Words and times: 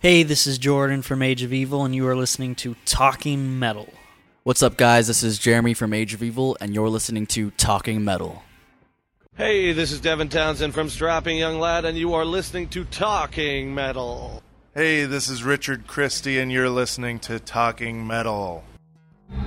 Hey, 0.00 0.22
this 0.22 0.46
is 0.46 0.58
Jordan 0.58 1.02
from 1.02 1.22
Age 1.22 1.42
of 1.42 1.52
Evil, 1.52 1.84
and 1.84 1.92
you 1.92 2.06
are 2.06 2.14
listening 2.14 2.54
to 2.56 2.76
Talking 2.84 3.58
Metal. 3.58 3.92
What's 4.44 4.62
up, 4.62 4.76
guys? 4.76 5.08
This 5.08 5.24
is 5.24 5.40
Jeremy 5.40 5.74
from 5.74 5.92
Age 5.92 6.14
of 6.14 6.22
Evil, 6.22 6.56
and 6.60 6.72
you're 6.72 6.88
listening 6.88 7.26
to 7.26 7.50
Talking 7.50 8.04
Metal. 8.04 8.44
Hey, 9.36 9.72
this 9.72 9.90
is 9.90 10.00
Devin 10.00 10.28
Townsend 10.28 10.72
from 10.72 10.88
Strapping 10.88 11.36
Young 11.36 11.58
Lad, 11.58 11.84
and 11.84 11.98
you 11.98 12.14
are 12.14 12.24
listening 12.24 12.68
to 12.68 12.84
Talking 12.84 13.74
Metal. 13.74 14.40
Hey, 14.72 15.04
this 15.04 15.28
is 15.28 15.42
Richard 15.42 15.88
Christy, 15.88 16.38
and 16.38 16.52
you're 16.52 16.70
listening 16.70 17.18
to 17.18 17.40
Talking 17.40 18.06
Metal. 18.06 18.62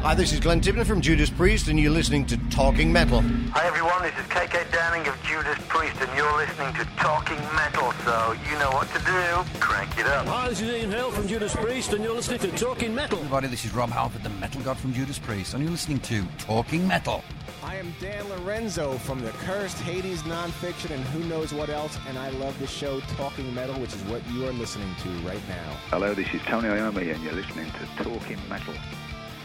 Hi, 0.01 0.13
this 0.13 0.31
is 0.31 0.39
Glenn 0.39 0.61
Tipton 0.61 0.85
from 0.85 1.01
Judas 1.01 1.29
Priest, 1.29 1.67
and 1.67 1.79
you're 1.79 1.91
listening 1.91 2.25
to 2.27 2.37
Talking 2.49 2.91
Metal. 2.91 3.21
Hi 3.51 3.65
everyone, 3.65 4.01
this 4.03 4.13
is 4.13 4.25
KK 4.31 4.71
Downing 4.71 5.07
of 5.07 5.15
Judas 5.23 5.57
Priest, 5.67 5.95
and 5.99 6.17
you're 6.17 6.37
listening 6.37 6.73
to 6.73 6.85
Talking 6.97 7.39
Metal, 7.55 7.91
so 8.03 8.35
you 8.49 8.57
know 8.59 8.69
what 8.71 8.87
to 8.93 8.99
do. 8.99 9.59
Crank 9.59 9.97
it 9.97 10.05
up. 10.05 10.27
Hi, 10.27 10.49
this 10.49 10.61
is 10.61 10.69
Ian 10.69 10.91
Hill 10.91 11.11
from 11.11 11.27
Judas 11.27 11.55
Priest, 11.55 11.93
and 11.93 12.03
you're 12.03 12.13
listening 12.13 12.39
to 12.39 12.51
Talking 12.51 12.93
Metal. 12.93 13.17
Everybody, 13.19 13.47
this 13.47 13.65
is 13.65 13.73
Rob 13.73 13.89
Halford, 13.89 14.21
the 14.23 14.29
metal 14.29 14.61
god 14.61 14.77
from 14.77 14.93
Judas 14.93 15.17
Priest, 15.17 15.55
and 15.55 15.63
you're 15.63 15.71
listening 15.71 15.99
to 15.99 16.25
Talking 16.37 16.87
Metal. 16.87 17.23
I 17.63 17.75
am 17.75 17.93
Dan 17.99 18.27
Lorenzo 18.29 18.97
from 18.99 19.21
the 19.21 19.31
Cursed 19.31 19.77
Hades 19.79 20.23
nonfiction 20.23 20.91
and 20.91 21.03
who 21.05 21.23
knows 21.27 21.53
what 21.53 21.69
else, 21.69 21.97
and 22.07 22.19
I 22.19 22.29
love 22.31 22.57
the 22.59 22.67
show 22.67 22.99
Talking 23.17 23.53
Metal, 23.55 23.79
which 23.79 23.93
is 23.93 24.01
what 24.03 24.27
you 24.31 24.47
are 24.47 24.53
listening 24.53 24.93
to 25.03 25.09
right 25.27 25.41
now. 25.47 25.77
Hello, 25.89 26.13
this 26.13 26.27
is 26.33 26.41
Tony 26.43 26.67
Iommi, 26.67 27.13
and 27.13 27.23
you're 27.23 27.33
listening 27.33 27.71
to 27.71 28.03
Talking 28.03 28.39
Metal. 28.49 28.73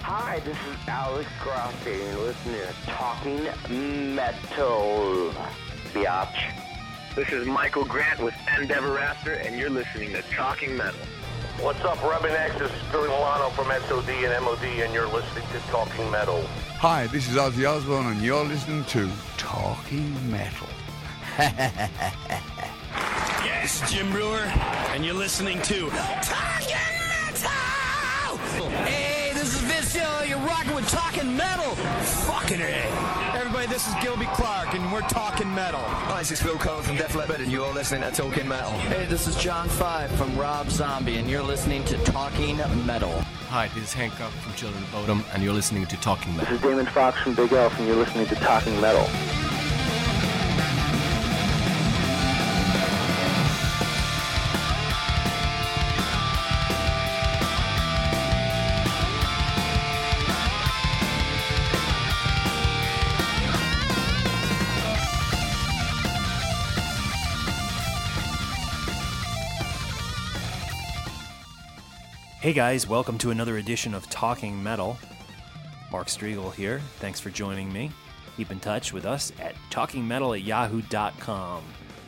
Hi, 0.09 0.39
this 0.45 0.57
is 0.57 0.77
Alex 0.87 1.29
Grossi, 1.43 1.93
and 1.95 2.12
you're 2.12 2.27
listening 2.27 2.61
to 2.61 2.73
Talking 2.87 3.43
Metal. 4.15 5.33
Biatch. 5.93 6.55
This 7.17 7.33
is 7.33 7.45
Michael 7.45 7.85
Grant 7.85 8.21
with 8.23 8.33
Endeverafter, 8.56 9.44
and 9.44 9.59
you're 9.59 9.69
listening 9.69 10.12
to 10.12 10.22
Talking 10.33 10.77
Metal. 10.77 11.00
What's 11.59 11.81
up, 11.81 12.00
Rubbing 12.05 12.31
X? 12.31 12.56
This 12.56 12.71
is 12.71 12.83
Billy 12.93 13.09
Milano 13.09 13.50
from 13.50 13.67
SOD 13.67 14.09
and 14.11 14.44
MOD, 14.44 14.62
and 14.62 14.94
you're 14.94 15.09
listening 15.09 15.44
to 15.50 15.59
Talking 15.71 16.09
Metal. 16.12 16.41
Hi, 16.78 17.09
this 17.09 17.28
is 17.28 17.34
Ozzy 17.34 17.69
Osbourne, 17.69 18.06
and 18.06 18.23
you're 18.23 18.44
listening 18.44 18.84
to 18.84 19.11
Talking 19.38 20.31
Metal. 20.31 20.69
yes, 23.44 23.83
Jim 23.91 24.12
Breuer, 24.12 24.38
and 24.94 25.05
you're 25.05 25.15
listening 25.15 25.61
to 25.62 25.91
Talking 30.89 31.37
Metal. 31.37 31.75
Fucking 31.75 32.61
A. 32.61 33.35
Everybody, 33.35 33.67
this 33.67 33.89
is 33.89 33.95
Gilby 34.03 34.27
Clarke, 34.27 34.75
and 34.75 34.93
we're 34.93 35.01
Talking 35.03 35.53
Metal. 35.53 35.81
Hi, 35.81 36.21
this 36.21 36.31
is 36.31 36.43
Phil 36.43 36.55
Collen 36.55 36.83
from 36.83 36.97
Def 36.97 37.15
Leppard, 37.17 37.41
and 37.41 37.51
you're 37.51 37.73
listening 37.75 38.03
to 38.03 38.11
Talking 38.13 38.47
Metal. 38.47 38.71
Hey, 38.71 39.05
this 39.07 39.27
is 39.27 39.35
John 39.37 39.69
Five 39.69 40.11
from 40.13 40.37
Rob 40.39 40.71
Zombie, 40.71 41.17
and 41.17 41.29
you're 41.29 41.43
listening 41.43 41.85
to 41.87 41.97
Talking 42.05 42.59
Metal. 42.87 43.13
Hi, 43.49 43.69
this 43.75 43.85
is 43.85 43.93
Hancock 43.93 44.31
from 44.31 44.55
Children 44.55 44.83
of 44.85 44.91
Bodom, 44.91 45.25
and 45.35 45.43
you're 45.43 45.55
listening 45.55 45.87
to 45.87 45.97
Talking 45.97 46.37
Metal. 46.37 46.53
This 46.53 46.63
is 46.63 46.69
Damon 46.69 46.87
Fox 46.87 47.19
from 47.19 47.35
Bigelf, 47.35 47.77
and 47.79 47.89
you're 47.89 47.97
listening 47.97 48.27
to 48.27 48.35
Talking 48.37 48.81
Metal. 48.81 49.07
Hey 72.47 72.53
guys, 72.53 72.87
welcome 72.87 73.19
to 73.19 73.33
another 73.33 73.57
edition 73.57 73.93
of 73.93 74.09
Talking 74.09 74.62
Metal. 74.62 74.97
Mark 75.91 76.07
Strigl 76.07 76.55
here. 76.55 76.79
Thanks 77.01 77.19
for 77.19 77.29
joining 77.29 77.73
me. 77.73 77.91
Keep 78.37 78.53
in 78.53 78.61
touch 78.61 78.93
with 78.93 79.05
us 79.05 79.33
at 79.41 79.57
talkingmetal 79.69 80.39
at 80.39 80.45
yahoo.com. 80.45 81.65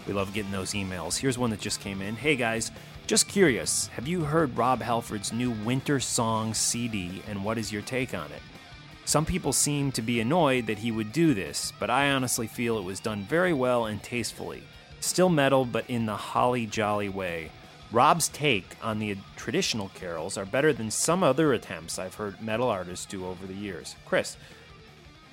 We 0.07 0.13
love 0.13 0.33
getting 0.33 0.53
those 0.53 0.75
emails. 0.75 1.17
Here's 1.17 1.39
one 1.39 1.51
that 1.51 1.59
just 1.59 1.81
came 1.81 2.01
in. 2.01 2.15
Hey 2.15 2.37
guys, 2.37 2.71
just 3.09 3.27
curious, 3.27 3.89
have 3.89 4.07
you 4.07 4.21
heard 4.21 4.57
Rob 4.57 4.81
Halford's 4.81 5.33
new 5.33 5.51
Winter 5.51 5.99
Song 5.99 6.55
CD 6.55 7.21
and 7.27 7.45
what 7.45 7.59
is 7.59 7.73
your 7.73 7.83
take 7.83 8.15
on 8.15 8.31
it? 8.31 8.43
Some 9.07 9.27
people 9.27 9.53
seem 9.53 9.91
to 9.91 10.03
be 10.03 10.21
annoyed 10.21 10.69
that 10.69 10.79
he 10.79 10.93
would 10.93 11.11
do 11.11 11.35
this, 11.35 11.73
but 11.81 11.91
I 11.91 12.13
honestly 12.13 12.47
feel 12.47 12.79
it 12.79 12.85
was 12.85 13.01
done 13.01 13.23
very 13.25 13.53
well 13.53 13.87
and 13.87 14.01
tastefully. 14.05 14.63
Still 15.01 15.31
metal, 15.31 15.65
but 15.65 15.91
in 15.91 16.07
the 16.07 16.15
holly 16.15 16.65
jolly 16.65 17.09
way. 17.09 17.51
Rob's 17.91 18.29
take 18.29 18.77
on 18.83 18.99
the 18.99 19.17
traditional 19.37 19.91
carols 19.95 20.37
are 20.37 20.45
better 20.45 20.73
than 20.73 20.91
some 20.91 21.23
other 21.23 21.53
attempts 21.53 21.99
I've 21.99 22.15
heard 22.15 22.41
metal 22.43 22.69
artists 22.69 23.07
do 23.07 23.27
over 23.27 23.47
the 23.47 23.55
years. 23.55 23.97
Chris. 24.05 24.37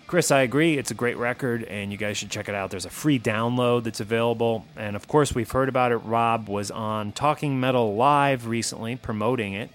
Chris, 0.08 0.30
I 0.30 0.42
agree. 0.42 0.78
It's 0.78 0.92
a 0.92 0.96
great 0.96 1.18
record, 1.18 1.64
and 1.64 1.92
you 1.92 1.98
guys 1.98 2.16
should 2.16 2.30
check 2.30 2.48
it 2.48 2.54
out. 2.54 2.70
There's 2.70 2.86
a 2.86 2.92
free 2.92 3.20
download 3.20 3.86
that's 3.86 4.00
available. 4.00 4.64
And 4.76 4.96
of 4.96 5.08
course, 5.08 5.34
we've 5.34 5.50
heard 5.50 5.68
about 5.68 5.92
it. 5.92 5.98
Rob 5.98 6.48
was 6.48 6.70
on 6.70 7.12
Talking 7.12 7.60
Metal 7.60 7.96
Live 7.96 8.46
recently 8.46 8.96
promoting 8.96 9.54
it. 9.54 9.72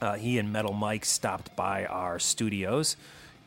Uh, 0.00 0.16
he 0.16 0.38
and 0.38 0.52
Metal 0.52 0.74
Mike 0.74 1.06
stopped 1.06 1.56
by 1.56 1.86
our 1.86 2.18
studios 2.18 2.96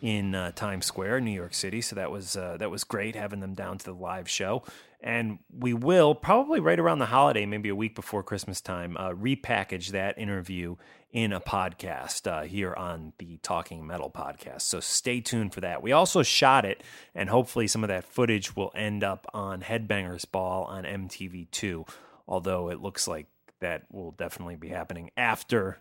in 0.02 0.36
uh, 0.36 0.52
Times 0.52 0.86
Square, 0.86 1.22
New 1.22 1.32
York 1.32 1.53
City. 1.53 1.80
So 1.80 1.96
that 1.96 2.12
was 2.12 2.36
uh, 2.36 2.58
that 2.58 2.70
was 2.72 2.84
great 2.84 3.16
having 3.16 3.40
them 3.40 3.53
down 3.53 3.78
to 3.78 3.86
the 3.86 3.94
live 3.94 4.28
show. 4.28 4.64
And 5.03 5.40
we 5.53 5.74
will 5.74 6.16
probably 6.16 6.62
right 6.62 6.80
around 6.80 7.00
the 7.00 7.08
holiday, 7.08 7.46
maybe 7.46 7.68
a 7.68 7.75
week 7.75 7.94
before 7.94 8.24
Christmas 8.24 8.62
time, 8.62 8.96
uh, 8.96 9.09
repackage 9.09 9.90
that 9.90 10.18
interview 10.18 10.78
in 11.12 11.34
a 11.34 11.41
podcast 11.41 12.25
uh, 12.25 12.44
here 12.44 12.74
on 12.74 13.12
the 13.18 13.38
Talking 13.44 13.86
Metal 13.86 14.09
podcast. 14.09 14.62
So 14.62 14.80
stay 14.80 15.20
tuned 15.20 15.53
for 15.53 15.59
that. 15.59 15.84
We 15.84 15.91
also 15.91 16.23
shot 16.23 16.64
it, 16.64 16.82
and 17.14 17.29
hopefully 17.29 17.67
some 17.67 17.84
of 17.84 17.90
that 17.90 18.05
footage 18.05 18.55
will 18.55 18.72
end 18.76 19.03
up 19.03 19.28
on 19.34 19.61
Headbangers 19.61 20.29
Ball 20.32 20.64
on 20.64 20.85
MTV2. 20.85 21.85
Although 22.26 22.70
it 22.70 22.82
looks 22.82 23.05
like 23.05 23.28
that 23.59 23.84
will 23.91 24.11
definitely 24.11 24.55
be 24.55 24.70
happening 24.70 25.11
after 25.17 25.79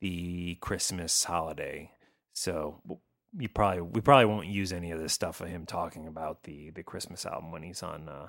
the 0.00 0.56
Christmas 0.56 1.24
holiday. 1.24 1.90
So 2.32 2.80
you 3.38 3.48
probably 3.48 3.82
we 3.82 4.00
probably 4.00 4.26
won't 4.26 4.46
use 4.46 4.72
any 4.72 4.90
of 4.90 5.00
this 5.00 5.12
stuff 5.12 5.40
of 5.40 5.48
him 5.48 5.66
talking 5.66 6.06
about 6.06 6.42
the 6.44 6.70
the 6.70 6.82
Christmas 6.82 7.24
album 7.24 7.52
when 7.52 7.62
he's 7.62 7.82
on 7.82 8.08
uh, 8.08 8.28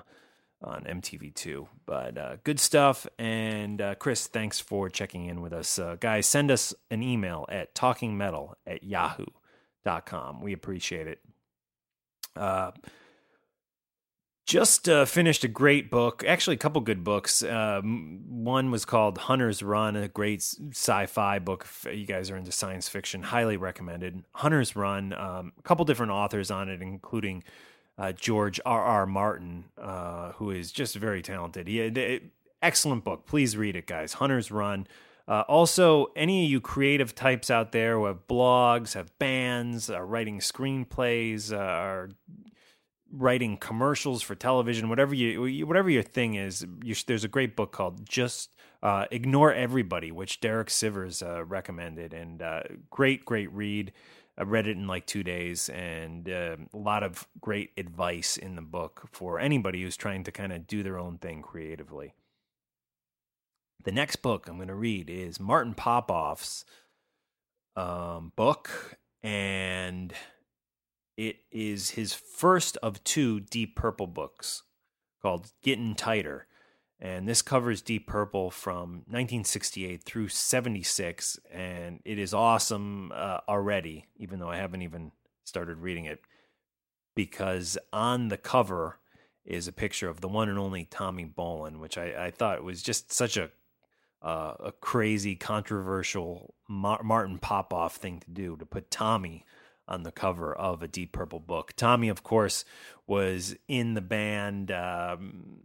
on 0.64 0.84
MTV2. 0.84 1.66
But 1.86 2.18
uh, 2.18 2.36
good 2.42 2.58
stuff. 2.58 3.06
And 3.18 3.80
uh, 3.80 3.94
Chris, 3.96 4.26
thanks 4.26 4.58
for 4.58 4.88
checking 4.88 5.26
in 5.26 5.40
with 5.42 5.52
us. 5.52 5.78
Uh, 5.78 5.96
guys, 6.00 6.26
send 6.26 6.50
us 6.50 6.74
an 6.90 7.02
email 7.02 7.46
at 7.48 7.74
talkingmetal 7.74 8.54
at 8.66 8.82
yahoo.com. 8.82 10.40
We 10.40 10.52
appreciate 10.52 11.06
it. 11.06 11.20
Uh, 12.34 12.72
Just 14.46 14.90
uh, 14.90 15.06
finished 15.06 15.42
a 15.44 15.48
great 15.48 15.90
book, 15.90 16.22
actually, 16.26 16.56
a 16.56 16.58
couple 16.58 16.82
good 16.82 17.02
books. 17.02 17.42
Um, 17.42 18.20
one 18.44 18.70
was 18.70 18.84
called 18.84 19.16
Hunter's 19.16 19.62
Run, 19.62 19.96
a 19.96 20.06
great 20.08 20.42
sci 20.42 21.06
fi 21.06 21.38
book. 21.38 21.64
If 21.64 21.86
you 21.94 22.04
guys 22.04 22.30
are 22.30 22.36
into 22.36 22.52
science 22.52 22.86
fiction, 22.86 23.22
highly 23.22 23.56
recommended. 23.56 24.22
Hunter's 24.34 24.76
Run, 24.76 25.14
um, 25.14 25.52
a 25.58 25.62
couple 25.62 25.86
different 25.86 26.12
authors 26.12 26.50
on 26.50 26.68
it, 26.68 26.82
including 26.82 27.42
uh, 27.98 28.12
George 28.12 28.60
R. 28.64 28.82
R. 28.82 29.06
Martin, 29.06 29.64
uh, 29.78 30.32
who 30.32 30.50
is 30.50 30.72
just 30.72 30.96
very 30.96 31.22
talented. 31.22 31.68
He, 31.68 31.80
it, 31.80 32.24
excellent 32.62 33.04
book. 33.04 33.26
Please 33.26 33.56
read 33.56 33.76
it, 33.76 33.86
guys. 33.86 34.14
Hunter's 34.14 34.50
Run. 34.50 34.86
Uh, 35.26 35.42
also, 35.48 36.06
any 36.16 36.44
of 36.44 36.50
you 36.50 36.60
creative 36.60 37.14
types 37.14 37.50
out 37.50 37.72
there 37.72 37.96
who 37.96 38.04
have 38.06 38.26
blogs, 38.28 38.92
have 38.92 39.16
bands, 39.18 39.88
are 39.88 40.04
writing 40.04 40.38
screenplays, 40.38 41.50
uh, 41.50 41.56
are 41.56 42.10
writing 43.10 43.56
commercials 43.56 44.22
for 44.22 44.34
television, 44.34 44.88
whatever 44.88 45.14
you 45.14 45.66
whatever 45.66 45.88
your 45.88 46.02
thing 46.02 46.34
is, 46.34 46.66
you, 46.82 46.94
there's 47.06 47.24
a 47.24 47.28
great 47.28 47.56
book 47.56 47.72
called 47.72 48.06
Just 48.06 48.54
uh, 48.82 49.06
Ignore 49.10 49.54
Everybody, 49.54 50.10
which 50.10 50.40
Derek 50.40 50.68
Sivers 50.68 51.22
uh, 51.26 51.44
recommended, 51.44 52.12
and 52.12 52.42
uh, 52.42 52.62
great 52.90 53.24
great 53.24 53.50
read. 53.52 53.92
I 54.36 54.42
read 54.42 54.66
it 54.66 54.76
in 54.76 54.86
like 54.86 55.06
two 55.06 55.22
days, 55.22 55.68
and 55.68 56.28
uh, 56.28 56.56
a 56.72 56.76
lot 56.76 57.02
of 57.04 57.28
great 57.40 57.70
advice 57.76 58.36
in 58.36 58.56
the 58.56 58.62
book 58.62 59.08
for 59.12 59.38
anybody 59.38 59.82
who's 59.82 59.96
trying 59.96 60.24
to 60.24 60.32
kind 60.32 60.52
of 60.52 60.66
do 60.66 60.82
their 60.82 60.98
own 60.98 61.18
thing 61.18 61.40
creatively. 61.40 62.14
The 63.84 63.92
next 63.92 64.16
book 64.16 64.48
I'm 64.48 64.56
going 64.56 64.68
to 64.68 64.74
read 64.74 65.08
is 65.08 65.38
Martin 65.38 65.74
Popoff's 65.74 66.64
um, 67.76 68.32
book, 68.34 68.98
and 69.22 70.12
it 71.16 71.36
is 71.52 71.90
his 71.90 72.12
first 72.12 72.76
of 72.78 73.04
two 73.04 73.40
Deep 73.40 73.76
Purple 73.76 74.08
books 74.08 74.64
called 75.22 75.52
Getting 75.62 75.94
Tighter. 75.94 76.46
And 77.00 77.28
this 77.28 77.42
covers 77.42 77.82
Deep 77.82 78.06
Purple 78.06 78.50
from 78.50 79.02
1968 79.08 80.02
through 80.02 80.28
76. 80.28 81.38
And 81.52 82.00
it 82.04 82.18
is 82.18 82.32
awesome 82.32 83.12
uh, 83.14 83.40
already, 83.48 84.06
even 84.16 84.38
though 84.38 84.50
I 84.50 84.56
haven't 84.56 84.82
even 84.82 85.12
started 85.44 85.78
reading 85.78 86.06
it, 86.06 86.20
because 87.14 87.76
on 87.92 88.28
the 88.28 88.38
cover 88.38 88.98
is 89.44 89.68
a 89.68 89.72
picture 89.72 90.08
of 90.08 90.20
the 90.20 90.28
one 90.28 90.48
and 90.48 90.58
only 90.58 90.84
Tommy 90.84 91.26
Bolin, 91.26 91.78
which 91.78 91.98
I, 91.98 92.26
I 92.26 92.30
thought 92.30 92.64
was 92.64 92.82
just 92.82 93.12
such 93.12 93.36
a 93.36 93.50
uh, 94.24 94.54
a 94.58 94.72
crazy, 94.72 95.36
controversial 95.36 96.54
Martin 96.66 97.38
Popoff 97.38 97.96
thing 97.96 98.20
to 98.20 98.30
do 98.30 98.56
to 98.56 98.64
put 98.64 98.90
Tommy 98.90 99.44
on 99.86 100.02
the 100.02 100.10
cover 100.10 100.54
of 100.54 100.82
a 100.82 100.88
Deep 100.88 101.12
Purple 101.12 101.40
book. 101.40 101.74
Tommy, 101.76 102.08
of 102.08 102.22
course, 102.22 102.64
was 103.06 103.54
in 103.68 103.92
the 103.92 104.00
band 104.00 104.70
um, 104.70 105.58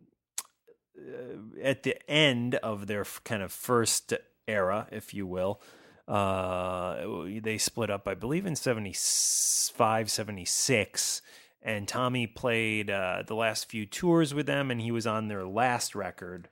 at 1.61 1.83
the 1.83 1.97
end 2.09 2.55
of 2.55 2.87
their 2.87 3.05
kind 3.23 3.43
of 3.43 3.51
first 3.51 4.13
era, 4.47 4.87
if 4.91 5.13
you 5.13 5.25
will. 5.27 5.61
Uh, 6.07 7.25
they 7.41 7.57
split 7.57 7.89
up, 7.89 8.07
I 8.07 8.15
believe, 8.15 8.45
in 8.45 8.55
75, 8.55 10.11
76. 10.11 11.21
And 11.61 11.87
Tommy 11.87 12.25
played 12.25 12.89
uh, 12.89 13.23
the 13.27 13.35
last 13.35 13.69
few 13.69 13.85
tours 13.85 14.33
with 14.33 14.45
them, 14.45 14.71
and 14.71 14.81
he 14.81 14.91
was 14.91 15.05
on 15.05 15.27
their 15.27 15.45
last 15.45 15.93
record 15.93 16.49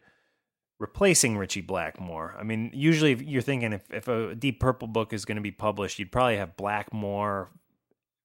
replacing 0.80 1.38
Ritchie 1.38 1.62
Blackmore. 1.62 2.36
I 2.40 2.44
mean, 2.44 2.72
usually 2.74 3.16
you're 3.16 3.42
thinking 3.42 3.74
if, 3.74 3.92
if 3.92 4.08
a 4.08 4.36
Deep 4.36 4.60
Purple 4.60 4.88
book 4.88 5.12
is 5.12 5.26
going 5.26 5.38
to 5.38 5.42
be 5.42 5.52
published, 5.52 5.98
you'd 5.98 6.12
probably 6.12 6.38
have 6.38 6.56
Blackmore, 6.56 7.50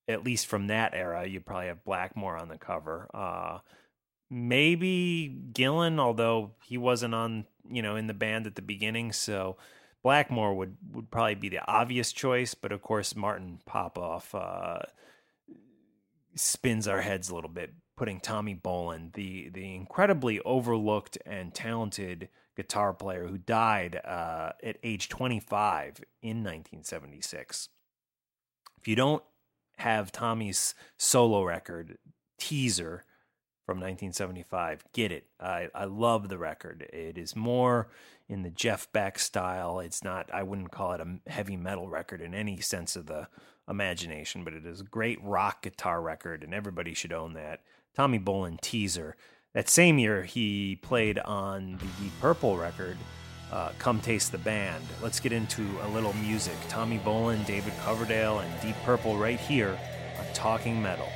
at 0.07 0.25
least 0.25 0.47
from 0.47 0.67
that 0.67 0.93
era, 0.95 1.27
you'd 1.27 1.47
probably 1.47 1.69
have 1.69 1.85
Blackmore 1.85 2.37
on 2.37 2.49
the 2.49 2.59
cover. 2.59 3.09
Uh, 3.15 3.59
maybe 4.33 5.35
Gillan, 5.53 5.99
although 5.99 6.53
he 6.65 6.79
wasn't 6.79 7.15
on, 7.15 7.47
you 7.71 7.83
know, 7.83 7.97
in 7.97 8.07
the 8.07 8.15
band 8.15 8.47
at 8.47 8.55
the 8.55 8.63
beginning. 8.63 9.13
So 9.13 9.57
Blackmore 10.03 10.55
would, 10.55 10.77
would 10.93 11.11
probably 11.11 11.35
be 11.35 11.49
the 11.51 11.65
obvious 11.71 12.13
choice. 12.13 12.55
But 12.55 12.73
of 12.73 12.83
course, 12.83 13.15
Martin 13.15 13.61
Popoff 13.67 14.35
uh, 14.35 14.81
spins 16.35 16.89
our 16.89 17.03
heads 17.03 17.29
a 17.29 17.35
little 17.35 17.51
bit, 17.51 17.75
putting 17.97 18.21
Tommy 18.21 18.55
Bolin, 18.55 19.13
the, 19.13 19.51
the 19.51 19.75
incredibly 19.75 20.41
overlooked 20.41 21.19
and 21.27 21.55
talented– 21.55 22.29
guitar 22.57 22.93
player 22.93 23.27
who 23.27 23.39
died 23.39 24.01
uh, 24.05 24.53
at 24.63 24.77
age 24.83 25.09
25 25.09 26.03
in 26.23 26.39
1976. 26.39 27.69
If 28.81 28.89
you 28.89 28.97
don't 28.97 29.23
have 29.79 30.13
Tommy's 30.13 30.75
solo 30.97 31.45
record, 31.45 31.99
Teaser, 32.39 33.05
from 33.65 33.79
1975, 33.79 34.85
get 34.93 35.13
it. 35.13 35.27
I, 35.41 35.69
I 35.75 35.85
love 35.85 36.29
the 36.29 36.39
record. 36.39 36.89
It 36.93 37.17
is 37.17 37.37
more 37.37 37.89
in 38.29 38.43
the 38.43 38.51
Jeff 38.51 38.91
Beck 38.93 39.19
style. 39.19 39.81
It's 39.81 40.03
not, 40.03 40.31
I 40.33 40.43
wouldn't 40.43 40.73
call 40.73 40.93
it 40.93 41.01
a 41.01 41.31
heavy 41.31 41.57
metal 41.57 41.89
record 41.89 42.21
in 42.21 42.35
any 42.35 42.61
sense 42.61 42.97
of 42.97 43.07
the 43.07 43.29
imagination, 43.69 44.45
but 44.45 44.55
it 44.55 44.67
is 44.67 44.81
a 44.81 44.85
great 44.85 45.23
rock 45.23 45.63
guitar 45.63 46.01
record, 46.01 46.43
and 46.43 46.53
everybody 46.53 46.95
should 46.95 47.13
own 47.13 47.35
that. 47.35 47.61
Tommy 47.95 48.19
Bolin 48.19 48.61
Teaser. 48.61 49.17
That 49.55 49.69
same 49.69 49.99
year, 49.99 50.23
he 50.23 50.77
played 50.77 51.19
on 51.19 51.73
the 51.73 52.03
Deep 52.03 52.13
Purple 52.21 52.57
record, 52.57 52.97
uh, 53.53 53.73
Come 53.79 54.01
Taste 54.01 54.33
the 54.33 54.39
Band. 54.39 54.83
Let's 55.03 55.21
get 55.21 55.33
into 55.33 55.63
a 55.83 55.89
little 55.89 56.15
music. 56.15 56.57
Tommy 56.69 56.99
Bolin, 56.99 57.45
David 57.45 57.75
Coverdale, 57.85 58.39
and 58.39 58.61
Deep 58.63 58.77
Purple 58.83 59.17
right 59.19 59.39
here 59.39 59.79
on 60.19 60.25
Talking 60.33 60.81
Metal. 60.81 61.09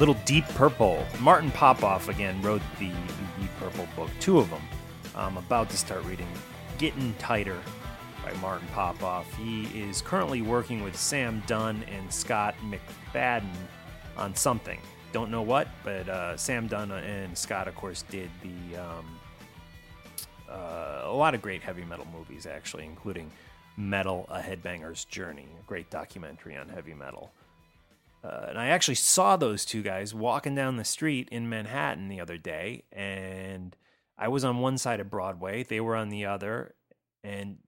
Little 0.00 0.16
Deep 0.24 0.46
Purple. 0.54 1.06
Martin 1.20 1.50
Popoff 1.50 2.08
again 2.08 2.40
wrote 2.40 2.62
the, 2.78 2.88
Deep 3.38 3.50
Purple 3.58 3.86
book, 3.94 4.08
two 4.18 4.38
of 4.38 4.48
them. 4.48 4.62
I'm 5.14 5.36
about 5.36 5.68
to 5.70 5.76
start 5.76 6.02
reading 6.04 6.26
Getting 6.78 7.12
Tighter 7.18 7.58
by 8.24 8.32
Martin 8.40 8.66
Popoff. 8.68 9.30
He 9.36 9.64
is 9.78 10.00
currently 10.00 10.40
working 10.40 10.82
with 10.82 10.96
Sam 10.96 11.42
Dunn 11.46 11.84
and 11.94 12.10
Scott 12.10 12.54
McFadden 12.64 13.50
on 14.16 14.34
something. 14.34 14.80
Don't 15.12 15.30
know 15.30 15.42
what, 15.42 15.68
but 15.84 16.08
uh, 16.08 16.34
Sam 16.38 16.66
Dunn 16.66 16.90
and 16.92 17.36
Scott, 17.36 17.68
of 17.68 17.74
course, 17.74 18.02
did 18.08 18.30
the 18.42 18.78
um, 18.78 19.04
uh, 20.48 21.02
a 21.04 21.12
lot 21.12 21.34
of 21.34 21.42
great 21.42 21.62
heavy 21.62 21.84
metal 21.84 22.06
movies, 22.10 22.46
actually, 22.46 22.86
including 22.86 23.30
Metal: 23.76 24.26
A 24.30 24.40
Headbanger's 24.40 25.04
Journey, 25.04 25.48
a 25.58 25.66
great 25.66 25.90
documentary 25.90 26.56
on 26.56 26.70
heavy 26.70 26.94
metal. 26.94 27.32
Uh, 28.22 28.46
and 28.50 28.58
I 28.58 28.66
actually 28.68 28.96
saw 28.96 29.36
those 29.36 29.64
two 29.64 29.82
guys 29.82 30.14
walking 30.14 30.54
down 30.54 30.76
the 30.76 30.84
street 30.84 31.28
in 31.30 31.48
Manhattan 31.48 32.08
the 32.08 32.20
other 32.20 32.36
day, 32.36 32.84
and 32.92 33.76
I 34.18 34.28
was 34.28 34.44
on 34.44 34.58
one 34.58 34.76
side 34.76 35.00
of 35.00 35.10
Broadway, 35.10 35.62
they 35.62 35.80
were 35.80 35.96
on 35.96 36.10
the 36.10 36.26
other, 36.26 36.74
and 37.24 37.58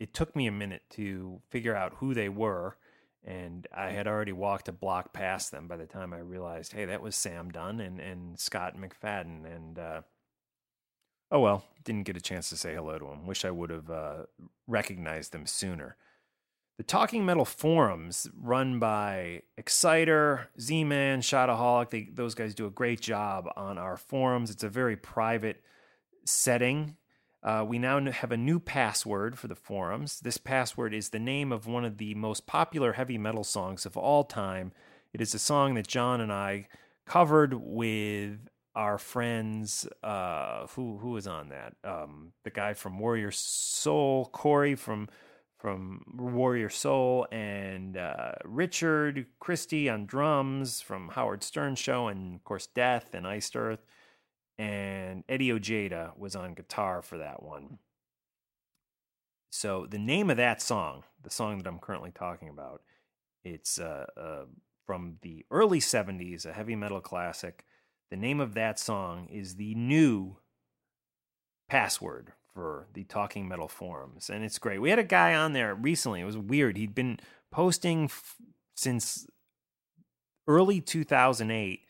it 0.00 0.12
took 0.14 0.34
me 0.34 0.48
a 0.48 0.52
minute 0.52 0.82
to 0.90 1.40
figure 1.50 1.76
out 1.76 1.94
who 1.98 2.14
they 2.14 2.28
were. 2.28 2.76
And 3.22 3.68
I 3.76 3.90
had 3.90 4.06
already 4.06 4.32
walked 4.32 4.68
a 4.68 4.72
block 4.72 5.12
past 5.12 5.50
them 5.50 5.68
by 5.68 5.76
the 5.76 5.86
time 5.86 6.14
I 6.14 6.20
realized, 6.20 6.72
hey, 6.72 6.86
that 6.86 7.02
was 7.02 7.14
Sam 7.14 7.50
Dunn 7.50 7.78
and, 7.78 8.00
and 8.00 8.38
Scott 8.38 8.76
McFadden. 8.78 9.44
And 9.44 9.78
uh, 9.78 10.00
oh 11.30 11.40
well, 11.40 11.64
didn't 11.84 12.04
get 12.04 12.16
a 12.16 12.20
chance 12.20 12.48
to 12.48 12.56
say 12.56 12.74
hello 12.74 12.98
to 12.98 13.04
them. 13.04 13.26
Wish 13.26 13.44
I 13.44 13.50
would 13.50 13.68
have 13.68 13.90
uh, 13.90 14.22
recognized 14.66 15.32
them 15.32 15.44
sooner. 15.44 15.96
The 16.80 16.84
Talking 16.84 17.26
Metal 17.26 17.44
forums, 17.44 18.26
run 18.40 18.78
by 18.78 19.42
Exciter, 19.58 20.48
Z 20.58 20.82
Man, 20.84 21.20
Shotaholic, 21.20 21.90
they, 21.90 22.08
those 22.10 22.34
guys 22.34 22.54
do 22.54 22.64
a 22.64 22.70
great 22.70 23.02
job 23.02 23.50
on 23.54 23.76
our 23.76 23.98
forums. 23.98 24.50
It's 24.50 24.64
a 24.64 24.70
very 24.70 24.96
private 24.96 25.62
setting. 26.24 26.96
Uh, 27.42 27.66
we 27.68 27.78
now 27.78 28.02
have 28.10 28.32
a 28.32 28.36
new 28.38 28.58
password 28.58 29.38
for 29.38 29.46
the 29.46 29.54
forums. 29.54 30.20
This 30.20 30.38
password 30.38 30.94
is 30.94 31.10
the 31.10 31.18
name 31.18 31.52
of 31.52 31.66
one 31.66 31.84
of 31.84 31.98
the 31.98 32.14
most 32.14 32.46
popular 32.46 32.94
heavy 32.94 33.18
metal 33.18 33.44
songs 33.44 33.84
of 33.84 33.98
all 33.98 34.24
time. 34.24 34.72
It 35.12 35.20
is 35.20 35.34
a 35.34 35.38
song 35.38 35.74
that 35.74 35.86
John 35.86 36.22
and 36.22 36.32
I 36.32 36.66
covered 37.04 37.52
with 37.52 38.38
our 38.74 38.96
friends. 38.96 39.86
Uh, 40.02 40.66
who 40.68 40.96
who 40.96 41.10
was 41.10 41.26
on 41.26 41.50
that? 41.50 41.74
Um, 41.84 42.32
the 42.42 42.48
guy 42.48 42.72
from 42.72 42.98
Warrior 42.98 43.32
Soul, 43.32 44.30
Corey 44.32 44.76
from 44.76 45.10
from 45.60 46.02
Warrior 46.16 46.70
Soul, 46.70 47.26
and 47.30 47.96
uh, 47.96 48.32
Richard 48.44 49.26
Christy 49.38 49.90
on 49.90 50.06
drums 50.06 50.80
from 50.80 51.10
Howard 51.10 51.42
Stern 51.42 51.74
Show, 51.74 52.08
and 52.08 52.36
of 52.36 52.44
course 52.44 52.66
Death 52.66 53.12
and 53.12 53.26
Iced 53.26 53.54
Earth, 53.54 53.84
and 54.58 55.22
Eddie 55.28 55.52
Ojeda 55.52 56.12
was 56.16 56.34
on 56.34 56.54
guitar 56.54 57.02
for 57.02 57.18
that 57.18 57.42
one. 57.42 57.78
So 59.50 59.86
the 59.88 59.98
name 59.98 60.30
of 60.30 60.38
that 60.38 60.62
song, 60.62 61.04
the 61.22 61.30
song 61.30 61.58
that 61.58 61.66
I'm 61.66 61.78
currently 61.78 62.12
talking 62.12 62.48
about, 62.48 62.82
it's 63.44 63.78
uh, 63.78 64.06
uh, 64.16 64.44
from 64.86 65.16
the 65.20 65.44
early 65.50 65.80
'70s, 65.80 66.46
a 66.46 66.52
heavy 66.52 66.76
metal 66.76 67.00
classic. 67.00 67.66
The 68.10 68.16
name 68.16 68.40
of 68.40 68.54
that 68.54 68.78
song 68.78 69.28
is 69.30 69.56
the 69.56 69.74
new 69.74 70.38
password 71.68 72.32
for 72.60 72.86
the 72.92 73.04
Talking 73.04 73.48
Metal 73.48 73.68
forums, 73.68 74.28
and 74.28 74.44
it's 74.44 74.58
great. 74.58 74.82
We 74.82 74.90
had 74.90 74.98
a 74.98 75.02
guy 75.02 75.34
on 75.34 75.54
there 75.54 75.74
recently. 75.74 76.20
It 76.20 76.26
was 76.26 76.36
weird. 76.36 76.76
He'd 76.76 76.94
been 76.94 77.18
posting 77.50 78.04
f- 78.04 78.36
since 78.74 79.26
early 80.46 80.82
2008. 80.82 81.80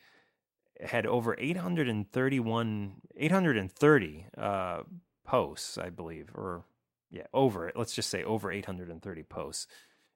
Had 0.79 1.05
over 1.05 1.35
831, 1.37 2.93
830 3.17 4.25
uh, 4.37 4.83
posts, 5.25 5.77
I 5.77 5.89
believe, 5.89 6.29
or 6.35 6.63
yeah, 7.09 7.27
over. 7.33 7.69
Let's 7.75 7.93
just 7.93 8.09
say 8.09 8.23
over 8.23 8.49
830 8.49 9.23
posts. 9.23 9.67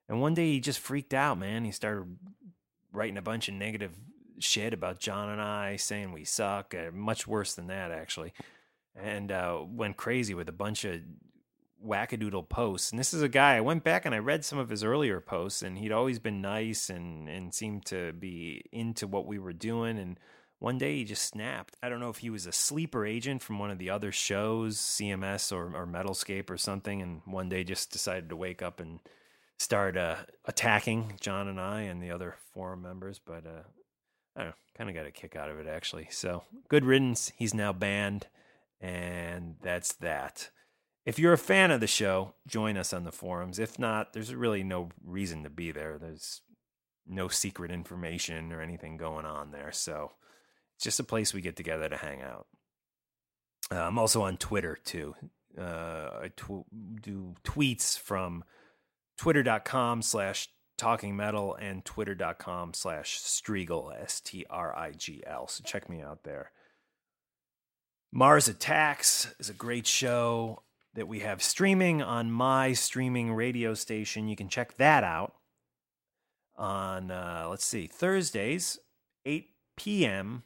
And 0.08 0.22
one 0.22 0.32
day 0.32 0.52
he 0.52 0.60
just 0.60 0.78
freaked 0.78 1.12
out, 1.12 1.38
man. 1.38 1.66
He 1.66 1.70
started 1.70 2.16
writing 2.94 3.18
a 3.18 3.22
bunch 3.22 3.48
of 3.48 3.54
negative 3.54 3.92
shit 4.38 4.72
about 4.72 5.00
John 5.00 5.28
and 5.28 5.40
I, 5.42 5.76
saying 5.76 6.12
we 6.12 6.24
suck. 6.24 6.74
Uh, 6.74 6.90
much 6.92 7.26
worse 7.26 7.52
than 7.52 7.66
that, 7.66 7.90
actually 7.90 8.32
and 9.00 9.30
uh, 9.30 9.60
went 9.66 9.96
crazy 9.96 10.34
with 10.34 10.48
a 10.48 10.52
bunch 10.52 10.84
of 10.84 11.00
wackadoodle 11.84 12.48
posts. 12.48 12.90
And 12.90 12.98
this 12.98 13.14
is 13.14 13.22
a 13.22 13.28
guy 13.28 13.56
I 13.56 13.60
went 13.60 13.84
back 13.84 14.06
and 14.06 14.14
I 14.14 14.18
read 14.18 14.44
some 14.44 14.58
of 14.58 14.68
his 14.68 14.82
earlier 14.82 15.20
posts, 15.20 15.62
and 15.62 15.78
he'd 15.78 15.92
always 15.92 16.18
been 16.18 16.40
nice 16.40 16.90
and 16.90 17.28
and 17.28 17.54
seemed 17.54 17.86
to 17.86 18.12
be 18.12 18.64
into 18.72 19.06
what 19.06 19.26
we 19.26 19.38
were 19.38 19.52
doing. 19.52 19.98
And 19.98 20.18
one 20.58 20.78
day 20.78 20.96
he 20.96 21.04
just 21.04 21.22
snapped. 21.22 21.76
I 21.82 21.88
don't 21.88 22.00
know 22.00 22.08
if 22.08 22.18
he 22.18 22.30
was 22.30 22.46
a 22.46 22.52
sleeper 22.52 23.04
agent 23.04 23.42
from 23.42 23.58
one 23.58 23.70
of 23.70 23.78
the 23.78 23.90
other 23.90 24.10
shows, 24.10 24.78
CMS 24.78 25.52
or, 25.52 25.76
or 25.76 25.86
Metalscape 25.86 26.48
or 26.48 26.56
something, 26.56 27.02
and 27.02 27.20
one 27.26 27.48
day 27.48 27.62
just 27.62 27.92
decided 27.92 28.30
to 28.30 28.36
wake 28.36 28.62
up 28.62 28.80
and 28.80 29.00
start 29.58 29.96
uh, 29.96 30.16
attacking 30.46 31.14
John 31.20 31.48
and 31.48 31.60
I 31.60 31.82
and 31.82 32.02
the 32.02 32.10
other 32.10 32.36
forum 32.54 32.82
members. 32.82 33.20
But 33.24 33.46
uh, 33.46 33.64
I 34.34 34.40
don't 34.40 34.48
know, 34.48 34.54
kind 34.76 34.90
of 34.90 34.96
got 34.96 35.06
a 35.06 35.10
kick 35.10 35.36
out 35.36 35.50
of 35.50 35.58
it 35.58 35.66
actually. 35.66 36.08
So 36.10 36.44
good 36.68 36.84
riddance. 36.84 37.32
He's 37.36 37.54
now 37.54 37.72
banned. 37.72 38.26
And 38.80 39.56
that's 39.62 39.94
that. 39.94 40.50
If 41.04 41.18
you're 41.18 41.32
a 41.32 41.38
fan 41.38 41.70
of 41.70 41.80
the 41.80 41.86
show, 41.86 42.34
join 42.46 42.76
us 42.76 42.92
on 42.92 43.04
the 43.04 43.12
forums. 43.12 43.58
If 43.58 43.78
not, 43.78 44.12
there's 44.12 44.34
really 44.34 44.64
no 44.64 44.90
reason 45.04 45.44
to 45.44 45.50
be 45.50 45.70
there. 45.70 45.98
There's 45.98 46.42
no 47.06 47.28
secret 47.28 47.70
information 47.70 48.52
or 48.52 48.60
anything 48.60 48.96
going 48.96 49.24
on 49.24 49.52
there. 49.52 49.70
So 49.72 50.12
it's 50.74 50.84
just 50.84 51.00
a 51.00 51.04
place 51.04 51.32
we 51.32 51.40
get 51.40 51.56
together 51.56 51.88
to 51.88 51.96
hang 51.96 52.22
out. 52.22 52.46
Uh, 53.70 53.82
I'm 53.82 53.98
also 53.98 54.22
on 54.22 54.36
Twitter 54.36 54.76
too. 54.84 55.14
Uh, 55.58 56.10
I 56.24 56.30
tw- 56.36 56.66
do 57.00 57.34
tweets 57.44 57.98
from 57.98 58.44
twitter.com 59.16 60.02
slash 60.02 60.48
talking 60.76 61.16
metal 61.16 61.54
and 61.54 61.84
twitter.com 61.84 62.74
slash 62.74 63.18
strigl 63.18 63.90
s-t-r-i-g-l 64.02 65.48
so 65.48 65.64
check 65.64 65.88
me 65.88 66.02
out 66.02 66.22
there 66.24 66.50
Mars 68.12 68.48
Attacks 68.48 69.34
is 69.38 69.50
a 69.50 69.54
great 69.54 69.86
show 69.86 70.62
that 70.94 71.08
we 71.08 71.20
have 71.20 71.42
streaming 71.42 72.00
on 72.00 72.30
my 72.30 72.72
streaming 72.72 73.32
radio 73.32 73.74
station. 73.74 74.28
You 74.28 74.36
can 74.36 74.48
check 74.48 74.76
that 74.78 75.04
out 75.04 75.34
on, 76.56 77.10
uh, 77.10 77.46
let's 77.50 77.64
see, 77.64 77.86
Thursdays, 77.86 78.78
8 79.26 79.50
p.m. 79.76 80.44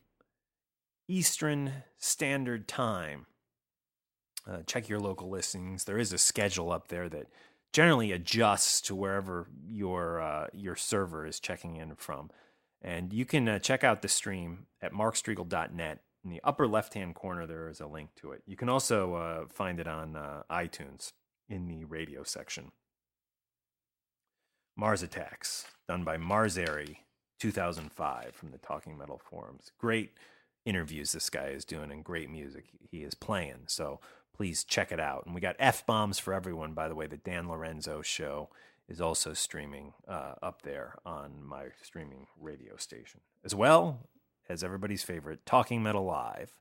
Eastern 1.07 1.85
Standard 1.99 2.67
Time. 2.67 3.27
Uh, 4.49 4.63
check 4.67 4.89
your 4.89 4.99
local 4.99 5.29
listings. 5.29 5.85
There 5.85 5.99
is 5.99 6.13
a 6.13 6.19
schedule 6.19 6.73
up 6.73 6.89
there 6.89 7.09
that 7.09 7.27
generally 7.73 8.11
adjusts 8.11 8.81
to 8.83 8.95
wherever 8.95 9.47
your 9.69 10.21
uh, 10.21 10.47
your 10.53 10.75
server 10.75 11.27
is 11.27 11.39
checking 11.39 11.77
in 11.77 11.95
from. 11.95 12.31
And 12.83 13.13
you 13.13 13.25
can 13.25 13.49
uh, 13.49 13.59
check 13.59 13.85
out 13.85 14.03
the 14.03 14.09
stream 14.09 14.67
at 14.81 14.93
markstrigl.net 14.93 16.01
in 16.25 16.31
the 16.31 16.41
upper 16.45 16.67
left 16.67 16.95
hand 16.95 17.15
corner, 17.15 17.47
there 17.47 17.69
is 17.69 17.81
a 17.81 17.87
link 17.87 18.11
to 18.17 18.33
it. 18.33 18.43
You 18.47 18.57
can 18.57 18.69
also 18.69 19.15
uh, 19.15 19.47
find 19.49 19.81
it 19.81 19.89
on 19.89 20.17
uh, 20.17 20.43
iTunes 20.51 21.13
in 21.49 21.69
the 21.69 21.85
radio 21.85 22.23
section. 22.23 22.73
Mars 24.77 25.03
Attacks, 25.03 25.67
done 25.89 26.05
by 26.05 26.17
Marzary, 26.17 26.99
2005, 27.39 28.35
from 28.35 28.51
the 28.51 28.59
Talking 28.59 28.97
Metal 28.97 29.21
forums. 29.23 29.73
Great 29.79 30.13
interviews 30.65 31.13
this 31.13 31.31
guy 31.31 31.49
is 31.49 31.65
doing 31.65 31.91
and 31.91 32.05
great 32.05 32.31
music 32.31 32.67
he 32.91 32.99
is 32.99 33.15
playing. 33.15 33.65
So 33.67 34.01
please 34.35 34.65
check 34.65 34.93
it 34.93 35.01
out. 35.01 35.27
And 35.27 35.35
we 35.35 35.41
got 35.41 35.57
F 35.59 35.85
Bombs 35.87 36.19
for 36.19 36.33
Everyone, 36.33 36.73
by 36.73 36.89
the 36.89 36.95
way. 36.95 37.07
The 37.07 37.17
Dan 37.17 37.49
Lorenzo 37.49 38.03
show 38.03 38.51
is 38.89 39.01
also 39.01 39.33
streaming 39.33 39.95
uh, 40.09 40.35
up 40.43 40.63
there 40.63 40.97
on 41.07 41.43
my 41.43 41.67
streaming 41.83 42.27
radio 42.39 42.77
station. 42.77 43.21
As 43.45 43.55
well, 43.55 44.09
as 44.51 44.65
everybody's 44.65 45.03
favorite, 45.03 45.47
Talking 45.47 45.83
Metal 45.83 46.05
Live. 46.05 46.53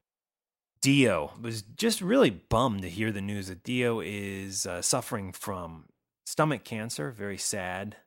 Dio 0.81 1.33
was 1.41 1.63
just 1.63 2.01
really 2.01 2.29
bummed 2.29 2.83
to 2.83 2.89
hear 2.89 3.11
the 3.11 3.21
news 3.21 3.47
that 3.47 3.63
Dio 3.63 3.99
is 3.99 4.65
uh, 4.65 4.81
suffering 4.81 5.33
from 5.33 5.85
stomach 6.25 6.63
cancer. 6.63 7.11
Very 7.11 7.37
sad, 7.37 7.97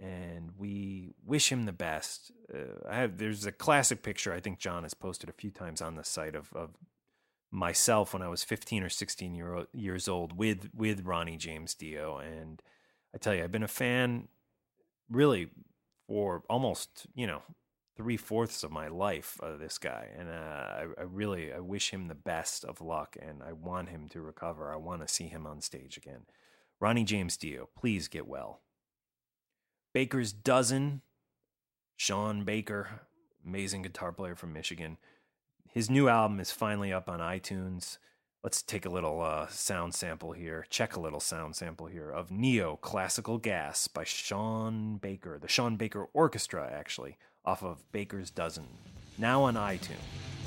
and 0.00 0.50
we 0.56 1.14
wish 1.26 1.50
him 1.50 1.64
the 1.64 1.72
best. 1.72 2.30
Uh, 2.52 2.88
I 2.88 2.96
have 2.96 3.18
there's 3.18 3.46
a 3.46 3.52
classic 3.52 4.02
picture 4.04 4.32
I 4.32 4.38
think 4.38 4.60
John 4.60 4.84
has 4.84 4.94
posted 4.94 5.28
a 5.28 5.32
few 5.32 5.50
times 5.50 5.82
on 5.82 5.96
the 5.96 6.04
site 6.04 6.36
of, 6.36 6.52
of 6.52 6.70
myself 7.50 8.12
when 8.12 8.22
I 8.22 8.28
was 8.28 8.44
15 8.44 8.84
or 8.84 8.88
16 8.88 9.34
year, 9.34 9.66
years 9.72 10.06
old 10.06 10.38
with 10.38 10.70
with 10.72 11.04
Ronnie 11.04 11.36
James 11.36 11.74
Dio, 11.74 12.18
and 12.18 12.62
I 13.12 13.18
tell 13.18 13.34
you, 13.34 13.42
I've 13.42 13.52
been 13.52 13.64
a 13.64 13.68
fan 13.68 14.28
really 15.10 15.48
for 16.06 16.44
almost 16.48 17.06
you 17.16 17.26
know 17.26 17.42
three 17.96 18.16
fourths 18.16 18.62
of 18.64 18.70
my 18.70 18.88
life 18.88 19.38
of 19.40 19.58
this 19.60 19.78
guy, 19.78 20.08
and 20.18 20.28
uh, 20.28 20.32
I, 20.32 20.86
I, 20.98 21.02
really 21.02 21.52
I 21.52 21.60
wish 21.60 21.90
him 21.90 22.08
the 22.08 22.14
best 22.14 22.64
of 22.64 22.80
luck, 22.80 23.16
and 23.20 23.42
I 23.42 23.52
want 23.52 23.88
him 23.88 24.08
to 24.10 24.20
recover. 24.20 24.72
I 24.72 24.76
want 24.76 25.02
to 25.02 25.12
see 25.12 25.28
him 25.28 25.46
on 25.46 25.60
stage 25.60 25.96
again. 25.96 26.26
Ronnie 26.80 27.04
James 27.04 27.36
Dio, 27.36 27.68
please 27.78 28.08
get 28.08 28.26
well. 28.26 28.60
Baker's 29.92 30.32
Dozen, 30.32 31.02
Sean 31.96 32.44
Baker, 32.44 33.02
amazing 33.46 33.82
guitar 33.82 34.12
player 34.12 34.34
from 34.34 34.52
Michigan. 34.52 34.98
His 35.70 35.88
new 35.88 36.08
album 36.08 36.40
is 36.40 36.50
finally 36.50 36.92
up 36.92 37.08
on 37.08 37.20
iTunes. 37.20 37.98
Let's 38.44 38.60
take 38.60 38.84
a 38.84 38.90
little 38.90 39.22
uh, 39.22 39.46
sound 39.46 39.94
sample 39.94 40.32
here. 40.32 40.66
Check 40.68 40.96
a 40.96 41.00
little 41.00 41.18
sound 41.18 41.56
sample 41.56 41.86
here 41.86 42.10
of 42.10 42.30
Neo 42.30 42.76
Classical 42.76 43.38
Gas 43.38 43.88
by 43.88 44.04
Sean 44.04 44.98
Baker, 44.98 45.38
the 45.40 45.48
Sean 45.48 45.76
Baker 45.76 46.08
Orchestra, 46.12 46.70
actually 46.70 47.16
off 47.46 47.62
of 47.62 47.90
Baker's 47.90 48.30
Dozen, 48.30 48.66
now 49.16 49.44
on 49.44 49.54
iTunes. 49.54 50.43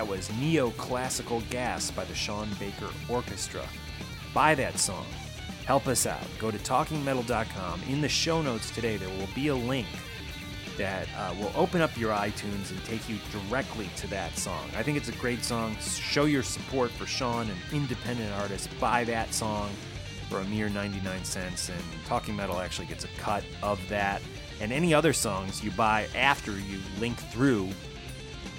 That 0.00 0.08
was 0.08 0.30
Neoclassical 0.30 1.46
Gas 1.50 1.90
by 1.90 2.06
the 2.06 2.14
Sean 2.14 2.48
Baker 2.58 2.88
Orchestra. 3.06 3.60
Buy 4.32 4.54
that 4.54 4.78
song. 4.78 5.04
Help 5.66 5.86
us 5.88 6.06
out. 6.06 6.24
Go 6.38 6.50
to 6.50 6.56
talkingmetal.com. 6.56 7.82
In 7.82 8.00
the 8.00 8.08
show 8.08 8.40
notes 8.40 8.70
today, 8.70 8.96
there 8.96 9.10
will 9.10 9.28
be 9.34 9.48
a 9.48 9.54
link 9.54 9.86
that 10.78 11.06
uh, 11.18 11.34
will 11.38 11.52
open 11.54 11.82
up 11.82 11.94
your 11.98 12.14
iTunes 12.14 12.70
and 12.70 12.82
take 12.86 13.10
you 13.10 13.18
directly 13.30 13.90
to 13.96 14.06
that 14.06 14.38
song. 14.38 14.70
I 14.74 14.82
think 14.82 14.96
it's 14.96 15.10
a 15.10 15.16
great 15.16 15.44
song. 15.44 15.76
Show 15.82 16.24
your 16.24 16.44
support 16.44 16.90
for 16.92 17.04
Sean, 17.04 17.50
an 17.50 17.58
independent 17.70 18.32
artist. 18.40 18.70
Buy 18.80 19.04
that 19.04 19.34
song 19.34 19.68
for 20.30 20.38
a 20.38 20.44
mere 20.44 20.70
99 20.70 21.24
cents, 21.24 21.68
and 21.68 21.82
Talking 22.06 22.34
Metal 22.34 22.58
actually 22.58 22.86
gets 22.86 23.04
a 23.04 23.08
cut 23.18 23.44
of 23.62 23.78
that. 23.90 24.22
And 24.62 24.72
any 24.72 24.94
other 24.94 25.12
songs 25.12 25.62
you 25.62 25.70
buy 25.72 26.08
after 26.14 26.52
you 26.52 26.78
link 26.98 27.18
through 27.18 27.68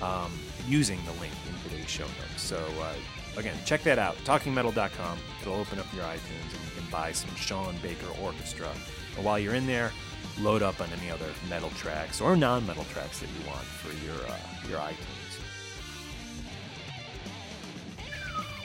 um, 0.02 0.32
using 0.68 1.00
the 1.06 1.12
link 1.14 1.34
in 1.48 1.70
today's 1.70 1.90
show 1.90 2.06
notes. 2.06 2.42
So, 2.42 2.58
uh, 2.82 2.94
again, 3.38 3.56
check 3.66 3.84
that 3.84 4.00
out. 4.00 4.16
TalkingMetal.com. 4.26 5.18
It'll 5.42 5.56
open 5.56 5.80
up 5.80 5.86
your 5.94 6.04
iTunes 6.04 6.54
and 6.54 6.64
you 6.66 6.82
can 6.82 6.90
buy 6.92 7.12
some 7.12 7.34
Sean 7.36 7.76
Baker 7.82 8.08
Orchestra. 8.22 8.70
But 9.16 9.24
while 9.24 9.40
you're 9.40 9.56
in 9.56 9.68
there, 9.68 9.92
load 10.40 10.62
up 10.62 10.80
on 10.82 10.90
any 11.00 11.12
other 11.12 11.28
metal 11.50 11.70
tracks 11.72 12.22
or 12.22 12.36
non-metal 12.36 12.86
tracks 12.86 13.20
that 13.20 13.28
you 13.28 13.48
want 13.48 13.64
for 13.64 13.92
your 14.06 14.16
uh, 14.28 14.70
your 14.70 14.80
iTunes. 14.80 15.22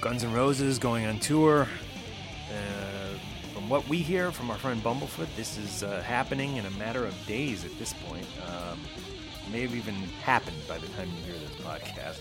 Guns 0.01 0.23
N' 0.23 0.33
Roses 0.33 0.79
going 0.79 1.07
on 1.07 1.19
tour. 1.19 1.67
Uh, 2.49 3.19
from 3.55 3.69
what 3.69 3.89
we 3.89 3.99
hear 3.99 4.31
from 4.31 4.51
our 4.51 4.57
friend 4.59 4.81
Bumblefoot, 4.83 5.27
this 5.35 5.59
is 5.59 5.83
uh, 5.83 6.01
happening 6.03 6.57
in 6.57 6.67
a 6.67 6.71
matter 6.73 7.05
of 7.05 7.15
days 7.27 7.65
at 7.65 7.77
this 7.79 7.93
point. 8.07 8.27
Um, 8.47 8.79
may 9.51 9.63
have 9.63 9.75
even 9.75 9.95
happened 10.23 10.57
by 10.69 10.79
the 10.79 10.87
time 10.89 11.09
you 11.09 11.33
hear 11.33 11.41
this 11.41 11.57
podcast. 11.61 12.21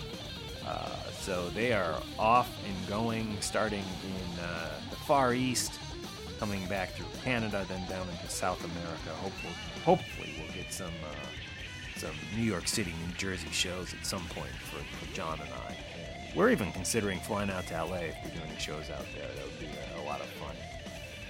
Uh, 0.66 0.88
so 1.12 1.48
they 1.50 1.72
are 1.72 2.00
off 2.18 2.50
and 2.66 2.88
going, 2.88 3.36
starting 3.40 3.84
in 4.04 4.44
uh, 4.44 4.70
the 4.90 4.96
Far 4.96 5.34
East, 5.34 5.78
coming 6.38 6.66
back 6.66 6.90
through 6.90 7.06
Canada, 7.22 7.64
then 7.68 7.86
down 7.88 8.08
into 8.08 8.28
South 8.28 8.62
America. 8.64 9.10
Hopefully, 9.22 9.52
hopefully 9.84 10.34
we'll 10.38 10.54
get 10.54 10.72
some 10.72 10.92
uh, 11.04 11.26
some 11.96 12.14
New 12.36 12.42
York 12.42 12.68
City, 12.68 12.92
New 13.06 13.14
Jersey 13.14 13.48
shows 13.50 13.94
at 13.94 14.04
some 14.04 14.24
point 14.28 14.50
for, 14.50 14.76
for 14.76 15.14
John 15.14 15.40
and 15.40 15.48
I. 15.48 15.76
We're 16.34 16.50
even 16.50 16.70
considering 16.72 17.18
flying 17.20 17.48
out 17.50 17.66
to 17.68 17.84
LA 17.84 17.96
if 17.96 18.16
we're 18.22 18.30
doing 18.30 18.58
shows 18.58 18.90
out 18.90 19.06
there. 19.14 19.28
That 19.36 19.44
would 19.46 19.58
be 19.58 19.68
a 19.98 20.04
lot 20.04 20.20
of 20.20 20.26
fun. 20.26 20.54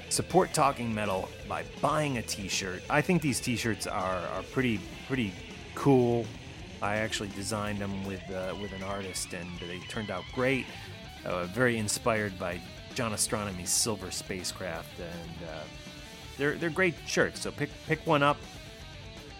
Support 0.08 0.52
Talking 0.52 0.92
Metal 0.92 1.28
by 1.48 1.64
buying 1.80 2.18
a 2.18 2.22
T-shirt. 2.22 2.82
I 2.90 3.00
think 3.00 3.22
these 3.22 3.38
T-shirts 3.38 3.86
are, 3.86 4.18
are 4.18 4.42
pretty 4.52 4.80
pretty 5.06 5.32
cool. 5.76 6.26
I 6.82 6.96
actually 6.96 7.28
designed 7.28 7.78
them 7.78 8.04
with 8.04 8.22
uh, 8.30 8.54
with 8.60 8.72
an 8.72 8.82
artist, 8.82 9.32
and 9.32 9.48
they 9.60 9.78
turned 9.88 10.10
out 10.10 10.24
great. 10.34 10.66
Uh, 11.24 11.44
very 11.44 11.76
inspired 11.76 12.38
by 12.38 12.60
John 12.94 13.12
Astronomy's 13.12 13.70
Silver 13.70 14.10
Spacecraft, 14.10 14.98
and 14.98 15.48
uh, 15.48 15.62
they're 16.36 16.56
they're 16.56 16.70
great 16.70 16.94
shirts. 17.06 17.40
So 17.40 17.50
pick 17.52 17.70
pick 17.86 18.04
one 18.06 18.22
up 18.22 18.38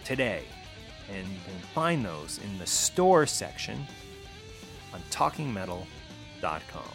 today, 0.05 0.43
and 1.13 1.27
you 1.27 1.39
can 1.45 1.59
find 1.73 2.05
those 2.05 2.39
in 2.43 2.57
the 2.59 2.67
store 2.67 3.25
section 3.25 3.85
on 4.93 5.01
TalkingMetal.com. 5.11 6.91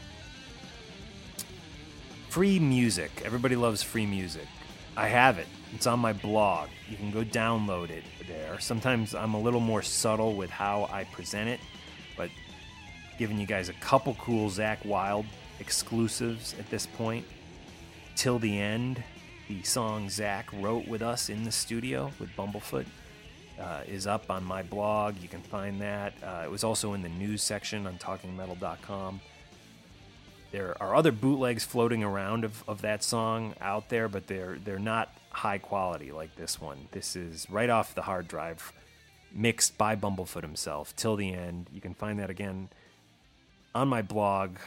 Free 2.29 2.59
music. 2.59 3.23
Everybody 3.25 3.57
loves 3.57 3.83
free 3.83 4.07
music. 4.07 4.47
I 4.97 5.09
have 5.09 5.39
it. 5.39 5.47
It's 5.75 5.87
on 5.87 6.01
my 6.01 6.13
blog. 6.13 6.69
You 6.89 6.97
can 6.97 7.11
go 7.11 7.23
download 7.23 7.91
it 7.91 8.05
there. 8.23 8.59
Sometimes 8.61 9.15
I'm 9.15 9.35
a 9.35 9.41
little 9.41 9.61
more 9.61 9.83
subtle 9.83 10.35
with 10.35 10.51
how 10.51 10.89
I 10.93 11.05
present 11.05 11.49
it, 11.49 11.61
but 12.17 12.31
giving 13.19 13.39
you 13.39 13.47
guys 13.47 13.69
a 13.69 13.75
couple 13.75 14.15
cool 14.15 14.51
Zakk 14.51 14.85
Wylde 14.85 15.27
exclusives 15.61 16.55
at 16.59 16.69
this 16.71 16.87
point. 16.87 17.25
Till 18.17 18.39
the 18.39 18.59
end, 18.59 19.03
the 19.49 19.63
song 19.63 20.09
Zach 20.11 20.49
wrote 20.53 20.87
with 20.87 21.03
us 21.03 21.29
in 21.29 21.45
the 21.45 21.53
studio 21.53 22.11
with 22.19 22.31
Bumblefoot 22.37 22.87
uh, 23.61 23.81
is 23.87 24.07
up 24.07 24.31
on 24.31 24.45
my 24.45 24.63
blog. 24.63 25.17
You 25.21 25.29
can 25.29 25.43
find 25.43 25.81
that. 25.81 26.15
Uh, 26.23 26.43
it 26.45 26.51
was 26.51 26.65
also 26.65 26.95
in 26.95 27.03
the 27.03 27.09
news 27.09 27.43
section 27.43 27.87
on 27.87 27.99
talkingmetal.com. 27.99 29.21
There 30.51 30.77
are 30.83 30.95
other 30.95 31.13
bootlegs 31.13 31.65
floating 31.65 32.05
around 32.05 32.45
of, 32.45 32.63
of 32.69 32.83
that 32.83 33.03
song 33.03 33.55
out 33.61 33.89
there, 33.89 34.09
but 34.09 34.27
they're 34.27 34.59
they're 34.63 34.79
not 34.79 35.15
high 35.33 35.59
quality 35.59 36.13
like 36.13 36.37
this 36.37 36.61
one. 36.61 36.89
This 36.93 37.17
is 37.17 37.47
right 37.51 37.71
off 37.71 37.95
the 37.95 38.03
hard 38.03 38.29
drive, 38.29 38.73
mixed 39.33 39.79
by 39.79 39.97
Bumblefoot 39.97 40.43
himself 40.43 40.95
till 40.97 41.17
the 41.17 41.33
end. 41.33 41.69
You 41.73 41.81
can 41.81 41.95
find 41.95 42.19
that 42.19 42.31
again 42.31 42.69
on 43.75 43.89
my 43.89 44.03
blog 44.03 44.59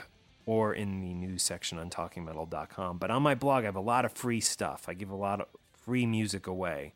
or 0.45 0.73
in 0.73 1.01
the 1.01 1.13
news 1.13 1.43
section 1.43 1.77
on 1.77 1.89
talkingmetal.com. 1.89 2.97
But 2.97 3.11
on 3.11 3.23
my 3.23 3.35
blog, 3.35 3.63
I 3.63 3.67
have 3.67 3.75
a 3.75 3.81
lot 3.81 4.05
of 4.05 4.11
free 4.13 4.41
stuff. 4.41 4.85
I 4.87 4.93
give 4.93 5.09
a 5.09 5.15
lot 5.15 5.41
of 5.41 5.47
free 5.73 6.05
music 6.05 6.47
away, 6.47 6.93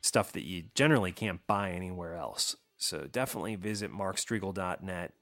stuff 0.00 0.32
that 0.32 0.44
you 0.44 0.64
generally 0.74 1.12
can't 1.12 1.46
buy 1.46 1.70
anywhere 1.70 2.14
else. 2.14 2.56
So 2.76 3.06
definitely 3.10 3.56
visit 3.56 3.92
markstrigl.net 3.92 5.12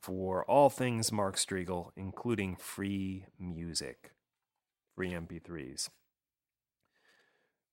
for 0.00 0.44
all 0.44 0.70
things 0.70 1.12
Mark 1.12 1.36
Strigl, 1.36 1.90
including 1.96 2.56
free 2.56 3.26
music, 3.38 4.12
free 4.94 5.10
MP3s. 5.10 5.90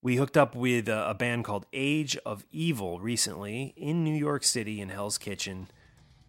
We 0.06 0.18
hooked 0.18 0.38
up 0.38 0.54
with 0.54 0.88
a, 0.88 1.16
band 1.18 1.46
called 1.46 1.66
Age 1.74 2.16
of 2.28 2.46
Evil 2.52 3.00
recently 3.00 3.74
in 3.76 4.04
New 4.04 4.14
York 4.14 4.44
City 4.44 4.80
in 4.80 4.90
Hell's 4.90 5.18
Kitchen. 5.18 5.68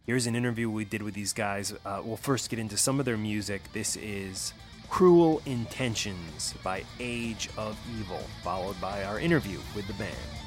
Here's 0.06 0.26
an 0.26 0.34
interview 0.34 0.70
we 0.70 0.86
did 0.86 1.02
with 1.02 1.12
these 1.12 1.34
guys. 1.34 1.74
Uh, 1.84 2.00
we'll 2.02 2.16
first 2.16 2.48
get 2.48 2.58
into 2.58 2.78
some 2.78 2.98
of 2.98 3.04
their 3.04 3.18
music. 3.18 3.60
This 3.74 3.94
is 3.96 4.54
Cruel 4.88 5.42
Intentions 5.44 6.54
by 6.64 6.84
Age 6.98 7.50
of 7.58 7.78
Evil, 8.00 8.22
followed 8.42 8.80
by 8.80 9.04
our 9.04 9.20
interview 9.20 9.58
with 9.74 9.86
the 9.88 9.92
band. 9.92 10.45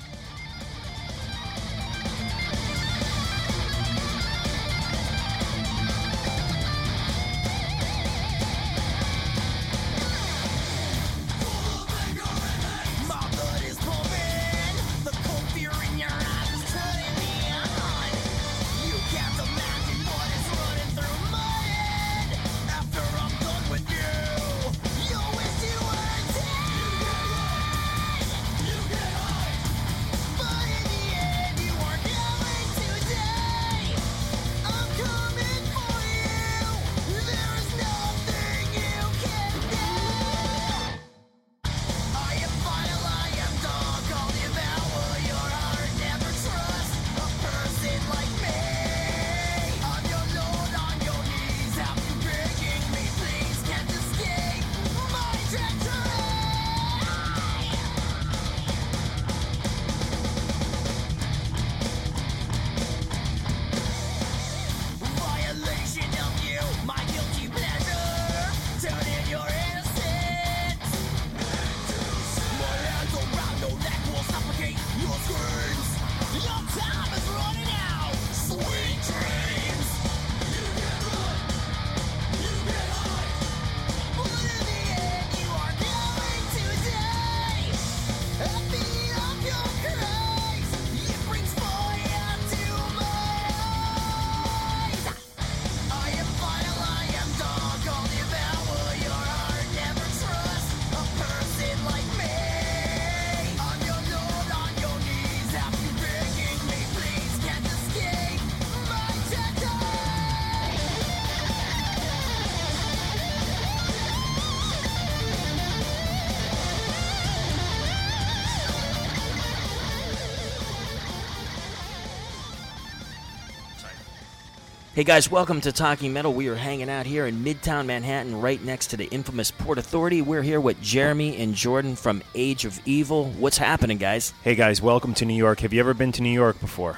Hey 124.99 125.05
guys, 125.05 125.31
welcome 125.31 125.61
to 125.61 125.71
Talking 125.71 126.11
Metal. 126.11 126.33
We 126.33 126.49
are 126.49 126.57
hanging 126.57 126.89
out 126.89 127.05
here 127.05 127.25
in 127.25 127.41
Midtown 127.41 127.85
Manhattan, 127.85 128.41
right 128.41 128.61
next 128.61 128.87
to 128.87 128.97
the 128.97 129.05
infamous 129.05 129.49
Port 129.49 129.77
Authority. 129.77 130.21
We're 130.21 130.41
here 130.41 130.59
with 130.59 130.81
Jeremy 130.81 131.37
and 131.37 131.55
Jordan 131.55 131.95
from 131.95 132.21
Age 132.35 132.65
of 132.65 132.77
Evil. 132.85 133.29
What's 133.37 133.57
happening, 133.57 133.97
guys? 133.97 134.33
Hey 134.43 134.55
guys, 134.55 134.81
welcome 134.81 135.13
to 135.13 135.23
New 135.23 135.35
York. 135.35 135.61
Have 135.61 135.71
you 135.71 135.79
ever 135.79 135.93
been 135.93 136.11
to 136.11 136.21
New 136.21 136.33
York 136.33 136.59
before? 136.59 136.97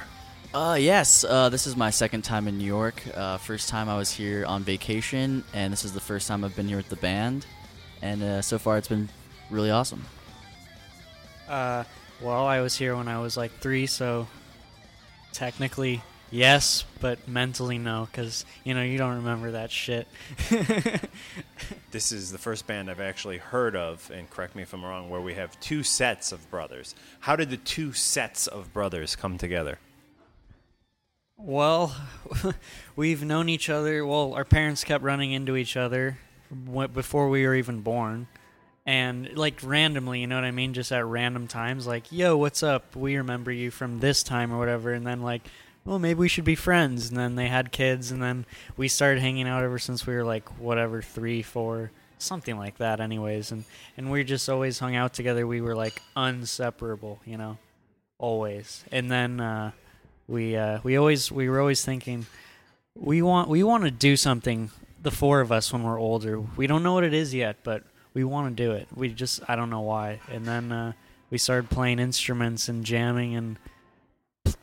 Uh, 0.52 0.76
yes. 0.80 1.22
Uh, 1.22 1.48
this 1.48 1.68
is 1.68 1.76
my 1.76 1.90
second 1.90 2.22
time 2.22 2.48
in 2.48 2.58
New 2.58 2.64
York. 2.64 3.00
Uh, 3.14 3.36
first 3.36 3.68
time 3.68 3.88
I 3.88 3.96
was 3.96 4.10
here 4.10 4.44
on 4.46 4.64
vacation, 4.64 5.44
and 5.54 5.72
this 5.72 5.84
is 5.84 5.92
the 5.92 6.00
first 6.00 6.26
time 6.26 6.42
I've 6.42 6.56
been 6.56 6.66
here 6.66 6.78
with 6.78 6.88
the 6.88 6.96
band. 6.96 7.46
And 8.02 8.20
uh, 8.20 8.42
so 8.42 8.58
far, 8.58 8.78
it's 8.78 8.88
been 8.88 9.10
really 9.48 9.70
awesome. 9.70 10.04
Uh, 11.48 11.84
well, 12.20 12.46
I 12.46 12.62
was 12.62 12.74
here 12.74 12.96
when 12.96 13.06
I 13.06 13.20
was 13.20 13.36
like 13.36 13.52
three, 13.60 13.86
so 13.86 14.26
technically 15.32 16.02
yes, 16.32 16.84
but 17.00 17.28
mentally 17.28 17.78
no, 17.78 18.08
because 18.10 18.44
you 18.64 18.74
know 18.74 18.82
you 18.82 18.98
don't 18.98 19.16
remember 19.16 19.52
that 19.52 19.70
shit. 19.70 20.08
This 21.92 22.10
is 22.10 22.32
the 22.32 22.38
first 22.38 22.66
band 22.66 22.90
I've 22.90 23.00
actually 23.00 23.36
heard 23.36 23.76
of, 23.76 24.10
and 24.14 24.28
correct 24.30 24.56
me 24.56 24.62
if 24.62 24.72
I'm 24.72 24.82
wrong, 24.82 25.10
where 25.10 25.20
we 25.20 25.34
have 25.34 25.60
two 25.60 25.82
sets 25.82 26.32
of 26.32 26.50
brothers. 26.50 26.94
How 27.20 27.36
did 27.36 27.50
the 27.50 27.58
two 27.58 27.92
sets 27.92 28.46
of 28.46 28.72
brothers 28.72 29.14
come 29.14 29.36
together? 29.36 29.78
Well, 31.36 31.94
we've 32.96 33.22
known 33.22 33.50
each 33.50 33.68
other. 33.68 34.06
Well, 34.06 34.32
our 34.32 34.46
parents 34.46 34.84
kept 34.84 35.04
running 35.04 35.32
into 35.32 35.54
each 35.54 35.76
other 35.76 36.16
before 36.94 37.28
we 37.28 37.46
were 37.46 37.54
even 37.56 37.82
born. 37.82 38.26
And, 38.86 39.36
like, 39.36 39.60
randomly, 39.62 40.20
you 40.20 40.26
know 40.26 40.36
what 40.36 40.44
I 40.44 40.50
mean? 40.50 40.72
Just 40.72 40.92
at 40.92 41.04
random 41.04 41.46
times, 41.46 41.86
like, 41.86 42.10
yo, 42.10 42.38
what's 42.38 42.62
up? 42.62 42.96
We 42.96 43.16
remember 43.18 43.52
you 43.52 43.70
from 43.70 44.00
this 44.00 44.22
time 44.22 44.50
or 44.50 44.58
whatever. 44.58 44.94
And 44.94 45.06
then, 45.06 45.20
like, 45.20 45.42
well, 45.84 45.98
maybe 45.98 46.18
we 46.18 46.28
should 46.28 46.44
be 46.44 46.54
friends. 46.54 47.08
And 47.08 47.16
then 47.16 47.34
they 47.34 47.48
had 47.48 47.72
kids, 47.72 48.10
and 48.10 48.22
then 48.22 48.46
we 48.76 48.88
started 48.88 49.20
hanging 49.20 49.48
out 49.48 49.62
ever 49.62 49.78
since 49.78 50.06
we 50.06 50.14
were, 50.14 50.24
like, 50.24 50.48
whatever, 50.58 51.02
three, 51.02 51.42
four, 51.42 51.90
something 52.18 52.56
like 52.56 52.78
that, 52.78 53.00
anyways. 53.00 53.52
And, 53.52 53.64
and 53.96 54.10
we 54.10 54.24
just 54.24 54.48
always 54.48 54.78
hung 54.78 54.96
out 54.96 55.12
together. 55.12 55.46
We 55.46 55.60
were, 55.60 55.74
like, 55.74 56.00
inseparable, 56.16 57.20
you 57.24 57.36
know? 57.36 57.58
Always. 58.18 58.84
And 58.92 59.10
then, 59.10 59.40
uh, 59.40 59.72
we 60.28 60.56
uh, 60.56 60.80
we 60.82 60.96
always 60.96 61.30
we 61.30 61.48
were 61.48 61.60
always 61.60 61.84
thinking 61.84 62.26
we 62.94 63.22
want 63.22 63.48
we 63.48 63.62
want 63.62 63.84
to 63.84 63.90
do 63.90 64.16
something 64.16 64.70
the 65.00 65.10
four 65.10 65.40
of 65.40 65.50
us 65.50 65.72
when 65.72 65.82
we're 65.82 66.00
older 66.00 66.40
we 66.40 66.66
don't 66.66 66.82
know 66.82 66.94
what 66.94 67.04
it 67.04 67.14
is 67.14 67.34
yet 67.34 67.56
but 67.62 67.82
we 68.14 68.24
want 68.24 68.56
to 68.56 68.62
do 68.62 68.72
it 68.72 68.86
we 68.94 69.08
just 69.08 69.40
i 69.48 69.56
don't 69.56 69.70
know 69.70 69.80
why 69.80 70.20
and 70.30 70.46
then 70.46 70.72
uh, 70.72 70.92
we 71.30 71.38
started 71.38 71.68
playing 71.70 71.98
instruments 71.98 72.68
and 72.68 72.84
jamming 72.84 73.34
and 73.34 73.58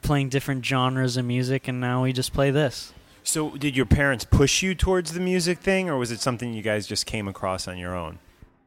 playing 0.02 0.30
different 0.30 0.66
genres 0.66 1.18
of 1.18 1.26
music 1.26 1.68
and 1.68 1.80
now 1.80 2.04
we 2.04 2.12
just 2.12 2.34
play 2.34 2.50
this 2.52 2.94
So, 3.24 3.52
did 3.52 3.78
your 3.78 3.86
parents 3.86 4.26
push 4.26 4.64
you 4.64 4.74
towards 4.74 5.14
the 5.14 5.20
music 5.20 5.60
thing, 5.60 5.88
or 5.90 5.98
was 5.98 6.12
it 6.12 6.20
something 6.20 6.54
you 6.54 6.64
guys 6.64 6.88
just 6.88 7.06
came 7.06 7.28
across 7.28 7.68
on 7.68 7.78
your 7.78 7.96
own? 7.96 8.18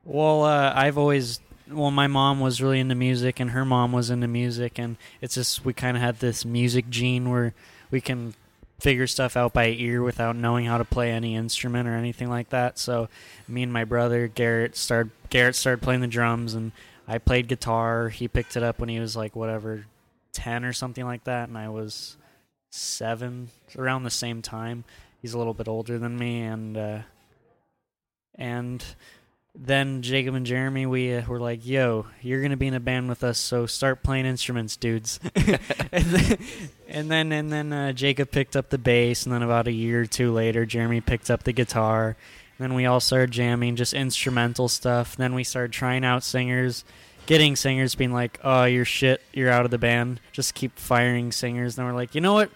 Well, 0.05 0.45
uh, 0.45 0.73
I've 0.75 0.97
always 0.97 1.41
well, 1.69 1.91
my 1.91 2.07
mom 2.07 2.39
was 2.41 2.63
really 2.63 2.79
into 2.81 2.95
music, 2.95 3.41
and 3.41 3.51
her 3.51 3.65
mom 3.65 3.93
was 3.93 4.11
into 4.11 4.29
music, 4.29 4.79
and 4.79 4.97
it's 5.21 5.35
just 5.35 5.65
we 5.65 5.73
kind 5.73 5.97
of 5.97 6.03
had 6.03 6.21
this 6.21 6.45
music 6.45 6.89
gene 6.91 7.29
where 7.31 7.55
we 7.91 8.01
can 8.01 8.35
figure 8.79 9.07
stuff 9.07 9.37
out 9.37 9.53
by 9.53 9.69
ear 9.69 10.03
without 10.03 10.37
knowing 10.37 10.67
how 10.67 10.77
to 10.77 10.85
play 10.85 11.11
any 11.11 11.35
instrument 11.35 11.89
or 11.89 11.95
anything 11.95 12.29
like 12.29 12.51
that. 12.51 12.79
So, 12.79 13.09
me 13.49 13.63
and 13.63 13.73
my 13.73 13.85
brother 13.85 14.29
Garrett 14.29 14.77
started 14.77 15.11
Garrett 15.31 15.57
started 15.57 15.83
playing 15.83 16.03
the 16.03 16.07
drums, 16.07 16.55
and 16.55 16.73
I 17.09 17.19
played 17.19 17.49
guitar. 17.49 18.11
He 18.11 18.29
picked 18.29 18.57
it 18.57 18.63
up 18.63 18.79
when 18.79 18.89
he 18.89 19.01
was 19.01 19.17
like 19.17 19.35
whatever 19.35 19.87
ten 20.33 20.65
or 20.65 20.73
something 20.73 21.05
like 21.05 21.25
that, 21.25 21.49
and 21.49 21.59
I 21.59 21.69
was 21.69 22.17
seven, 22.71 23.51
around 23.77 24.03
the 24.03 24.11
same 24.11 24.43
time. 24.43 24.85
He's 25.21 25.35
a 25.35 25.39
little 25.39 25.55
bit 25.55 25.69
older 25.69 25.99
than 25.99 26.19
me, 26.19 26.43
and 26.43 26.77
uh, 26.77 26.99
and 28.35 28.85
then 29.55 30.01
Jacob 30.01 30.35
and 30.35 30.47
Jeremy, 30.47 30.87
we 30.87 31.15
uh, 31.15 31.27
were 31.27 31.39
like, 31.39 31.67
"Yo, 31.67 32.07
you're 32.23 32.43
gonna 32.43 32.57
be 32.57 32.67
in 32.67 32.75
a 32.75 32.81
band 32.81 33.09
with 33.09 33.23
us, 33.23 33.39
so 33.39 33.67
start 33.67 34.03
playing 34.03 34.27
instruments, 34.27 34.77
dudes." 34.77 35.21
and, 35.35 36.07
then, 36.07 36.39
and 36.89 37.11
then 37.11 37.33
and 37.33 37.53
then 37.53 37.73
uh, 37.73 37.93
Jacob 37.93 38.31
picked 38.31 38.57
up 38.57 38.71
the 38.71 38.79
bass, 38.79 39.25
and 39.25 39.33
then 39.33 39.43
about 39.43 39.69
a 39.69 39.73
year 39.73 40.03
or 40.03 40.07
two 40.07 40.33
later, 40.33 40.65
Jeremy 40.65 41.01
picked 41.01 41.31
up 41.31 41.43
the 41.43 41.53
guitar. 41.53 42.17
And 42.59 42.71
then 42.71 42.75
we 42.75 42.87
all 42.87 43.01
started 43.01 43.31
jamming, 43.31 43.77
just 43.77 43.95
instrumental 43.95 44.69
stuff. 44.69 45.17
Then 45.17 45.35
we 45.35 45.43
started 45.43 45.73
trying 45.73 46.05
out 46.05 46.23
singers, 46.23 46.85
getting 47.27 47.57
singers, 47.57 47.95
being 47.95 48.13
like, 48.13 48.39
"Oh, 48.43 48.65
you're 48.65 48.85
shit, 48.85 49.23
you're 49.33 49.51
out 49.51 49.65
of 49.65 49.71
the 49.71 49.79
band." 49.79 50.21
Just 50.33 50.55
keep 50.55 50.79
firing 50.79 51.33
singers. 51.33 51.77
Then 51.77 51.87
we're 51.87 51.93
like, 51.95 52.15
"You 52.15 52.21
know 52.21 52.35
what, 52.35 52.51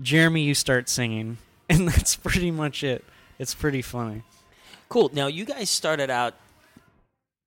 Jeremy, 0.00 0.42
you 0.42 0.54
start 0.54 0.88
singing," 0.88 1.38
and 1.68 1.88
that's 1.88 2.16
pretty 2.16 2.50
much 2.50 2.82
it. 2.84 3.04
It's 3.38 3.54
pretty 3.54 3.82
funny. 3.82 4.22
Cool. 4.88 5.10
Now, 5.12 5.26
you 5.26 5.44
guys 5.44 5.70
started 5.70 6.10
out 6.10 6.34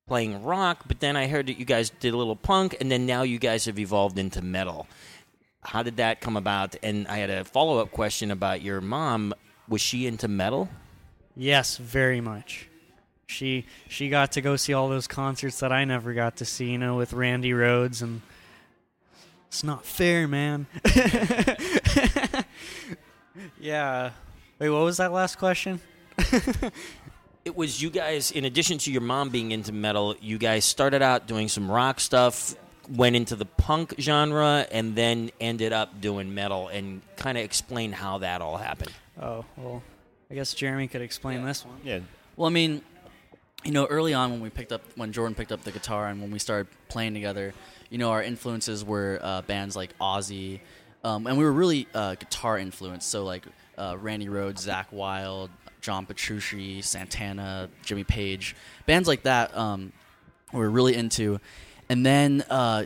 playing 0.07 0.43
rock, 0.43 0.85
but 0.87 0.99
then 0.99 1.15
I 1.15 1.27
heard 1.27 1.47
that 1.47 1.59
you 1.59 1.65
guys 1.65 1.89
did 1.89 2.13
a 2.13 2.17
little 2.17 2.35
punk, 2.35 2.75
and 2.79 2.91
then 2.91 3.05
now 3.05 3.23
you 3.23 3.39
guys 3.39 3.65
have 3.65 3.77
evolved 3.77 4.17
into 4.17 4.41
metal. 4.41 4.87
How 5.61 5.83
did 5.83 5.97
that 5.97 6.21
come 6.21 6.37
about? 6.37 6.75
And 6.81 7.07
I 7.07 7.17
had 7.17 7.29
a 7.29 7.43
follow 7.43 7.79
up 7.79 7.91
question 7.91 8.31
about 8.31 8.61
your 8.61 8.79
mom. 8.79 9.33
Was 9.67 9.81
she 9.81 10.07
into 10.07 10.27
metal? 10.27 10.69
Yes, 11.35 11.77
very 11.77 12.21
much. 12.21 12.69
She 13.27 13.65
she 13.89 14.09
got 14.09 14.31
to 14.33 14.41
go 14.41 14.55
see 14.55 14.73
all 14.73 14.89
those 14.89 15.07
concerts 15.07 15.59
that 15.59 15.71
I 15.71 15.85
never 15.85 16.13
got 16.13 16.37
to 16.37 16.45
see, 16.45 16.71
you 16.71 16.77
know, 16.77 16.95
with 16.95 17.13
Randy 17.13 17.51
Rhoads 17.51 18.01
and 18.01 18.21
it's 19.47 19.63
not 19.63 19.85
fair, 19.85 20.27
man. 20.27 20.67
yeah. 23.59 24.11
Wait, 24.59 24.69
what 24.69 24.83
was 24.83 24.97
that 24.97 25.11
last 25.11 25.37
question? 25.37 25.79
it 27.45 27.55
was 27.55 27.81
you 27.81 27.89
guys, 27.89 28.31
in 28.31 28.45
addition 28.45 28.77
to 28.79 28.91
your 28.91 29.01
mom 29.01 29.29
being 29.29 29.51
into 29.51 29.71
metal, 29.71 30.15
you 30.21 30.37
guys 30.37 30.65
started 30.65 31.01
out 31.01 31.27
doing 31.27 31.47
some 31.47 31.69
rock 31.71 31.99
stuff, 31.99 32.55
went 32.89 33.15
into 33.15 33.35
the 33.35 33.45
punk 33.45 33.93
genre, 33.99 34.67
and 34.71 34.95
then 34.95 35.31
ended 35.39 35.73
up 35.73 36.01
doing 36.01 36.33
metal. 36.33 36.67
And 36.67 37.01
kind 37.15 37.37
of 37.37 37.43
explain 37.43 37.91
how 37.91 38.19
that 38.19 38.41
all 38.41 38.57
happened. 38.57 38.91
Oh 39.21 39.45
well, 39.55 39.81
I 40.29 40.35
guess 40.35 40.53
Jeremy 40.53 40.87
could 40.87 41.01
explain 41.01 41.43
this 41.45 41.65
one. 41.65 41.77
Yeah. 41.83 41.99
Well, 42.35 42.47
I 42.47 42.51
mean, 42.51 42.81
you 43.63 43.71
know, 43.71 43.85
early 43.85 44.13
on 44.13 44.31
when 44.31 44.41
we 44.41 44.49
picked 44.49 44.71
up, 44.71 44.81
when 44.95 45.11
Jordan 45.11 45.35
picked 45.35 45.51
up 45.51 45.63
the 45.63 45.71
guitar 45.71 46.07
and 46.07 46.21
when 46.21 46.31
we 46.31 46.39
started 46.39 46.67
playing 46.89 47.13
together, 47.13 47.53
you 47.89 47.97
know, 47.97 48.11
our 48.11 48.21
influences 48.21 48.83
were 48.83 49.19
uh, 49.21 49.41
bands 49.43 49.75
like 49.75 49.97
Ozzy, 49.99 50.59
um, 51.03 51.27
and 51.27 51.37
we 51.37 51.43
were 51.43 51.51
really 51.51 51.87
uh, 51.93 52.15
guitar 52.15 52.57
influenced. 52.57 53.09
So 53.09 53.23
like 53.23 53.45
uh, 53.77 53.97
Randy 53.99 54.27
Rhoads, 54.27 54.67
Zakk 54.67 54.91
Wylde, 54.91 55.49
John 55.81 56.05
Petrucci, 56.05 56.81
Santana, 56.81 57.69
Jimmy 57.83 58.03
Page, 58.03 58.55
bands 58.85 59.07
like 59.07 59.23
that. 59.23 59.55
Um, 59.55 59.93
we 60.53 60.59
were 60.59 60.69
really 60.69 60.95
into, 60.95 61.39
and 61.89 62.05
then 62.05 62.43
uh, 62.49 62.85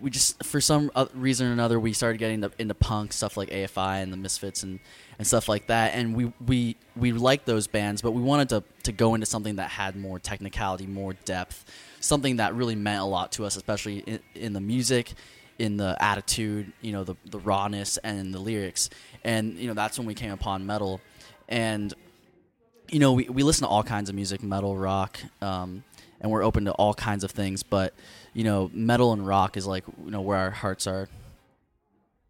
we 0.00 0.10
just 0.10 0.44
for 0.44 0.60
some 0.60 0.90
reason 1.14 1.48
or 1.48 1.52
another 1.52 1.80
we 1.80 1.92
started 1.92 2.18
getting 2.18 2.42
into, 2.42 2.50
into 2.58 2.74
punk 2.74 3.12
stuff 3.12 3.36
like 3.36 3.50
AFI 3.50 4.02
and 4.02 4.12
the 4.12 4.16
Misfits 4.16 4.62
and, 4.62 4.78
and 5.18 5.26
stuff 5.26 5.48
like 5.48 5.66
that. 5.66 5.94
And 5.94 6.14
we 6.14 6.32
we 6.44 6.76
we 6.96 7.12
liked 7.12 7.46
those 7.46 7.66
bands, 7.66 8.02
but 8.02 8.12
we 8.12 8.22
wanted 8.22 8.48
to 8.50 8.64
to 8.84 8.92
go 8.92 9.14
into 9.14 9.26
something 9.26 9.56
that 9.56 9.70
had 9.70 9.96
more 9.96 10.18
technicality, 10.18 10.86
more 10.86 11.12
depth, 11.24 11.64
something 12.00 12.36
that 12.36 12.54
really 12.54 12.74
meant 12.74 13.00
a 13.00 13.04
lot 13.04 13.32
to 13.32 13.44
us, 13.44 13.56
especially 13.56 13.98
in, 14.00 14.20
in 14.34 14.52
the 14.52 14.60
music, 14.60 15.12
in 15.58 15.76
the 15.76 15.96
attitude, 16.00 16.72
you 16.80 16.92
know, 16.92 17.04
the 17.04 17.16
the 17.26 17.38
rawness 17.38 17.98
and 17.98 18.32
the 18.32 18.38
lyrics. 18.38 18.90
And 19.24 19.54
you 19.54 19.68
know 19.68 19.74
that's 19.74 19.98
when 19.98 20.06
we 20.06 20.14
came 20.14 20.32
upon 20.32 20.66
metal, 20.66 21.00
and 21.48 21.92
you 22.88 22.98
know 22.98 23.12
we 23.12 23.28
we 23.28 23.42
listen 23.42 23.64
to 23.64 23.68
all 23.68 23.82
kinds 23.82 24.08
of 24.08 24.14
music, 24.14 24.42
metal, 24.42 24.76
rock. 24.76 25.18
Um, 25.42 25.84
and 26.20 26.30
we're 26.30 26.42
open 26.42 26.66
to 26.66 26.72
all 26.72 26.94
kinds 26.94 27.24
of 27.24 27.30
things, 27.30 27.62
but 27.62 27.94
you 28.34 28.44
know, 28.44 28.70
metal 28.72 29.12
and 29.12 29.26
rock 29.26 29.56
is 29.56 29.66
like 29.66 29.84
you 30.04 30.10
know 30.10 30.20
where 30.20 30.38
our 30.38 30.50
hearts 30.50 30.86
are. 30.86 31.08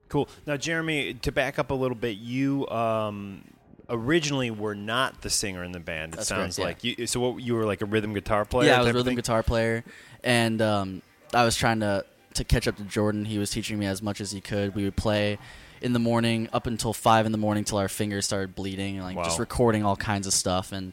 Cool. 0.08 0.28
Now, 0.46 0.56
Jeremy, 0.56 1.14
to 1.14 1.30
back 1.30 1.58
up 1.58 1.70
a 1.70 1.74
little 1.74 1.96
bit, 1.96 2.16
you 2.16 2.68
um, 2.68 3.44
originally 3.90 4.50
were 4.50 4.74
not 4.74 5.20
the 5.22 5.30
singer 5.30 5.64
in 5.64 5.72
the 5.72 5.80
band. 5.80 6.14
It 6.14 6.16
That's 6.16 6.28
sounds 6.28 6.56
correct, 6.56 6.84
like 6.84 6.98
you. 6.98 7.06
So, 7.06 7.20
what, 7.20 7.42
you 7.42 7.54
were 7.54 7.64
like 7.64 7.82
a 7.82 7.86
rhythm 7.86 8.14
guitar 8.14 8.44
player. 8.44 8.68
Yeah, 8.68 8.76
I 8.76 8.80
was 8.80 8.88
a 8.88 8.94
rhythm 8.94 9.14
guitar 9.16 9.42
player, 9.42 9.84
and 10.24 10.62
um, 10.62 11.02
I 11.34 11.44
was 11.44 11.56
trying 11.56 11.80
to 11.80 12.04
to 12.34 12.44
catch 12.44 12.68
up 12.68 12.76
to 12.76 12.84
Jordan. 12.84 13.24
He 13.24 13.38
was 13.38 13.50
teaching 13.50 13.78
me 13.78 13.86
as 13.86 14.02
much 14.02 14.20
as 14.20 14.30
he 14.30 14.40
could. 14.40 14.74
We 14.74 14.84
would 14.84 14.96
play 14.96 15.38
in 15.82 15.92
the 15.92 15.98
morning 15.98 16.48
up 16.52 16.66
until 16.66 16.92
five 16.92 17.26
in 17.26 17.32
the 17.32 17.38
morning 17.38 17.64
till 17.64 17.78
our 17.78 17.88
fingers 17.88 18.26
started 18.26 18.54
bleeding, 18.54 18.96
and 18.96 19.04
like 19.04 19.24
just 19.24 19.38
recording 19.38 19.84
all 19.84 19.96
kinds 19.96 20.26
of 20.26 20.32
stuff. 20.32 20.72
And 20.72 20.92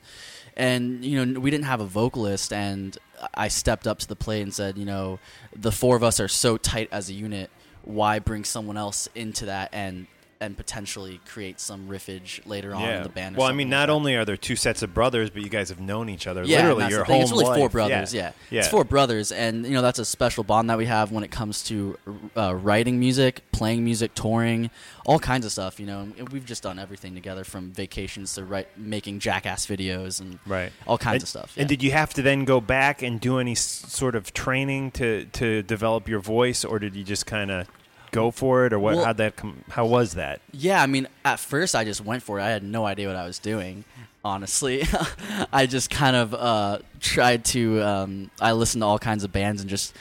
and 0.56 1.06
you 1.06 1.24
know 1.24 1.40
we 1.40 1.52
didn't 1.52 1.66
have 1.66 1.82
a 1.82 1.86
vocalist, 1.86 2.52
and 2.52 2.98
I 3.34 3.48
stepped 3.48 3.88
up 3.88 4.00
to 4.00 4.08
the 4.08 4.16
plate 4.16 4.42
and 4.42 4.54
said, 4.54 4.78
you 4.78 4.86
know, 4.86 5.20
the 5.56 5.72
four 5.72 5.96
of 5.96 6.04
us 6.04 6.20
are 6.20 6.28
so 6.28 6.58
tight 6.58 6.90
as 6.92 7.10
a 7.10 7.14
unit. 7.14 7.50
Why 7.84 8.20
bring 8.20 8.44
someone 8.44 8.76
else 8.76 9.08
into 9.16 9.46
that 9.46 9.70
and 9.72 10.08
and 10.40 10.56
potentially 10.56 11.20
create 11.28 11.60
some 11.60 11.88
riffage 11.88 12.46
later 12.46 12.74
on 12.76 12.88
in 12.88 13.04
the 13.04 13.10
band. 13.10 13.38
Well, 13.38 13.48
I 13.48 13.52
mean, 13.52 13.68
like 13.68 13.72
not 13.72 13.88
that. 13.88 13.94
only 13.94 14.16
are 14.16 14.26
there 14.26 14.38
two 14.38 14.56
sets 14.56 14.84
of 14.84 14.94
brothers, 14.94 15.30
but 15.30 15.42
you 15.42 15.50
guys 15.50 15.70
have 15.70 15.80
known 15.80 16.10
each 16.10 16.28
other 16.28 16.44
Yeah, 16.44 16.58
literally 16.64 16.90
your 16.90 17.04
whole 17.04 17.22
It's 17.22 17.32
really 17.32 17.46
four 17.46 17.70
brothers. 17.70 18.14
Yeah. 18.14 18.32
it's 18.52 18.68
four 18.68 18.84
brothers, 18.84 19.32
and 19.32 19.66
you 19.66 19.74
know 19.74 19.82
that's 19.82 20.00
a 20.00 20.06
special 20.06 20.44
bond 20.44 20.70
that 20.70 20.78
we 20.78 20.86
have 20.86 21.12
when 21.12 21.24
it 21.24 21.32
comes 21.32 21.64
to 21.66 21.98
uh, 22.36 22.56
writing 22.56 23.00
music, 23.00 23.42
playing 23.52 23.84
music, 23.84 24.14
touring, 24.14 24.70
all 25.06 25.20
kinds 25.20 25.46
of 25.46 25.52
stuff. 25.52 25.80
You 25.80 25.86
know, 25.88 26.00
and 26.18 26.30
we've 26.30 26.46
just 26.46 26.64
done 26.64 26.80
everything 26.80 27.16
together, 27.16 27.44
from 27.44 27.72
vacations 27.72 28.36
to 28.36 28.44
write, 28.44 28.68
making 28.78 29.20
jackass 29.20 29.66
videos 29.66 30.22
and 30.22 30.40
right 30.46 30.72
all 30.86 30.98
kinds 30.98 31.16
and, 31.16 31.24
of 31.24 31.30
stuff. 31.30 31.54
And 31.58 31.68
did 31.68 31.82
you 31.82 31.92
have 31.92 32.14
to 32.16 32.22
then 32.22 32.46
go 32.46 32.62
back 32.62 33.02
and 33.02 33.20
do 33.20 33.40
any 33.40 33.54
s- 33.54 33.62
sort 33.62 34.16
of 34.16 34.34
training 34.34 34.92
to 34.92 35.26
to 35.34 35.64
develop 35.64 36.08
your 36.08 36.20
voice, 36.20 36.64
or 36.64 36.80
did 36.80 36.96
you 36.96 37.04
just 37.04 37.26
kind 37.26 37.52
of 37.52 37.68
go 38.12 38.32
for 38.32 38.66
it, 38.66 38.74
or 38.74 38.80
what? 38.80 38.96
Well- 38.96 39.06
how 39.06 39.14
that 39.14 39.36
com- 39.36 39.64
how 39.70 39.86
was 39.86 40.14
that? 40.16 40.42
Yeah, 40.52 40.82
I 40.82 40.88
mean, 40.88 41.08
at 41.26 41.40
first 41.40 41.76
I 41.76 41.84
just 41.84 42.04
went 42.04 42.24
for 42.24 42.40
it. 42.40 42.44
I 42.44 42.50
had 42.50 42.64
no 42.64 42.86
idea 42.86 43.08
what 43.08 43.16
I 43.16 43.26
was 43.26 43.40
doing. 43.40 43.84
Honestly, 44.26 44.84
I 45.54 45.68
just 45.68 45.90
kind 45.90 46.16
of 46.16 46.34
uh, 46.34 46.80
tried 47.00 47.46
to. 47.46 47.82
Um, 47.82 48.32
I 48.42 48.52
listened 48.54 48.82
to 48.82 48.86
all 48.86 49.00
kinds 49.00 49.24
of 49.24 49.32
bands 49.32 49.62
and 49.62 49.70
just, 49.70 49.96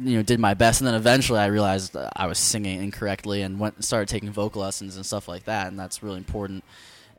you 0.00 0.16
know, 0.16 0.22
did 0.22 0.38
my 0.38 0.54
best. 0.54 0.80
And 0.80 0.86
then 0.86 0.94
eventually 0.94 1.40
I 1.40 1.46
realized 1.46 1.96
I 2.14 2.26
was 2.26 2.38
singing 2.38 2.82
incorrectly 2.82 3.42
and 3.42 3.58
went 3.58 3.82
started 3.82 4.08
taking 4.08 4.30
vocal 4.30 4.62
lessons 4.62 4.94
and 4.96 5.04
stuff 5.04 5.26
like 5.26 5.44
that. 5.44 5.66
And 5.66 5.78
that's 5.78 6.02
really 6.04 6.18
important. 6.18 6.62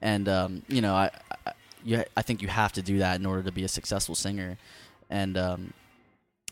And 0.01 0.29
um, 0.29 0.61
you 0.69 0.81
know, 0.81 0.93
I, 0.95 1.09
I, 1.45 1.51
you, 1.83 2.03
I 2.15 2.21
think 2.21 2.41
you 2.41 2.47
have 2.47 2.71
to 2.73 2.81
do 2.81 2.99
that 2.99 3.19
in 3.19 3.25
order 3.25 3.43
to 3.43 3.51
be 3.51 3.63
a 3.63 3.67
successful 3.67 4.15
singer. 4.15 4.57
And 5.09 5.37
um, 5.37 5.73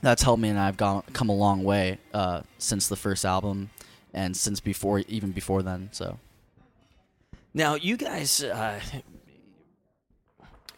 that's 0.03 0.21
helped 0.21 0.41
me, 0.41 0.49
and 0.49 0.59
I've 0.59 0.77
gone 0.77 1.01
come 1.13 1.29
a 1.29 1.35
long 1.35 1.63
way 1.63 1.97
uh, 2.13 2.41
since 2.59 2.87
the 2.89 2.95
first 2.95 3.25
album, 3.25 3.71
and 4.13 4.37
since 4.37 4.59
before, 4.59 4.99
even 5.07 5.31
before 5.31 5.63
then. 5.63 5.89
So. 5.91 6.19
Now, 7.53 7.75
you 7.75 7.97
guys, 7.97 8.43
uh, 8.43 8.79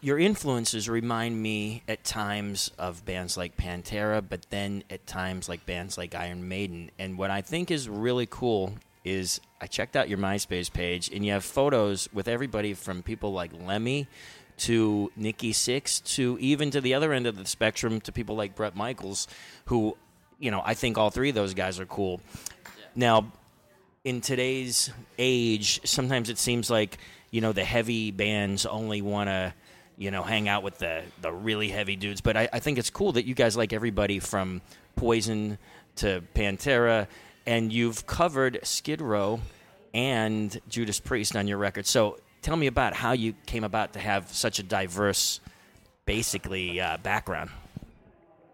your 0.00 0.18
influences 0.18 0.88
remind 0.88 1.42
me 1.42 1.82
at 1.88 2.04
times 2.04 2.70
of 2.78 3.04
bands 3.04 3.36
like 3.36 3.56
Pantera, 3.56 4.22
but 4.26 4.46
then 4.50 4.84
at 4.90 5.06
times 5.06 5.48
like 5.48 5.66
bands 5.66 5.98
like 5.98 6.14
Iron 6.14 6.48
Maiden. 6.48 6.90
And 6.98 7.18
what 7.18 7.30
I 7.30 7.40
think 7.40 7.70
is 7.70 7.88
really 7.88 8.26
cool 8.26 8.74
is 9.04 9.40
I 9.60 9.66
checked 9.66 9.96
out 9.96 10.08
your 10.08 10.18
MySpace 10.18 10.72
page, 10.72 11.10
and 11.10 11.24
you 11.24 11.32
have 11.32 11.44
photos 11.44 12.08
with 12.12 12.28
everybody 12.28 12.74
from 12.74 13.02
people 13.02 13.32
like 13.32 13.50
Lemmy 13.52 14.06
to 14.58 15.10
Nikki 15.16 15.52
Sixx 15.52 16.02
to 16.16 16.38
even 16.40 16.70
to 16.70 16.80
the 16.80 16.94
other 16.94 17.12
end 17.12 17.26
of 17.26 17.36
the 17.36 17.46
spectrum 17.46 18.00
to 18.02 18.12
people 18.12 18.36
like 18.36 18.54
Bret 18.54 18.74
Michaels, 18.74 19.28
who, 19.66 19.96
you 20.38 20.50
know, 20.50 20.62
I 20.64 20.74
think 20.74 20.98
all 20.98 21.10
three 21.10 21.28
of 21.28 21.34
those 21.34 21.54
guys 21.54 21.78
are 21.78 21.86
cool. 21.86 22.20
Now, 22.94 23.32
in 24.04 24.20
today's 24.20 24.90
age, 25.18 25.80
sometimes 25.84 26.30
it 26.30 26.38
seems 26.38 26.70
like 26.70 26.98
you 27.30 27.40
know 27.40 27.52
the 27.52 27.64
heavy 27.64 28.12
bands 28.12 28.64
only 28.64 29.02
want 29.02 29.28
to 29.28 29.52
you 29.98 30.10
know 30.10 30.22
hang 30.22 30.48
out 30.48 30.62
with 30.62 30.78
the 30.78 31.02
the 31.20 31.32
really 31.32 31.68
heavy 31.68 31.96
dudes. 31.96 32.20
But 32.20 32.36
I, 32.36 32.48
I 32.52 32.60
think 32.60 32.78
it's 32.78 32.88
cool 32.88 33.12
that 33.12 33.26
you 33.26 33.34
guys 33.34 33.56
like 33.56 33.72
everybody 33.72 34.20
from 34.20 34.62
Poison 34.94 35.58
to 35.96 36.22
Pantera, 36.34 37.08
and 37.46 37.72
you've 37.72 38.06
covered 38.06 38.60
Skid 38.62 39.00
Row 39.00 39.40
and 39.92 40.58
Judas 40.68 41.00
Priest 41.00 41.34
on 41.34 41.48
your 41.48 41.58
record. 41.58 41.86
So 41.86 42.18
tell 42.46 42.56
me 42.56 42.68
about 42.68 42.94
how 42.94 43.10
you 43.10 43.34
came 43.44 43.64
about 43.64 43.92
to 43.94 43.98
have 43.98 44.32
such 44.32 44.60
a 44.60 44.62
diverse, 44.62 45.40
basically 46.04 46.80
uh, 46.80 46.96
background. 46.98 47.50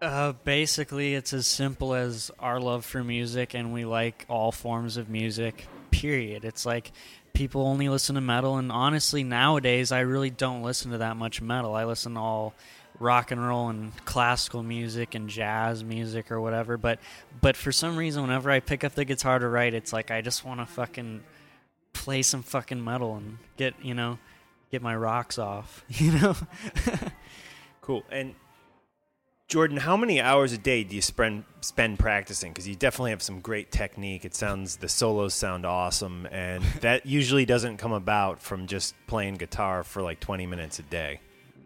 Uh, 0.01 0.33
basically, 0.43 1.13
it's 1.13 1.31
as 1.31 1.45
simple 1.45 1.93
as 1.93 2.31
our 2.39 2.59
love 2.59 2.83
for 2.83 3.03
music, 3.03 3.53
and 3.53 3.71
we 3.71 3.85
like 3.85 4.25
all 4.27 4.51
forms 4.51 4.97
of 4.97 5.09
music. 5.09 5.67
Period. 5.91 6.43
It's 6.43 6.65
like 6.65 6.91
people 7.33 7.67
only 7.67 7.87
listen 7.87 8.15
to 8.15 8.21
metal, 8.21 8.57
and 8.57 8.71
honestly, 8.71 9.23
nowadays 9.23 9.91
I 9.91 9.99
really 9.99 10.31
don't 10.31 10.63
listen 10.63 10.89
to 10.89 10.97
that 10.97 11.15
much 11.15 11.39
metal. 11.39 11.75
I 11.75 11.85
listen 11.85 12.15
to 12.15 12.19
all 12.19 12.55
rock 12.99 13.29
and 13.29 13.47
roll 13.47 13.69
and 13.69 13.93
classical 14.05 14.63
music 14.63 15.13
and 15.13 15.29
jazz 15.29 15.83
music 15.83 16.31
or 16.31 16.41
whatever. 16.41 16.77
But 16.77 16.97
but 17.41 17.55
for 17.55 17.71
some 17.71 17.95
reason, 17.95 18.23
whenever 18.23 18.49
I 18.49 18.59
pick 18.59 18.83
up 18.83 18.95
the 18.95 19.05
guitar 19.05 19.37
to 19.37 19.47
write, 19.47 19.75
it's 19.75 19.93
like 19.93 20.09
I 20.09 20.21
just 20.21 20.43
want 20.43 20.61
to 20.61 20.65
fucking 20.65 21.23
play 21.93 22.21
some 22.21 22.43
fucking 22.43 22.83
metal 22.83 23.15
and 23.15 23.37
get 23.57 23.75
you 23.81 23.93
know 23.93 24.19
get 24.71 24.81
my 24.81 24.95
rocks 24.95 25.37
off. 25.37 25.85
You 25.89 26.11
know. 26.11 26.35
Cool. 27.81 28.03
And 28.09 28.33
Jordan, 29.49 29.75
how 29.75 29.97
many 29.97 30.21
hours 30.21 30.53
a 30.53 30.57
day 30.57 30.85
do 30.85 30.95
you 30.95 31.01
spend 31.01 31.43
spend 31.59 31.99
practicing? 31.99 32.51
Because 32.51 32.67
you 32.67 32.75
definitely 32.75 33.11
have 33.11 33.21
some 33.21 33.41
great 33.41 33.71
technique. 33.71 34.23
It 34.23 34.33
sounds 34.33 34.77
the 34.77 34.87
solos 34.87 35.33
sound 35.33 35.65
awesome, 35.65 36.25
and 36.31 36.63
that 36.81 37.05
usually 37.05 37.45
doesn't 37.45 37.77
come 37.77 37.91
about 37.91 38.41
from 38.41 38.67
just 38.67 38.95
playing 39.05 39.35
guitar 39.35 39.83
for 39.83 40.01
like 40.01 40.21
twenty 40.21 40.45
minutes 40.45 40.79
a 40.79 40.83
day. 40.83 41.19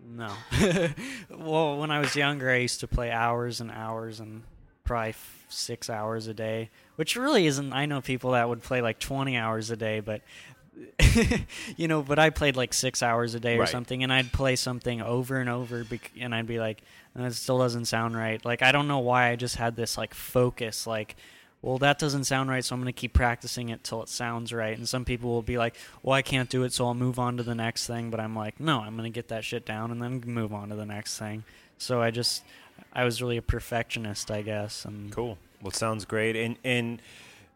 No. 0.09 0.31
well, 1.29 1.77
when 1.77 1.91
I 1.91 1.99
was 1.99 2.15
younger, 2.15 2.49
I 2.49 2.57
used 2.57 2.79
to 2.79 2.87
play 2.87 3.11
hours 3.11 3.61
and 3.61 3.69
hours 3.69 4.19
and 4.19 4.41
probably 4.87 5.09
f- 5.09 5.45
six 5.49 5.89
hours 5.89 6.25
a 6.27 6.33
day, 6.33 6.69
which 6.95 7.15
really 7.15 7.45
isn't. 7.45 7.71
I 7.73 7.85
know 7.85 8.01
people 8.01 8.31
that 8.31 8.49
would 8.49 8.63
play 8.63 8.81
like 8.81 8.97
20 8.99 9.37
hours 9.37 9.69
a 9.69 9.77
day, 9.77 9.99
but. 9.99 10.21
you 11.77 11.87
know, 11.87 12.03
but 12.03 12.19
I 12.19 12.29
played 12.29 12.55
like 12.55 12.71
six 12.71 13.01
hours 13.01 13.33
a 13.33 13.39
day 13.39 13.55
or 13.55 13.61
Right. 13.61 13.69
something, 13.69 14.03
and 14.03 14.13
I'd 14.13 14.31
play 14.31 14.55
something 14.55 15.01
over 15.01 15.37
and 15.39 15.49
over, 15.49 15.83
bec- 15.83 16.11
and 16.19 16.35
I'd 16.35 16.45
be 16.45 16.59
like, 16.59 16.81
"Uh, 17.17 17.23
"It 17.23 17.33
still 17.33 17.57
doesn't 17.57 17.85
sound 17.85 18.15
right." 18.15 18.43
Like 18.45 18.61
I 18.61 18.71
don't 18.71 18.87
know 18.87 18.99
why 18.99 19.29
I 19.31 19.35
just 19.35 19.55
had 19.55 19.75
this 19.75 19.97
like 19.97 20.13
focus, 20.13 20.85
like, 20.85 21.15
"Well, 21.63 21.79
that 21.79 21.97
doesn't 21.97 22.25
sound 22.25 22.51
right, 22.51 22.63
so 22.63 22.75
I'm 22.75 22.81
going 22.81 22.93
to 22.93 22.99
keep 22.99 23.13
practicing 23.13 23.69
it 23.69 23.83
till 23.83 24.03
it 24.03 24.09
sounds 24.09 24.53
right." 24.53 24.77
And 24.77 24.87
some 24.87 25.03
people 25.03 25.31
will 25.31 25.41
be 25.41 25.57
like, 25.57 25.75
"Well, 26.03 26.13
I 26.13 26.21
can't 26.21 26.47
do 26.49 26.61
it, 26.63 26.73
so 26.73 26.85
I'll 26.85 26.93
move 26.93 27.17
on 27.17 27.37
to 27.37 27.43
the 27.43 27.55
next 27.55 27.87
thing." 27.87 28.11
But 28.11 28.19
I'm 28.19 28.35
like, 28.35 28.59
"No, 28.59 28.79
I'm 28.81 28.95
going 28.95 29.11
to 29.11 29.15
get 29.15 29.29
that 29.29 29.43
shit 29.43 29.65
down 29.65 29.89
and 29.89 29.99
then 29.99 30.21
move 30.27 30.53
on 30.53 30.69
to 30.69 30.75
the 30.75 30.85
next 30.85 31.17
thing." 31.17 31.43
So 31.79 32.01
I 32.03 32.11
just, 32.11 32.43
I 32.97 33.05
was 33.05 33.21
really 33.21 33.37
a 33.37 33.43
perfectionist, 33.43 34.31
I 34.31 34.41
guess. 34.41 34.83
And 34.83 35.11
Cool. 35.11 35.37
Well, 35.61 35.71
sounds 35.71 36.03
great. 36.03 36.35
And 36.35 36.57
and 36.63 37.01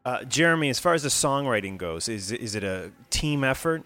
uh, 0.06 0.24
Jeremy, 0.24 0.70
as 0.70 0.80
far 0.80 0.94
as 0.94 1.04
the 1.04 1.10
songwriting 1.10 1.78
goes, 1.78 2.08
is 2.08 2.32
is 2.32 2.56
it 2.56 2.64
a 2.64 2.92
team 3.10 3.44
effort? 3.44 3.84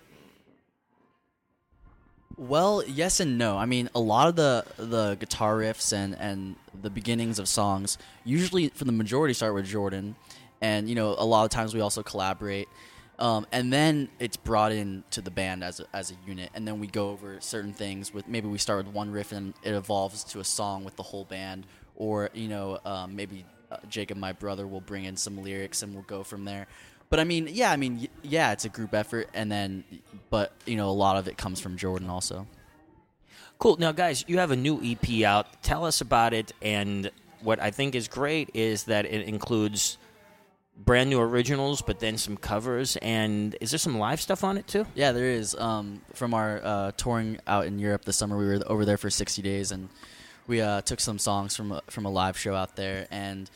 Well, 2.37 2.83
yes 2.85 3.21
and 3.21 3.37
no. 3.37 3.57
I 3.57 3.65
mean, 3.65 3.89
a 3.95 3.99
lot 4.01 4.27
of 4.27 4.35
the 4.35 4.65
the 4.77 5.15
guitar 5.15 5.55
riffs 5.57 5.93
and 5.93 6.15
and 6.19 6.57
the 6.79 6.89
beginnings 6.89 7.39
of 7.39 7.47
songs 7.47 7.97
usually, 8.25 8.67
for 8.69 8.83
the 8.83 8.91
majority, 8.91 9.33
start 9.33 9.53
with 9.53 9.65
Jordan, 9.65 10.15
and 10.59 10.89
you 10.89 10.95
know, 10.95 11.15
a 11.17 11.25
lot 11.25 11.45
of 11.45 11.51
times 11.51 11.73
we 11.73 11.79
also 11.79 12.03
collaborate, 12.03 12.67
um, 13.19 13.47
and 13.51 13.71
then 13.71 14.09
it's 14.19 14.37
brought 14.37 14.71
in 14.71 15.03
to 15.11 15.21
the 15.21 15.31
band 15.31 15.63
as 15.63 15.79
a, 15.79 15.85
as 15.93 16.11
a 16.11 16.15
unit, 16.27 16.49
and 16.53 16.67
then 16.67 16.79
we 16.79 16.87
go 16.87 17.09
over 17.09 17.37
certain 17.39 17.73
things 17.73 18.13
with 18.13 18.27
maybe 18.27 18.47
we 18.47 18.57
start 18.57 18.85
with 18.85 18.93
one 18.93 19.11
riff 19.11 19.31
and 19.31 19.53
it 19.63 19.73
evolves 19.73 20.23
to 20.25 20.39
a 20.39 20.43
song 20.43 20.83
with 20.83 20.95
the 20.95 21.03
whole 21.03 21.25
band, 21.25 21.65
or 21.95 22.29
you 22.33 22.47
know, 22.47 22.79
um, 22.85 23.15
maybe 23.15 23.45
uh, 23.71 23.77
Jacob, 23.89 24.17
my 24.17 24.33
brother, 24.33 24.67
will 24.67 24.81
bring 24.81 25.05
in 25.05 25.15
some 25.15 25.41
lyrics 25.41 25.81
and 25.81 25.93
we'll 25.93 26.03
go 26.03 26.23
from 26.23 26.45
there. 26.45 26.67
But 27.09 27.19
I 27.19 27.23
mean, 27.23 27.47
yeah, 27.51 27.71
I 27.71 27.77
mean, 27.77 28.07
yeah, 28.23 28.51
it's 28.51 28.65
a 28.65 28.69
group 28.69 28.93
effort, 28.93 29.29
and 29.33 29.51
then, 29.51 29.83
but 30.29 30.51
you 30.65 30.75
know, 30.75 30.89
a 30.89 30.91
lot 30.91 31.17
of 31.17 31.27
it 31.27 31.37
comes 31.37 31.59
from 31.59 31.77
Jordan 31.77 32.09
also. 32.09 32.47
Cool. 33.57 33.77
Now, 33.77 33.91
guys, 33.91 34.25
you 34.27 34.39
have 34.39 34.51
a 34.51 34.55
new 34.55 34.81
EP 34.83 35.23
out. 35.23 35.63
Tell 35.63 35.85
us 35.85 36.01
about 36.01 36.33
it. 36.33 36.51
And 36.61 37.09
what 37.41 37.61
I 37.61 37.71
think 37.71 37.95
is 37.95 38.07
great 38.07 38.49
is 38.53 38.83
that 38.85 39.05
it 39.05 39.27
includes 39.27 39.97
brand 40.77 41.09
new 41.09 41.19
originals, 41.19 41.81
but 41.81 41.99
then 41.99 42.17
some 42.17 42.37
covers. 42.37 42.97
And 42.97 43.55
is 43.61 43.71
there 43.71 43.79
some 43.79 43.97
live 43.97 44.21
stuff 44.21 44.43
on 44.43 44.57
it 44.57 44.67
too? 44.67 44.85
Yeah, 44.95 45.11
there 45.11 45.25
is. 45.25 45.55
Um, 45.55 46.01
from 46.13 46.33
our 46.33 46.61
uh, 46.63 46.91
touring 46.97 47.39
out 47.47 47.65
in 47.65 47.79
Europe 47.79 48.05
this 48.05 48.17
summer, 48.17 48.37
we 48.37 48.45
were 48.45 48.59
over 48.67 48.85
there 48.85 48.97
for 48.97 49.09
60 49.09 49.41
days, 49.41 49.71
and 49.71 49.89
we 50.47 50.61
uh, 50.61 50.81
took 50.81 50.99
some 50.99 51.17
songs 51.17 51.55
from 51.55 51.71
a, 51.71 51.81
from 51.87 52.05
a 52.05 52.09
live 52.09 52.37
show 52.37 52.55
out 52.55 52.75
there. 52.75 53.07
And 53.09 53.49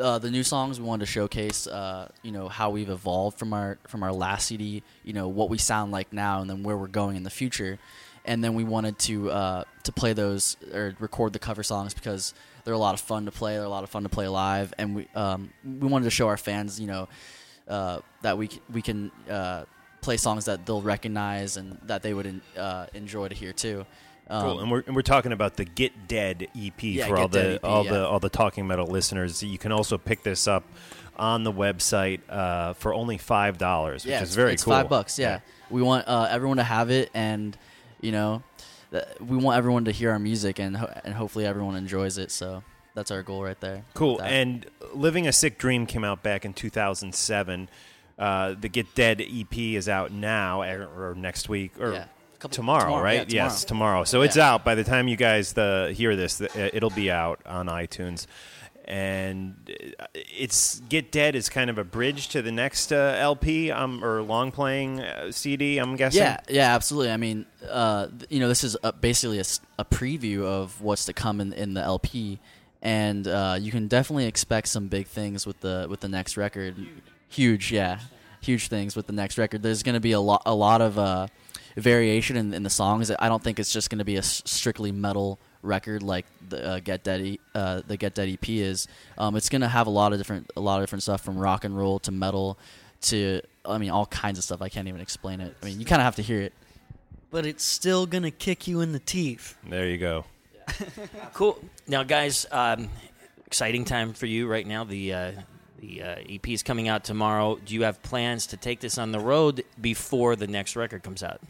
uh, 0.00 0.18
the 0.18 0.30
new 0.30 0.42
songs 0.42 0.80
we 0.80 0.86
wanted 0.86 1.06
to 1.06 1.12
showcase, 1.12 1.66
uh, 1.66 2.08
you 2.22 2.32
know, 2.32 2.48
how 2.48 2.70
we've 2.70 2.90
evolved 2.90 3.38
from 3.38 3.52
our 3.52 3.78
from 3.86 4.02
our 4.02 4.12
last 4.12 4.48
CD, 4.48 4.82
you 5.04 5.12
know, 5.12 5.28
what 5.28 5.50
we 5.50 5.58
sound 5.58 5.92
like 5.92 6.12
now, 6.12 6.40
and 6.40 6.50
then 6.50 6.62
where 6.62 6.76
we're 6.76 6.86
going 6.86 7.16
in 7.16 7.22
the 7.22 7.30
future. 7.30 7.78
And 8.26 8.42
then 8.42 8.54
we 8.54 8.64
wanted 8.64 8.98
to 9.00 9.30
uh, 9.30 9.64
to 9.84 9.92
play 9.92 10.14
those 10.14 10.56
or 10.72 10.94
record 10.98 11.34
the 11.34 11.38
cover 11.38 11.62
songs 11.62 11.92
because 11.92 12.32
they're 12.64 12.74
a 12.74 12.78
lot 12.78 12.94
of 12.94 13.00
fun 13.00 13.26
to 13.26 13.30
play. 13.30 13.54
They're 13.54 13.64
a 13.64 13.68
lot 13.68 13.84
of 13.84 13.90
fun 13.90 14.02
to 14.02 14.08
play 14.08 14.28
live, 14.28 14.74
and 14.78 14.96
we 14.96 15.08
um, 15.14 15.50
we 15.64 15.88
wanted 15.88 16.04
to 16.04 16.10
show 16.10 16.28
our 16.28 16.36
fans, 16.36 16.80
you 16.80 16.86
know, 16.86 17.08
uh, 17.68 18.00
that 18.22 18.38
we 18.38 18.50
we 18.72 18.82
can 18.82 19.10
uh, 19.28 19.64
play 20.00 20.16
songs 20.16 20.46
that 20.46 20.66
they'll 20.66 20.82
recognize 20.82 21.56
and 21.56 21.78
that 21.84 22.02
they 22.02 22.14
would 22.14 22.40
uh, 22.56 22.86
enjoy 22.94 23.28
to 23.28 23.34
hear 23.34 23.52
too. 23.52 23.86
Um, 24.28 24.42
cool. 24.42 24.60
And 24.60 24.70
we're 24.70 24.84
and 24.86 24.96
we're 24.96 25.02
talking 25.02 25.32
about 25.32 25.56
the 25.56 25.64
Get 25.64 26.08
Dead 26.08 26.48
EP 26.56 26.82
Yeah, 26.82 27.06
for 27.08 27.16
all 27.18 27.28
Get 27.28 27.32
the 27.32 27.54
EP, 27.54 27.64
all 27.64 27.84
yeah. 27.84 27.92
the 27.92 28.08
all 28.08 28.20
the 28.20 28.30
Talking 28.30 28.66
Metal 28.66 28.86
listeners. 28.86 29.42
You 29.42 29.58
can 29.58 29.72
also 29.72 29.98
pick 29.98 30.22
this 30.22 30.48
up 30.48 30.64
on 31.16 31.44
the 31.44 31.52
website 31.52 32.20
uh, 32.28 32.72
for 32.74 32.94
only 32.94 33.18
five 33.18 33.58
dollars, 33.58 34.04
which 34.04 34.10
yeah, 34.10 34.22
is 34.22 34.30
it's, 34.30 34.36
very 34.36 34.54
it's 34.54 34.64
cool. 34.64 34.72
Five 34.72 34.88
bucks. 34.88 35.18
Yeah, 35.18 35.40
we 35.70 35.82
want 35.82 36.08
uh, 36.08 36.28
everyone 36.30 36.56
to 36.56 36.64
have 36.64 36.90
it, 36.90 37.10
and 37.12 37.56
you 38.00 38.12
know, 38.12 38.42
we 39.20 39.36
want 39.36 39.58
everyone 39.58 39.84
to 39.86 39.90
hear 39.92 40.10
our 40.10 40.18
music, 40.18 40.58
and 40.58 40.76
ho- 40.76 40.92
and 41.04 41.14
hopefully 41.14 41.46
everyone 41.46 41.76
enjoys 41.76 42.18
it. 42.18 42.30
So 42.30 42.62
that's 42.94 43.10
our 43.10 43.22
goal 43.22 43.42
right 43.42 43.58
there. 43.60 43.84
Cool. 43.94 44.20
And 44.22 44.66
Living 44.92 45.26
a 45.26 45.32
Sick 45.32 45.58
Dream 45.58 45.86
came 45.86 46.04
out 46.04 46.22
back 46.22 46.44
in 46.44 46.52
2007. 46.54 47.68
Uh, 48.18 48.54
the 48.60 48.68
Get 48.68 48.94
Dead 48.94 49.20
EP 49.20 49.56
is 49.58 49.88
out 49.88 50.12
now 50.12 50.62
or, 50.62 51.10
or 51.10 51.14
next 51.16 51.48
week 51.48 51.72
or 51.80 51.92
Yeah. 51.92 52.04
Couple- 52.38 52.54
tomorrow, 52.56 52.84
tomorrow, 52.84 53.02
right? 53.02 53.28
yeah, 53.32 53.44
Yes, 53.44 53.64
tomorrow. 53.64 54.04
So 54.04 54.20
it's 54.22 54.36
out 54.36 54.64
by 54.64 54.74
the 54.74 54.84
time 54.84 55.08
you 55.08 55.16
guys 55.16 55.54
the 55.54 55.92
hear 55.96 56.14
this. 56.14 56.40
It'll 56.40 56.90
be 56.90 57.10
out 57.10 57.40
on 57.46 57.66
iTunes. 57.66 58.26
And 58.86 59.54
uh, 59.98 60.06
it's 60.14 60.80
Get 60.80 61.10
Dead 61.10 61.34
is 61.34 61.48
kind 61.48 61.70
of 61.70 61.78
a 61.78 61.84
bridge 61.84 62.28
to 62.28 62.42
the 62.42 62.52
next 62.52 62.92
uh, 62.92 63.16
LP 63.18 63.70
um, 63.70 64.04
or 64.04 64.20
long 64.20 64.52
playing 64.52 65.00
uh, 65.00 65.32
CD. 65.32 65.78
I'm 65.78 65.96
guessing. 65.96 66.22
Yeah, 66.22 66.40
yeah, 66.50 66.74
absolutely. 66.74 67.10
I 67.10 67.16
mean, 67.16 67.46
uh, 67.68 68.08
you 68.28 68.40
know, 68.40 68.48
this 68.48 68.62
is 68.62 68.76
a, 68.84 68.92
basically 68.92 69.38
a 69.38 69.84
preview 69.86 70.44
of 70.44 70.82
what's 70.82 71.06
to 71.06 71.14
come 71.14 71.40
in, 71.40 71.54
in 71.54 71.72
the 71.72 71.80
LP, 71.80 72.40
and 72.82 73.26
uh, 73.26 73.56
you 73.58 73.70
can 73.70 73.88
definitely 73.88 74.26
expect 74.26 74.68
some 74.68 74.88
big 74.88 75.06
things 75.06 75.46
with 75.46 75.60
the 75.60 75.86
with 75.88 76.00
the 76.00 76.08
next 76.08 76.36
record. 76.36 76.76
Huge, 77.30 77.72
yeah, 77.72 78.00
huge 78.42 78.68
things 78.68 78.94
with 78.94 79.06
the 79.06 79.14
next 79.14 79.38
record. 79.38 79.62
There's 79.62 79.82
going 79.82 79.94
to 79.94 80.00
be 80.00 80.12
a 80.12 80.20
lot 80.20 80.42
a 80.44 80.54
lot 80.54 80.82
of 80.82 80.98
uh, 80.98 81.28
variation 81.76 82.36
in, 82.36 82.52
in 82.52 82.62
the 82.62 82.70
songs. 82.70 83.10
I 83.10 83.28
don't 83.28 83.42
think 83.42 83.58
it's 83.58 83.72
just 83.72 83.88
going 83.88 83.98
to 83.98 84.04
be 84.04 84.16
a 84.16 84.22
strictly 84.22 84.92
metal 84.92 85.38
record 85.64 86.02
like 86.02 86.26
the 86.48 86.64
uh, 86.64 86.80
Get 86.80 87.02
Dead 87.04 87.20
E- 87.20 87.40
uh, 87.54 87.82
the 87.86 87.96
Get 87.96 88.14
Dead 88.14 88.28
EP 88.28 88.48
is. 88.48 88.86
Um, 89.18 89.36
it's 89.36 89.48
going 89.48 89.62
to 89.62 89.68
have 89.68 89.86
a 89.86 89.90
lot 89.90 90.12
of 90.12 90.18
different 90.18 90.50
a 90.56 90.60
lot 90.60 90.80
of 90.80 90.82
different 90.84 91.02
stuff 91.02 91.22
from 91.22 91.38
rock 91.38 91.64
and 91.64 91.76
roll 91.76 91.98
to 92.00 92.12
metal 92.12 92.58
to 93.02 93.40
I 93.64 93.78
mean 93.78 93.90
all 93.90 94.06
kinds 94.06 94.38
of 94.38 94.44
stuff. 94.44 94.62
I 94.62 94.68
can't 94.68 94.88
even 94.88 95.00
explain 95.00 95.40
it. 95.40 95.56
I 95.62 95.66
mean, 95.66 95.80
you 95.80 95.86
kind 95.86 96.00
of 96.00 96.04
have 96.04 96.16
to 96.16 96.22
hear 96.22 96.40
it. 96.40 96.52
But 97.30 97.46
it's 97.46 97.64
still 97.64 98.06
gonna 98.06 98.30
kick 98.30 98.68
you 98.68 98.80
in 98.80 98.92
the 98.92 99.00
teeth. 99.00 99.56
There 99.68 99.88
you 99.88 99.98
go. 99.98 100.24
Cool. 101.34 101.58
Now, 101.88 102.04
guys, 102.04 102.46
um, 102.52 102.88
exciting 103.46 103.84
time 103.84 104.12
for 104.12 104.26
you 104.26 104.46
right 104.46 104.66
now. 104.66 104.84
The 104.84 105.12
uh, 105.12 105.32
the 105.78 106.02
uh, 106.02 106.16
EP 106.28 106.48
is 106.48 106.62
coming 106.62 106.88
out 106.88 107.04
tomorrow. 107.04 107.58
Do 107.64 107.74
you 107.74 107.82
have 107.82 108.02
plans 108.02 108.46
to 108.48 108.56
take 108.56 108.80
this 108.80 108.96
on 108.98 109.10
the 109.12 109.18
road 109.18 109.64
before 109.80 110.36
the 110.36 110.46
next 110.46 110.76
record 110.76 111.02
comes 111.02 111.22
out? 111.22 111.40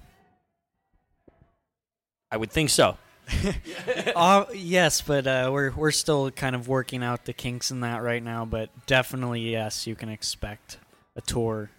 I 2.30 2.36
would 2.36 2.50
think 2.50 2.70
so. 2.70 2.96
uh, 4.16 4.44
yes, 4.54 5.00
but 5.00 5.26
uh, 5.26 5.50
we're 5.52 5.70
we're 5.72 5.90
still 5.90 6.30
kind 6.30 6.54
of 6.54 6.68
working 6.68 7.02
out 7.02 7.24
the 7.24 7.32
kinks 7.32 7.70
in 7.70 7.80
that 7.80 8.02
right 8.02 8.22
now. 8.22 8.44
But 8.44 8.70
definitely, 8.86 9.40
yes, 9.50 9.86
you 9.86 9.94
can 9.94 10.08
expect 10.08 10.78
a 11.16 11.20
tour 11.20 11.70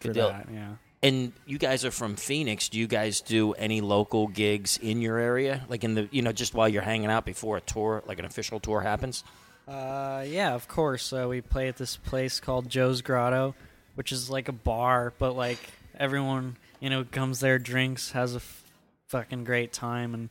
for 0.00 0.08
Good 0.08 0.14
deal. 0.14 0.28
that. 0.28 0.48
Yeah. 0.52 0.74
And 1.02 1.32
you 1.44 1.58
guys 1.58 1.84
are 1.84 1.90
from 1.90 2.16
Phoenix. 2.16 2.70
Do 2.70 2.78
you 2.78 2.86
guys 2.86 3.20
do 3.20 3.52
any 3.52 3.82
local 3.82 4.26
gigs 4.26 4.78
in 4.78 5.02
your 5.02 5.18
area, 5.18 5.64
like 5.68 5.84
in 5.84 5.94
the 5.94 6.08
you 6.10 6.22
know 6.22 6.32
just 6.32 6.54
while 6.54 6.68
you're 6.68 6.82
hanging 6.82 7.10
out 7.10 7.26
before 7.26 7.58
a 7.58 7.60
tour, 7.60 8.02
like 8.06 8.18
an 8.18 8.24
official 8.24 8.58
tour 8.60 8.80
happens? 8.80 9.22
Uh, 9.68 10.24
yeah, 10.26 10.54
of 10.54 10.68
course. 10.68 11.12
Uh, 11.12 11.26
we 11.28 11.40
play 11.40 11.68
at 11.68 11.76
this 11.76 11.96
place 11.96 12.40
called 12.40 12.68
Joe's 12.68 13.02
Grotto, 13.02 13.54
which 13.94 14.12
is 14.12 14.30
like 14.30 14.48
a 14.48 14.52
bar, 14.52 15.12
but 15.18 15.36
like 15.36 15.58
everyone, 15.98 16.56
you 16.80 16.88
know, 16.90 17.04
comes 17.04 17.40
there, 17.40 17.58
drinks, 17.58 18.12
has 18.12 18.34
a 18.34 18.38
f- 18.38 18.62
fucking 19.08 19.44
great 19.44 19.72
time, 19.72 20.12
and 20.14 20.28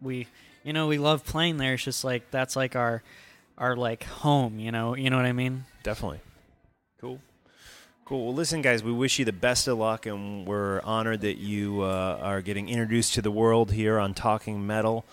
we, 0.00 0.26
you 0.64 0.72
know, 0.72 0.86
we 0.86 0.98
love 0.98 1.24
playing 1.24 1.56
there. 1.56 1.74
It's 1.74 1.84
just 1.84 2.04
like 2.04 2.30
that's 2.30 2.56
like 2.56 2.76
our, 2.76 3.02
our 3.58 3.76
like 3.76 4.04
home. 4.04 4.58
You 4.58 4.72
know, 4.72 4.94
you 4.96 5.10
know 5.10 5.16
what 5.16 5.26
I 5.26 5.32
mean? 5.32 5.64
Definitely. 5.82 6.20
Cool. 7.00 7.20
Cool. 8.04 8.26
Well, 8.26 8.34
listen, 8.34 8.62
guys, 8.62 8.82
we 8.82 8.92
wish 8.92 9.18
you 9.18 9.24
the 9.24 9.32
best 9.32 9.68
of 9.68 9.78
luck, 9.78 10.06
and 10.06 10.46
we're 10.46 10.80
honored 10.82 11.22
that 11.22 11.38
you 11.38 11.82
uh, 11.82 12.18
are 12.20 12.42
getting 12.42 12.68
introduced 12.68 13.14
to 13.14 13.22
the 13.22 13.30
world 13.30 13.72
here 13.72 13.98
on 13.98 14.14
Talking 14.14 14.66
Metal. 14.66 15.04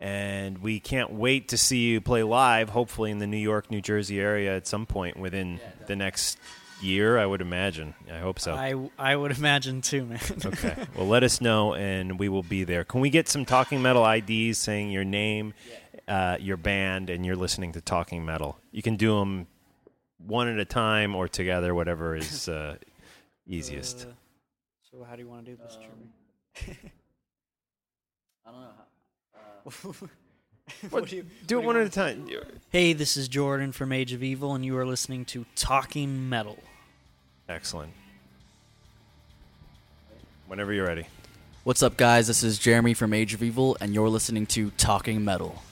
And 0.00 0.58
we 0.58 0.78
can't 0.78 1.12
wait 1.12 1.48
to 1.48 1.58
see 1.58 1.78
you 1.78 2.00
play 2.00 2.22
live, 2.22 2.68
hopefully 2.68 3.10
in 3.10 3.18
the 3.18 3.26
New 3.26 3.36
York, 3.36 3.70
New 3.70 3.80
Jersey 3.80 4.20
area 4.20 4.56
at 4.56 4.66
some 4.66 4.86
point 4.86 5.16
within 5.16 5.60
the 5.88 5.96
next 5.96 6.38
year, 6.82 7.18
I 7.18 7.26
would 7.26 7.40
imagine. 7.40 7.94
I 8.12 8.18
hope 8.18 8.38
so. 8.38 8.54
I 8.54 8.74
I 8.98 9.16
would 9.16 9.36
imagine 9.36 9.80
too, 9.80 10.04
man. 10.04 10.20
okay. 10.44 10.86
Well, 10.96 11.06
let 11.06 11.22
us 11.22 11.40
know, 11.40 11.74
and 11.74 12.18
we 12.18 12.28
will 12.28 12.42
be 12.42 12.64
there. 12.64 12.84
Can 12.84 13.00
we 13.00 13.10
get 13.10 13.28
some 13.28 13.44
Talking 13.44 13.82
Metal 13.82 14.04
IDs 14.06 14.58
saying 14.58 14.90
your 14.90 15.04
name, 15.04 15.54
uh, 16.06 16.36
your 16.40 16.56
band, 16.56 17.10
and 17.10 17.24
you're 17.24 17.36
listening 17.36 17.72
to 17.72 17.80
Talking 17.80 18.24
Metal? 18.24 18.58
You 18.72 18.82
can 18.82 18.96
do 18.96 19.18
them 19.18 19.46
one 20.18 20.48
at 20.48 20.58
a 20.58 20.64
time 20.64 21.14
or 21.14 21.28
together, 21.28 21.74
whatever 21.74 22.16
is 22.16 22.48
uh, 22.58 22.76
easiest. 23.46 24.06
Uh, 24.06 24.12
so 24.90 25.04
how 25.04 25.16
do 25.16 25.22
you 25.22 25.28
want 25.28 25.44
to 25.46 25.52
do 25.52 25.58
this, 25.62 25.76
Jeremy? 25.76 26.10
I 28.46 28.50
don't 28.50 28.60
know. 28.60 28.68
What 29.64 30.10
do 31.04 31.16
you- 31.16 31.26
do 31.46 31.56
what 31.56 31.62
it 31.64 31.66
one 31.66 31.76
you 31.76 31.82
at 31.82 31.86
a 31.88 31.90
time. 31.90 32.28
Hey, 32.70 32.92
this 32.92 33.16
is 33.16 33.28
Jordan 33.28 33.72
from 33.72 33.92
Age 33.92 34.12
of 34.12 34.22
Evil, 34.22 34.54
and 34.54 34.64
you 34.64 34.76
are 34.76 34.86
listening 34.86 35.24
to 35.26 35.46
Talking 35.56 36.28
Metal. 36.28 36.58
Excellent. 37.48 37.92
Whenever 40.46 40.72
you're 40.72 40.86
ready. 40.86 41.06
What's 41.64 41.82
up, 41.82 41.96
guys? 41.96 42.26
This 42.26 42.42
is 42.42 42.58
Jeremy 42.58 42.94
from 42.94 43.12
Age 43.12 43.34
of 43.34 43.42
Evil, 43.42 43.76
and 43.80 43.94
you're 43.94 44.08
listening 44.08 44.46
to 44.46 44.70
Talking 44.72 45.24
Metal. 45.24 45.62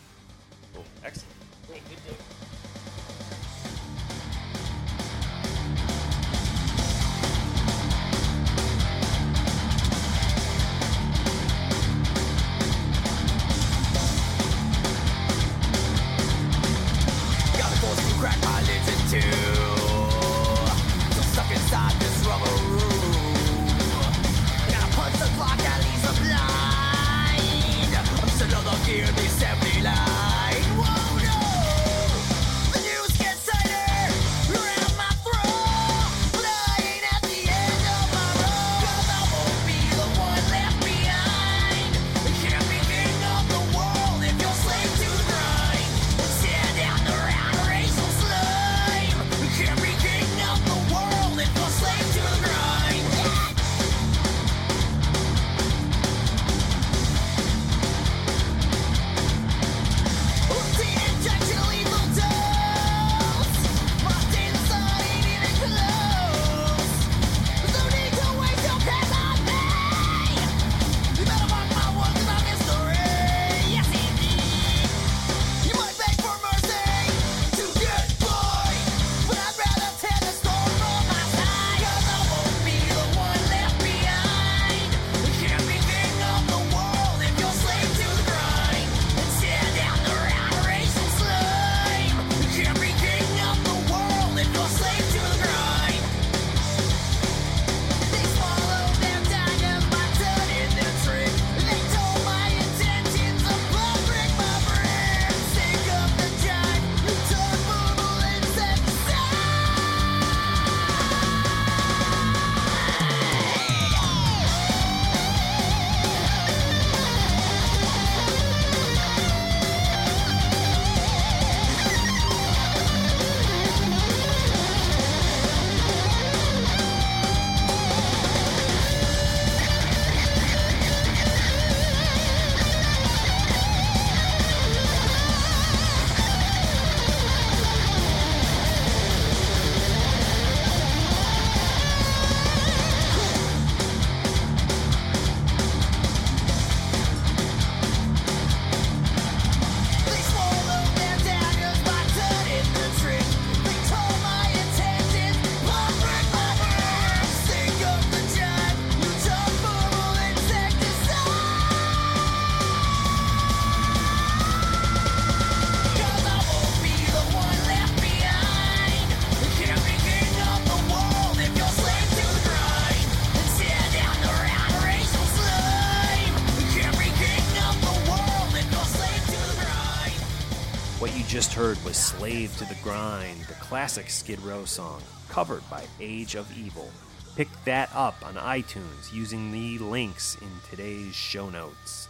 Was 181.86 181.96
Slave 181.96 182.52
to 182.56 182.64
the 182.64 182.76
Grind, 182.82 183.42
the 183.42 183.54
classic 183.54 184.10
Skid 184.10 184.40
Row 184.40 184.64
song, 184.64 185.00
covered 185.28 185.62
by 185.70 185.84
Age 186.00 186.34
of 186.34 186.50
Evil. 186.58 186.90
Pick 187.36 187.46
that 187.64 187.88
up 187.94 188.16
on 188.26 188.34
iTunes 188.34 189.12
using 189.12 189.52
the 189.52 189.78
links 189.78 190.36
in 190.42 190.48
today's 190.68 191.14
show 191.14 191.48
notes. 191.48 192.08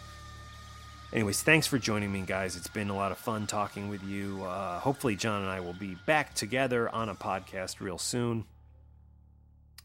Anyways, 1.13 1.43
thanks 1.43 1.67
for 1.67 1.79
joining 1.79 2.11
me, 2.11 2.23
guys. 2.23 2.57
It's 2.57 2.69
been 2.69 2.89
a 2.89 2.97
lot 2.97 3.13
of 3.13 3.19
fun 3.19 3.47
talking 3.47 3.91
with 3.91 4.03
you. 4.03 4.43
Uh, 4.45 4.81
hopefully, 4.81 5.15
John 5.15 5.43
and 5.43 5.51
I 5.51 5.61
will 5.61 5.75
be 5.75 5.95
back 6.07 6.33
together 6.33 6.89
on 6.89 7.11
a 7.11 7.15
podcast 7.15 7.79
real 7.79 7.99
soon. 7.99 8.47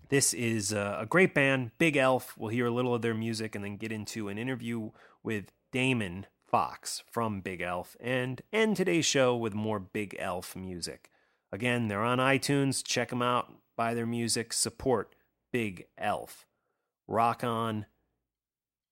This 0.07 0.33
is 0.33 0.71
uh, 0.71 0.99
a 1.01 1.05
great 1.05 1.33
band, 1.33 1.71
Bigelf. 1.77 2.29
We'll 2.37 2.47
hear 2.47 2.67
a 2.67 2.71
little 2.71 2.95
of 2.95 3.01
their 3.01 3.13
music 3.13 3.55
and 3.55 3.65
then 3.65 3.75
get 3.75 3.91
into 3.91 4.29
an 4.29 4.37
interview 4.37 4.91
with 5.21 5.51
Damon 5.73 6.27
Fox 6.51 7.01
from 7.09 7.41
Bigelf 7.41 7.95
and 8.01 8.41
end 8.51 8.75
today's 8.75 9.05
show 9.05 9.33
with 9.37 9.53
more 9.53 9.79
Bigelf 9.79 10.53
music. 10.53 11.09
Again, 11.49 11.87
they're 11.87 12.03
on 12.03 12.17
iTunes. 12.17 12.83
Check 12.83 13.09
them 13.09 13.21
out, 13.21 13.53
buy 13.77 13.93
their 13.93 14.05
music, 14.05 14.51
support 14.51 15.15
Big 15.53 15.85
Elf. 15.97 16.45
Rock 17.07 17.45
on. 17.45 17.85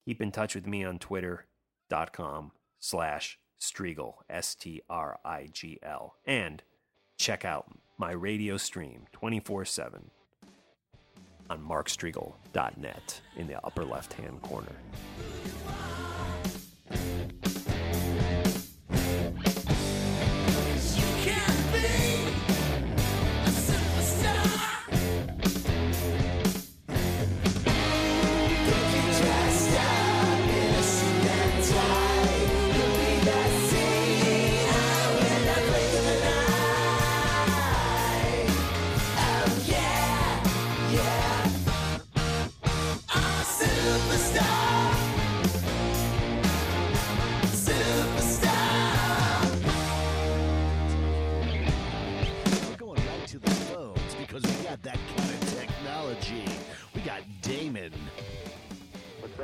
Keep 0.05 0.21
in 0.21 0.31
touch 0.31 0.55
with 0.55 0.65
me 0.65 0.85
on 0.85 0.99
twitter.com 0.99 2.53
slash 2.79 3.37
Strigl, 3.59 4.13
S 4.29 4.55
T 4.55 4.81
R 4.89 5.19
I 5.25 5.49
G 5.51 5.79
L. 5.83 6.15
And 6.25 6.63
check 7.17 7.43
out 7.43 7.69
my 7.97 8.11
radio 8.11 8.55
stream 8.55 9.05
24 9.11 9.65
7 9.65 10.11
on 11.49 11.61
markstrigl.net 11.61 13.21
in 13.35 13.47
the 13.47 13.65
upper 13.65 13.83
left 13.83 14.13
hand 14.13 14.41
corner. 14.41 14.75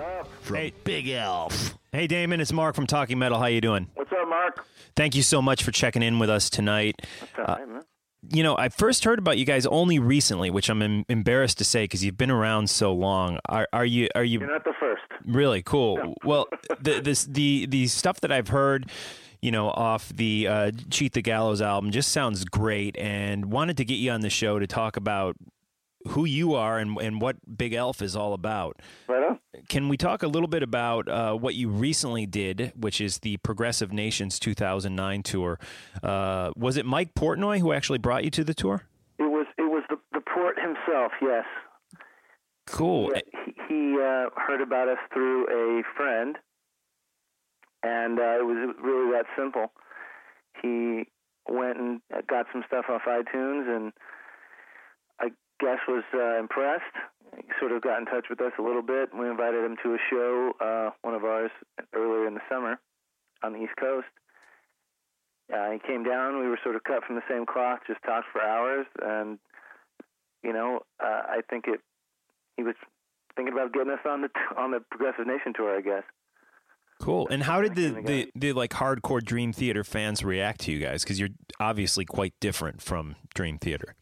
Up? 0.05 0.27
from 0.43 0.69
Bigelf. 0.83 1.73
Hey 1.91 2.05
Damon, 2.05 2.39
it's 2.39 2.53
Mark 2.53 2.75
from 2.75 2.85
Talking 2.85 3.17
Metal. 3.17 3.39
How 3.39 3.47
you 3.47 3.59
doing? 3.59 3.89
What's 3.95 4.11
up, 4.11 4.27
Mark? 4.27 4.63
Thank 4.95 5.15
you 5.15 5.23
so 5.23 5.41
much 5.41 5.63
for 5.63 5.71
checking 5.71 6.03
in 6.03 6.19
with 6.19 6.29
us 6.29 6.47
tonight. 6.49 7.01
Uh, 7.43 7.57
you 8.31 8.43
know, 8.43 8.55
I 8.55 8.69
first 8.69 9.03
heard 9.03 9.17
about 9.17 9.39
you 9.39 9.45
guys 9.45 9.65
only 9.65 9.97
recently, 9.97 10.51
which 10.51 10.69
I'm 10.69 10.81
em- 10.83 11.05
embarrassed 11.09 11.57
to 11.57 11.65
say 11.65 11.85
because 11.85 12.05
you've 12.05 12.17
been 12.17 12.29
around 12.29 12.69
so 12.69 12.93
long. 12.93 13.39
Are, 13.49 13.67
are 13.73 13.85
you? 13.85 14.07
Are 14.13 14.23
you? 14.23 14.39
You're 14.39 14.51
not 14.51 14.63
the 14.63 14.73
first. 14.79 15.01
Really 15.25 15.63
cool. 15.63 16.13
Well, 16.23 16.47
the 16.79 17.01
this 17.01 17.23
the 17.25 17.65
the 17.65 17.87
stuff 17.87 18.21
that 18.21 18.31
I've 18.31 18.49
heard, 18.49 18.91
you 19.41 19.49
know, 19.49 19.69
off 19.69 20.09
the 20.09 20.47
uh, 20.47 20.71
Cheat 20.91 21.13
the 21.13 21.21
Gallows 21.23 21.61
album 21.61 21.89
just 21.89 22.11
sounds 22.11 22.45
great, 22.45 22.95
and 22.97 23.51
wanted 23.51 23.77
to 23.77 23.85
get 23.85 23.95
you 23.95 24.11
on 24.11 24.21
the 24.21 24.29
show 24.29 24.59
to 24.59 24.67
talk 24.67 24.97
about 24.97 25.35
who 26.09 26.25
you 26.25 26.53
are 26.53 26.77
and 26.77 26.95
and 26.99 27.19
what 27.21 27.37
Bigelf 27.49 28.01
is 28.03 28.15
all 28.15 28.33
about. 28.33 28.81
Right 29.07 29.23
on. 29.23 29.39
Can 29.69 29.89
we 29.89 29.97
talk 29.97 30.23
a 30.23 30.27
little 30.27 30.47
bit 30.47 30.63
about 30.63 31.07
uh, 31.07 31.33
what 31.33 31.55
you 31.55 31.69
recently 31.69 32.25
did, 32.25 32.73
which 32.75 33.01
is 33.01 33.19
the 33.19 33.37
Progressive 33.37 33.91
Nations 33.91 34.39
2009 34.39 35.23
tour? 35.23 35.59
Uh, 36.03 36.51
was 36.55 36.77
it 36.77 36.85
Mike 36.85 37.13
Portnoy 37.15 37.59
who 37.59 37.73
actually 37.73 37.97
brought 37.97 38.23
you 38.23 38.29
to 38.31 38.43
the 38.43 38.53
tour? 38.53 38.83
It 39.17 39.23
was 39.23 39.45
it 39.57 39.63
was 39.63 39.83
the 39.89 39.97
the 40.13 40.21
port 40.21 40.57
himself. 40.59 41.11
Yes. 41.21 41.45
Cool. 42.67 43.11
He, 43.45 43.53
he 43.67 43.93
uh, 43.95 44.29
heard 44.35 44.61
about 44.61 44.87
us 44.87 44.97
through 45.13 45.45
a 45.47 45.83
friend, 45.95 46.37
and 47.83 48.19
uh, 48.19 48.39
it 48.39 48.45
was 48.45 48.75
really 48.81 49.11
that 49.11 49.25
simple. 49.37 49.71
He 50.61 51.05
went 51.47 51.77
and 51.77 52.01
got 52.27 52.47
some 52.51 52.63
stuff 52.67 52.85
off 52.89 53.01
iTunes, 53.07 53.75
and 53.75 53.93
I 55.19 55.29
guess 55.59 55.79
was 55.87 56.03
uh, 56.13 56.39
impressed. 56.39 56.83
Sort 57.59 57.71
of 57.71 57.81
got 57.81 57.99
in 57.99 58.05
touch 58.05 58.27
with 58.29 58.41
us 58.41 58.51
a 58.59 58.61
little 58.61 58.81
bit. 58.81 59.09
We 59.17 59.29
invited 59.29 59.63
him 59.63 59.77
to 59.83 59.93
a 59.93 59.97
show, 60.09 60.51
uh, 60.59 60.89
one 61.01 61.13
of 61.13 61.23
ours, 61.23 61.51
earlier 61.93 62.27
in 62.27 62.33
the 62.33 62.41
summer 62.49 62.79
on 63.43 63.53
the 63.53 63.59
East 63.59 63.75
Coast. 63.79 64.07
Uh, 65.53 65.71
he 65.71 65.79
came 65.79 66.03
down. 66.03 66.39
We 66.39 66.47
were 66.47 66.59
sort 66.63 66.75
of 66.75 66.83
cut 66.83 67.03
from 67.05 67.15
the 67.15 67.21
same 67.29 67.45
cloth. 67.45 67.79
Just 67.87 68.01
talked 68.03 68.27
for 68.31 68.41
hours, 68.41 68.87
and 69.01 69.37
you 70.43 70.53
know, 70.53 70.81
uh, 71.03 71.21
I 71.27 71.41
think 71.49 71.65
it. 71.67 71.81
He 72.57 72.63
was 72.63 72.75
thinking 73.35 73.53
about 73.53 73.73
getting 73.73 73.91
us 73.91 73.99
on 74.05 74.21
the 74.21 74.29
on 74.57 74.71
the 74.71 74.79
Progressive 74.89 75.27
Nation 75.27 75.53
tour, 75.55 75.77
I 75.77 75.81
guess. 75.81 76.03
Cool. 76.99 77.27
And 77.29 77.43
how 77.43 77.61
did 77.61 77.75
the, 77.75 77.89
the, 77.89 78.31
the 78.35 78.53
like 78.53 78.71
hardcore 78.71 79.23
Dream 79.23 79.51
Theater 79.51 79.83
fans 79.83 80.23
react 80.23 80.61
to 80.61 80.71
you 80.71 80.79
guys? 80.79 81.03
Because 81.03 81.19
you're 81.19 81.29
obviously 81.59 82.05
quite 82.05 82.33
different 82.39 82.81
from 82.81 83.15
Dream 83.33 83.57
Theater. 83.57 83.95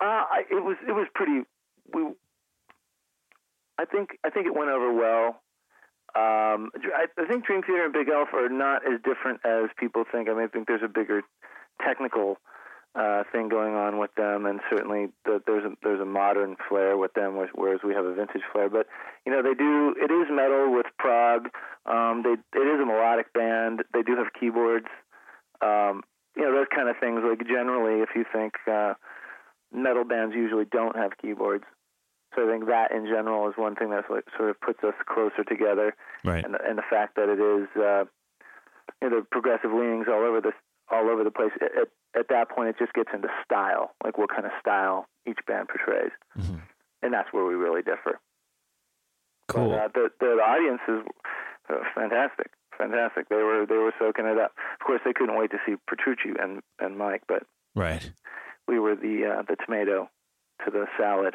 Uh, 0.00 0.24
I, 0.28 0.42
it 0.50 0.62
was 0.64 0.76
it 0.86 0.92
was 0.92 1.06
pretty. 1.14 1.42
We, 1.92 2.02
I 3.78 3.84
think 3.84 4.18
I 4.24 4.30
think 4.30 4.46
it 4.46 4.54
went 4.54 4.70
over 4.70 4.92
well. 4.92 5.40
Um, 6.14 6.70
I, 6.96 7.06
I 7.18 7.26
think 7.26 7.44
Dream 7.44 7.62
Theater 7.62 7.84
and 7.84 7.94
Bigelf 7.94 8.32
are 8.32 8.48
not 8.48 8.82
as 8.90 9.00
different 9.04 9.40
as 9.44 9.68
people 9.78 10.04
think. 10.10 10.28
I 10.28 10.32
mean, 10.32 10.44
I 10.44 10.46
think 10.46 10.66
there's 10.66 10.82
a 10.82 10.88
bigger 10.88 11.22
technical 11.84 12.38
uh, 12.94 13.24
thing 13.30 13.50
going 13.50 13.74
on 13.74 13.98
with 13.98 14.14
them, 14.14 14.46
and 14.46 14.60
certainly 14.70 15.08
the, 15.26 15.42
there's 15.46 15.64
a, 15.64 15.72
there's 15.82 16.00
a 16.00 16.06
modern 16.06 16.56
flair 16.68 16.96
with 16.96 17.12
them, 17.12 17.36
whereas- 17.54 17.80
we 17.84 17.92
have 17.92 18.06
a 18.06 18.14
vintage 18.14 18.40
flair. 18.50 18.70
But 18.70 18.86
you 19.26 19.32
know, 19.32 19.42
they 19.42 19.52
do. 19.52 19.94
It 20.00 20.10
is 20.10 20.28
metal 20.30 20.72
with 20.72 20.86
prog. 20.98 21.48
Um, 21.84 22.22
they 22.24 22.32
it 22.58 22.64
is 22.66 22.80
a 22.80 22.86
melodic 22.86 23.32
band. 23.34 23.82
They 23.92 24.02
do 24.02 24.16
have 24.16 24.28
keyboards. 24.38 24.86
Um, 25.60 26.02
you 26.34 26.42
know, 26.42 26.52
those 26.54 26.66
kind 26.74 26.88
of 26.88 26.96
things. 26.98 27.20
Like 27.28 27.46
generally, 27.46 28.00
if 28.00 28.10
you 28.16 28.24
think 28.32 28.54
uh, 28.66 28.94
metal 29.70 30.04
bands 30.04 30.34
usually 30.34 30.64
don't 30.64 30.96
have 30.96 31.18
keyboards. 31.20 31.64
So 32.34 32.46
I 32.48 32.52
think 32.52 32.66
that 32.66 32.90
in 32.92 33.06
general 33.06 33.48
is 33.48 33.54
one 33.56 33.76
thing 33.76 33.90
that 33.90 34.04
sort 34.08 34.50
of 34.50 34.60
puts 34.60 34.82
us 34.84 34.94
closer 35.08 35.44
together, 35.44 35.94
Right. 36.24 36.44
and 36.44 36.54
the, 36.54 36.58
and 36.66 36.76
the 36.78 36.82
fact 36.90 37.16
that 37.16 37.28
it 37.28 37.38
is 37.40 37.68
uh, 37.76 38.04
you 39.02 39.10
know, 39.10 39.20
the 39.20 39.26
progressive 39.30 39.70
leanings 39.72 40.06
all 40.08 40.22
over 40.24 40.40
this 40.40 40.54
all 40.90 41.08
over 41.10 41.24
the 41.24 41.30
place. 41.30 41.52
At, 41.60 41.72
at, 41.76 41.88
at 42.20 42.28
that 42.28 42.48
point, 42.50 42.68
it 42.70 42.76
just 42.78 42.92
gets 42.94 43.10
into 43.12 43.28
style, 43.44 43.92
like 44.04 44.18
what 44.18 44.30
kind 44.30 44.44
of 44.46 44.52
style 44.60 45.06
each 45.26 45.38
band 45.46 45.68
portrays, 45.68 46.12
and 47.02 47.12
that's 47.12 47.32
where 47.32 47.44
we 47.44 47.54
really 47.54 47.82
differ. 47.82 48.18
Cool. 49.48 49.70
But, 49.70 49.78
uh, 49.78 49.88
the, 49.94 50.08
the 50.20 50.26
audience 50.42 50.80
is 50.88 51.02
uh, 51.70 51.82
fantastic, 51.94 52.50
fantastic. 52.76 53.28
They 53.28 53.36
were 53.36 53.64
they 53.68 53.76
were 53.76 53.94
soaking 53.98 54.26
it 54.26 54.38
up. 54.38 54.52
Of 54.80 54.86
course, 54.86 55.00
they 55.04 55.12
couldn't 55.12 55.38
wait 55.38 55.50
to 55.52 55.58
see 55.66 55.74
Petrucci 55.88 56.30
and 56.40 56.60
and 56.80 56.98
Mike, 56.98 57.22
but 57.28 57.44
Right. 57.74 58.10
we 58.66 58.78
were 58.78 58.94
the 58.96 59.26
uh, 59.38 59.42
the 59.48 59.56
tomato 59.64 60.08
to 60.64 60.70
the 60.70 60.86
salad, 60.98 61.34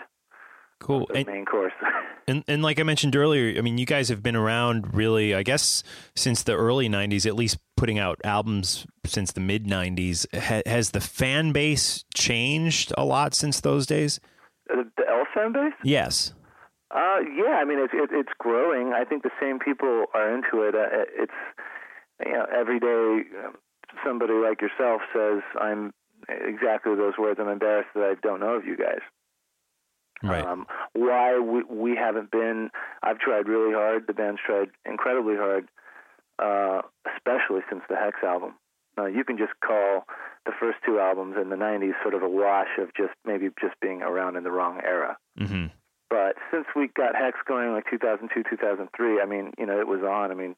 Cool. 0.82 1.08
And, 1.14 1.28
main 1.28 1.46
course. 1.46 1.74
and 2.28 2.44
and 2.48 2.62
like 2.62 2.80
I 2.80 2.84
mentioned 2.84 3.16
earlier, 3.16 3.58
I 3.58 3.62
mean, 3.62 3.78
you 3.78 3.86
guys 3.86 4.10
have 4.10 4.22
been 4.22 4.36
around 4.36 4.94
really, 4.94 5.34
I 5.34 5.44
guess, 5.44 5.84
since 6.16 6.44
the 6.44 6.58
early 6.58 6.90
'90s, 6.90 7.26
at 7.26 7.36
least 7.36 7.60
putting 7.78 8.00
out 8.00 8.20
albums 8.24 8.86
since 9.06 9.32
the 9.32 9.42
mid 9.42 9.66
'90s. 9.66 10.26
Ha- 10.34 10.64
has 10.66 10.92
the 10.92 11.02
fan 11.02 11.52
base 11.52 12.04
changed 12.14 12.92
a 12.98 13.06
lot 13.06 13.34
since 13.34 13.62
those 13.62 13.86
days? 13.86 14.20
the, 14.72 14.90
the 14.98 15.04
Elf 15.10 15.28
fan 15.34 15.54
base. 15.54 15.74
Yes. 15.84 16.34
Uh, 16.90 17.20
yeah, 17.36 17.60
I 17.62 17.66
mean 17.66 17.80
it's 17.80 17.94
it, 17.94 18.10
it's 18.12 18.34
growing. 18.38 18.94
I 18.94 19.06
think 19.06 19.24
the 19.24 19.32
same 19.40 19.60
people 19.60 20.06
are 20.14 20.34
into 20.34 20.64
it. 20.68 20.76
Uh, 20.76 21.06
it's 21.16 21.40
you 22.26 22.34
know 22.34 22.46
every 22.54 22.80
day 22.80 23.28
um, 23.46 23.56
somebody 24.06 24.34
like 24.34 24.62
yourself 24.62 25.02
says 25.14 25.42
I'm 25.60 25.94
exactly 26.28 26.96
those 26.96 27.14
words. 27.18 27.40
I'm 27.42 27.48
embarrassed 27.48 27.90
that 27.96 28.04
I 28.04 28.16
don't 28.22 28.40
know 28.40 28.56
of 28.56 28.66
you 28.66 28.76
guys. 28.76 29.00
Right. 30.24 30.46
Um, 30.46 30.68
why 30.94 31.40
we, 31.40 31.64
we 31.64 31.96
haven't 31.96 32.32
been? 32.32 32.70
I've 33.04 33.20
tried 33.20 33.48
really 33.48 33.74
hard. 33.74 34.08
The 34.08 34.14
band's 34.14 34.42
tried 34.46 34.70
incredibly 34.86 35.36
hard, 35.36 35.68
uh, 36.40 36.82
especially 37.16 37.62
since 37.70 37.82
the 37.90 37.96
Hex 37.96 38.18
album. 38.24 38.54
Uh, 38.98 39.06
you 39.06 39.24
can 39.24 39.38
just 39.38 39.54
call 39.66 40.06
the 40.46 40.52
first 40.60 40.78
two 40.86 41.00
albums 41.00 41.36
in 41.42 41.50
the 41.50 41.56
'90s 41.56 41.94
sort 42.04 42.14
of 42.14 42.22
a 42.22 42.30
wash 42.30 42.78
of 42.78 42.94
just 42.96 43.14
maybe 43.26 43.50
just 43.60 43.80
being 43.82 44.02
around 44.02 44.36
in 44.36 44.44
the 44.44 44.52
wrong 44.52 44.80
era. 44.84 45.18
Mm-hmm. 45.40 45.68
But 46.10 46.36
since 46.52 46.66
we 46.76 46.90
got 46.90 47.16
Hex 47.16 47.38
going 47.48 47.72
like 47.72 47.86
2002, 47.90 48.44
2003, 48.50 49.22
I 49.22 49.26
mean, 49.26 49.54
you 49.58 49.66
know, 49.66 49.80
it 49.80 49.88
was 49.88 50.02
on. 50.02 50.30
I 50.30 50.36
mean, 50.36 50.56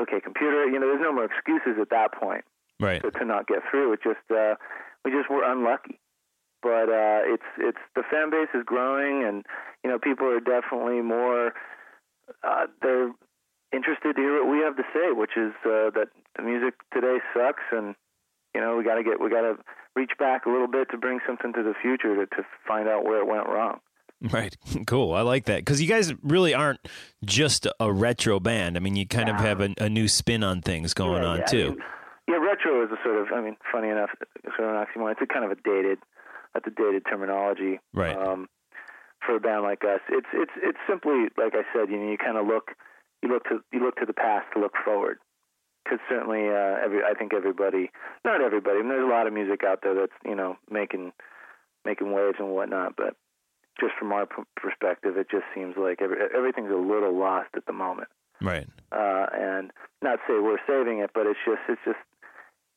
okay, 0.00 0.18
computer, 0.18 0.66
you 0.66 0.80
know, 0.80 0.88
there's 0.88 1.02
no 1.02 1.12
more 1.12 1.24
excuses 1.24 1.78
at 1.80 1.90
that 1.90 2.12
point. 2.14 2.44
Right. 2.78 3.02
to, 3.02 3.10
to 3.10 3.24
not 3.24 3.46
get 3.46 3.60
through. 3.70 3.94
It 3.94 4.00
just 4.02 4.20
uh, 4.30 4.56
we 5.04 5.10
just 5.10 5.30
were 5.30 5.44
unlucky. 5.44 5.98
But 6.62 6.88
uh, 6.88 7.22
it's 7.24 7.50
it's 7.58 7.78
the 7.94 8.02
fan 8.10 8.30
base 8.30 8.48
is 8.54 8.64
growing, 8.64 9.24
and 9.24 9.44
you 9.84 9.90
know 9.90 9.98
people 9.98 10.26
are 10.26 10.40
definitely 10.40 11.02
more 11.02 11.52
uh, 12.42 12.66
they're 12.82 13.12
interested 13.72 14.16
to 14.16 14.20
hear 14.20 14.44
what 14.44 14.50
we 14.50 14.58
have 14.58 14.76
to 14.76 14.84
say, 14.94 15.12
which 15.12 15.36
is 15.36 15.52
uh, 15.64 15.90
that 15.94 16.08
the 16.36 16.42
music 16.42 16.74
today 16.92 17.18
sucks, 17.34 17.62
and 17.72 17.94
you 18.54 18.60
know 18.60 18.76
we 18.76 18.84
got 18.84 18.96
to 18.96 19.04
get 19.04 19.20
we 19.20 19.30
got 19.30 19.42
to 19.42 19.56
reach 19.94 20.12
back 20.18 20.46
a 20.46 20.50
little 20.50 20.68
bit 20.68 20.90
to 20.90 20.98
bring 20.98 21.20
something 21.26 21.52
to 21.52 21.62
the 21.62 21.74
future 21.80 22.14
to, 22.14 22.26
to 22.26 22.42
find 22.66 22.88
out 22.88 23.04
where 23.04 23.20
it 23.20 23.26
went 23.26 23.46
wrong. 23.48 23.80
Right. 24.20 24.56
Cool. 24.86 25.14
I 25.14 25.22
like 25.22 25.46
that 25.46 25.58
because 25.58 25.82
you 25.82 25.88
guys 25.88 26.12
really 26.22 26.54
aren't 26.54 26.78
just 27.24 27.66
a 27.80 27.92
retro 27.92 28.38
band. 28.38 28.76
I 28.76 28.80
mean, 28.80 28.94
you 28.94 29.06
kind 29.06 29.28
of 29.28 29.36
have 29.36 29.60
a, 29.60 29.74
a 29.78 29.88
new 29.88 30.06
spin 30.06 30.44
on 30.44 30.62
things 30.62 30.94
going 30.94 31.24
on 31.24 31.38
yeah, 31.38 31.44
I 31.44 31.50
too. 31.50 31.68
mean, 31.70 31.78
yeah, 32.28 32.36
retro 32.36 32.84
is 32.84 32.90
a 32.92 33.02
sort 33.02 33.16
of, 33.16 33.32
I 33.32 33.40
mean, 33.40 33.56
funny 33.72 33.88
enough, 33.88 34.10
sort 34.56 34.68
of 34.68 34.76
an 34.76 34.86
oxymoron. 34.86 35.12
It's 35.12 35.22
a 35.22 35.26
kind 35.26 35.44
of 35.44 35.50
a 35.50 35.56
dated, 35.56 35.98
that's 36.56 36.66
a 36.66 36.82
dated 36.82 37.04
terminology. 37.08 37.78
Right. 37.92 38.16
Um, 38.16 38.48
for 39.24 39.36
a 39.36 39.40
band 39.40 39.62
like 39.62 39.82
us, 39.84 40.00
it's 40.08 40.28
it's 40.32 40.52
it's 40.62 40.78
simply 40.88 41.28
like 41.36 41.54
I 41.54 41.62
said. 41.74 41.90
You 41.90 41.98
know, 41.98 42.10
you 42.10 42.18
kind 42.18 42.36
of 42.36 42.46
look, 42.46 42.72
you 43.22 43.28
look 43.28 43.44
to 43.44 43.60
you 43.72 43.80
look 43.80 43.96
to 43.96 44.06
the 44.06 44.12
past 44.14 44.46
to 44.54 44.60
look 44.60 44.74
forward. 44.84 45.18
Because 45.84 46.00
certainly, 46.08 46.48
uh, 46.48 46.82
every 46.84 47.02
I 47.04 47.14
think 47.16 47.32
everybody, 47.34 47.90
not 48.24 48.40
everybody. 48.40 48.78
I 48.78 48.82
mean, 48.82 48.88
there's 48.90 49.06
a 49.06 49.10
lot 49.12 49.26
of 49.26 49.32
music 49.32 49.62
out 49.64 49.80
there 49.82 49.94
that's 49.94 50.16
you 50.24 50.34
know 50.34 50.56
making 50.70 51.12
making 51.84 52.12
waves 52.12 52.36
and 52.38 52.48
whatnot, 52.50 52.94
but 52.96 53.14
just 53.78 53.92
from 53.98 54.10
our 54.12 54.26
p- 54.26 54.42
perspective, 54.56 55.16
it 55.16 55.28
just 55.30 55.44
seems 55.54 55.76
like 55.76 56.00
every, 56.02 56.16
everything's 56.34 56.72
a 56.72 56.74
little 56.74 57.16
lost 57.16 57.50
at 57.56 57.66
the 57.66 57.72
moment 57.72 58.08
Right. 58.40 58.66
uh, 58.90 59.26
and 59.32 59.70
not 60.02 60.18
say 60.26 60.34
we're 60.40 60.58
saving 60.66 60.98
it, 60.98 61.10
but 61.14 61.26
it's 61.26 61.38
just 61.46 61.60
it's 61.68 61.80
just 61.84 62.02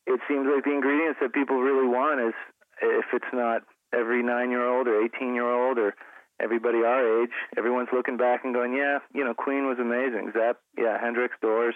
it 0.05 0.19
seems 0.27 0.45
like 0.53 0.63
the 0.65 0.71
ingredients 0.73 1.19
that 1.21 1.33
people 1.33 1.61
really 1.61 1.87
want 1.87 2.21
is 2.21 2.33
if 2.81 3.05
it's 3.13 3.31
not 3.33 3.61
every 3.93 4.21
nine 4.23 4.49
year 4.51 4.67
old 4.67 4.87
or 4.87 5.01
eighteen 5.03 5.33
year 5.35 5.49
old 5.49 5.77
or 5.77 5.95
everybody 6.41 6.79
our 6.79 7.23
age, 7.23 7.31
everyone's 7.57 7.89
looking 7.93 8.17
back 8.17 8.45
and 8.45 8.53
going, 8.53 8.73
yeah, 8.73 8.99
you 9.13 9.23
know, 9.23 9.33
Queen 9.33 9.67
was 9.67 9.77
amazing, 9.79 10.31
Zap, 10.33 10.57
yeah, 10.77 10.97
Hendrix, 10.99 11.35
Doors. 11.41 11.75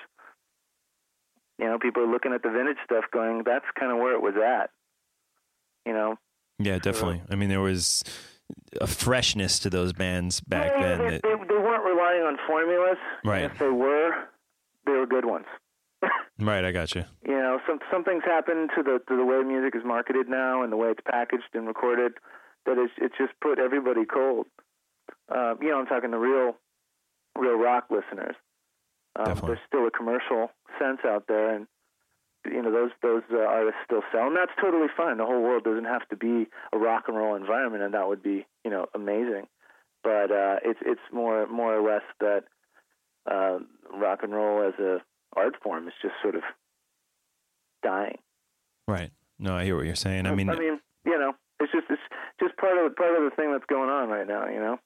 You 1.60 1.66
know, 1.66 1.78
people 1.78 2.02
are 2.04 2.08
looking 2.12 2.34
at 2.34 2.42
the 2.44 2.50
vintage 2.50 2.78
stuff, 2.84 3.04
going, 3.14 3.44
that's 3.46 3.66
kind 3.80 3.92
of 3.92 3.98
where 4.00 4.14
it 4.16 4.22
was 4.22 4.34
at. 4.36 4.70
You 5.86 5.94
know, 5.94 6.16
Yeah, 6.60 6.80
definitely. 6.80 7.22
I 7.30 7.36
mean, 7.36 7.50
there 7.50 7.62
was 7.62 8.04
a 8.82 8.88
freshness 8.88 9.60
to 9.60 9.70
those 9.70 9.94
bands 9.94 10.40
back 10.42 10.72
Yeah, 10.76 10.82
then. 10.82 10.98
they, 11.00 11.10
That, 11.10 11.22
they, 11.24 11.30
they 11.30 11.60
weren't 11.62 11.84
relying 11.84 12.24
on 12.24 12.38
formulas. 12.48 12.98
Right. 13.26 13.44
If 13.44 13.60
they 13.60 13.70
were, 13.70 14.12
they 14.86 14.94
were 14.94 15.06
good 15.06 15.26
ones. 15.26 15.46
right. 16.40 16.64
I 16.64 16.72
got 16.72 16.96
you. 16.96 17.06
you 17.26 17.34
know, 17.34 17.60
some 17.68 17.80
some 17.92 18.04
things 18.04 18.24
happen 18.26 18.68
to 18.76 18.84
the 18.84 19.00
to 19.08 19.18
the 19.18 19.26
way 19.26 19.44
music 19.44 19.76
is 19.76 19.84
marketed 19.86 20.28
now 20.28 20.64
and 20.64 20.72
the 20.72 20.78
way 20.78 20.90
it's 20.90 21.02
packaged 21.10 21.54
and 21.54 21.68
recorded 21.68 22.14
that 22.66 22.78
it's 22.78 22.94
it's 22.98 23.16
just 23.18 23.34
put 23.42 23.60
everybody 23.60 24.06
cold. 24.06 24.48
Uh, 25.30 25.56
you 25.62 25.70
know, 25.70 25.80
I'm 25.80 25.86
talking 25.86 26.12
to 26.12 26.20
real 26.20 26.56
real 27.38 27.58
rock 27.58 27.86
listeners. 27.90 28.36
Um, 29.16 29.40
there's 29.46 29.60
still 29.68 29.86
a 29.88 29.92
commercial 29.92 30.50
sense 30.80 31.00
out 31.06 31.26
there, 31.28 31.56
and 31.56 31.68
you 32.46 32.62
know 32.62 32.72
those 32.72 32.92
those 33.02 33.24
uh, 33.32 33.38
artists 33.38 33.80
still 33.86 34.02
sell, 34.12 34.28
and 34.28 34.36
that's 34.36 34.52
totally 34.60 34.88
fine. 34.96 35.18
The 35.18 35.26
whole 35.26 35.42
world 35.42 35.64
doesn't 35.64 35.86
have 35.86 36.08
to 36.10 36.16
be 36.16 36.48
a 36.74 36.78
rock 36.78 37.06
and 37.08 37.18
roll 37.18 37.36
environment, 37.36 37.84
and 37.84 37.94
that 37.94 38.08
would 38.08 38.24
be 38.24 38.46
you 38.64 38.72
know 38.72 38.88
amazing. 38.96 39.48
But 40.04 40.32
uh, 40.32 40.58
it's 40.64 40.80
it's 40.86 41.02
more 41.12 41.48
more 41.48 41.76
or 41.76 41.88
less 41.88 42.04
that 42.20 42.44
uh, 43.30 43.60
rock 43.96 44.20
and 44.24 44.34
roll 44.34 44.68
as 44.68 44.74
a 44.80 44.98
art 45.36 45.56
form 45.62 45.88
is 45.88 45.94
just 46.02 46.16
sort 46.22 46.36
of 46.36 46.44
dying. 47.84 48.18
Right. 48.88 49.12
No, 49.40 49.56
I 49.56 49.64
hear 49.66 49.76
what 49.76 49.86
you're 49.86 49.96
saying. 49.96 50.26
I 50.26 50.36
mean, 50.36 50.50
I 50.50 50.56
mean, 50.56 50.80
you 51.06 51.18
know, 51.18 51.34
it's 51.60 51.72
just 51.72 51.86
it's 51.90 52.02
just 52.40 52.56
part 52.58 52.78
of 52.78 52.96
part 52.96 53.16
of 53.16 53.24
the 53.24 53.36
thing 53.36 53.52
that's 53.52 53.66
going 53.66 53.90
on 53.90 54.10
right 54.10 54.28
now. 54.28 54.48
You 54.48 54.60
know. 54.60 54.80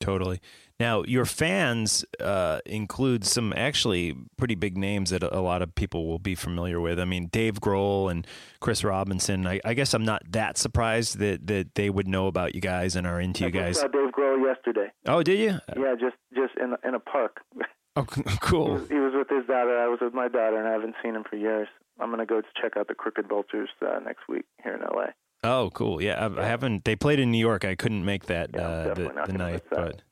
Totally. 0.00 0.40
Now, 0.78 1.02
your 1.02 1.26
fans 1.26 2.06
uh, 2.20 2.60
include 2.64 3.26
some 3.26 3.52
actually 3.54 4.16
pretty 4.38 4.54
big 4.54 4.78
names 4.78 5.10
that 5.10 5.22
a 5.22 5.40
lot 5.40 5.60
of 5.60 5.74
people 5.74 6.06
will 6.06 6.18
be 6.18 6.34
familiar 6.34 6.80
with. 6.80 6.98
I 6.98 7.04
mean, 7.04 7.26
Dave 7.26 7.60
Grohl 7.60 8.10
and 8.10 8.26
Chris 8.60 8.82
Robinson. 8.82 9.46
I, 9.46 9.60
I 9.62 9.74
guess 9.74 9.92
I'm 9.92 10.06
not 10.06 10.22
that 10.30 10.56
surprised 10.56 11.18
that, 11.18 11.46
that 11.48 11.74
they 11.74 11.90
would 11.90 12.08
know 12.08 12.28
about 12.28 12.54
you 12.54 12.62
guys 12.62 12.96
and 12.96 13.06
are 13.06 13.20
into 13.20 13.42
you 13.42 13.48
I 13.48 13.50
just 13.50 13.62
guys. 13.62 13.78
I 13.78 13.80
saw 13.82 13.88
Dave 13.88 14.12
Grohl 14.12 14.42
yesterday. 14.42 14.90
Oh, 15.06 15.22
did 15.22 15.38
you? 15.38 15.58
Yeah, 15.76 15.94
just 16.00 16.16
just 16.34 16.56
in 16.56 16.74
in 16.82 16.94
a 16.94 17.00
park. 17.00 17.42
Oh, 18.00 18.32
cool. 18.40 18.78
He 18.86 18.94
was 18.94 19.12
with 19.14 19.28
his 19.28 19.46
daughter. 19.46 19.78
I 19.78 19.88
was 19.88 19.98
with 20.00 20.14
my 20.14 20.28
daughter, 20.28 20.58
and 20.58 20.66
I 20.68 20.72
haven't 20.72 20.94
seen 21.02 21.14
him 21.14 21.24
for 21.28 21.36
years. 21.36 21.68
I'm 21.98 22.10
gonna 22.10 22.26
go 22.26 22.42
check 22.60 22.76
out 22.76 22.88
the 22.88 22.94
Crooked 22.94 23.28
Vultures 23.28 23.68
uh, 23.82 23.98
next 23.98 24.28
week 24.28 24.44
here 24.62 24.74
in 24.74 24.80
LA. 24.80 25.06
Oh, 25.42 25.70
cool. 25.72 26.02
Yeah, 26.02 26.26
I, 26.26 26.40
I 26.40 26.46
haven't. 26.46 26.84
They 26.84 26.96
played 26.96 27.18
in 27.20 27.30
New 27.30 27.38
York. 27.38 27.64
I 27.64 27.74
couldn't 27.74 28.04
make 28.04 28.26
that 28.26 28.54
uh, 28.56 28.94
the, 28.94 29.12
the 29.26 29.32
night, 29.32 29.62
but 29.70 30.02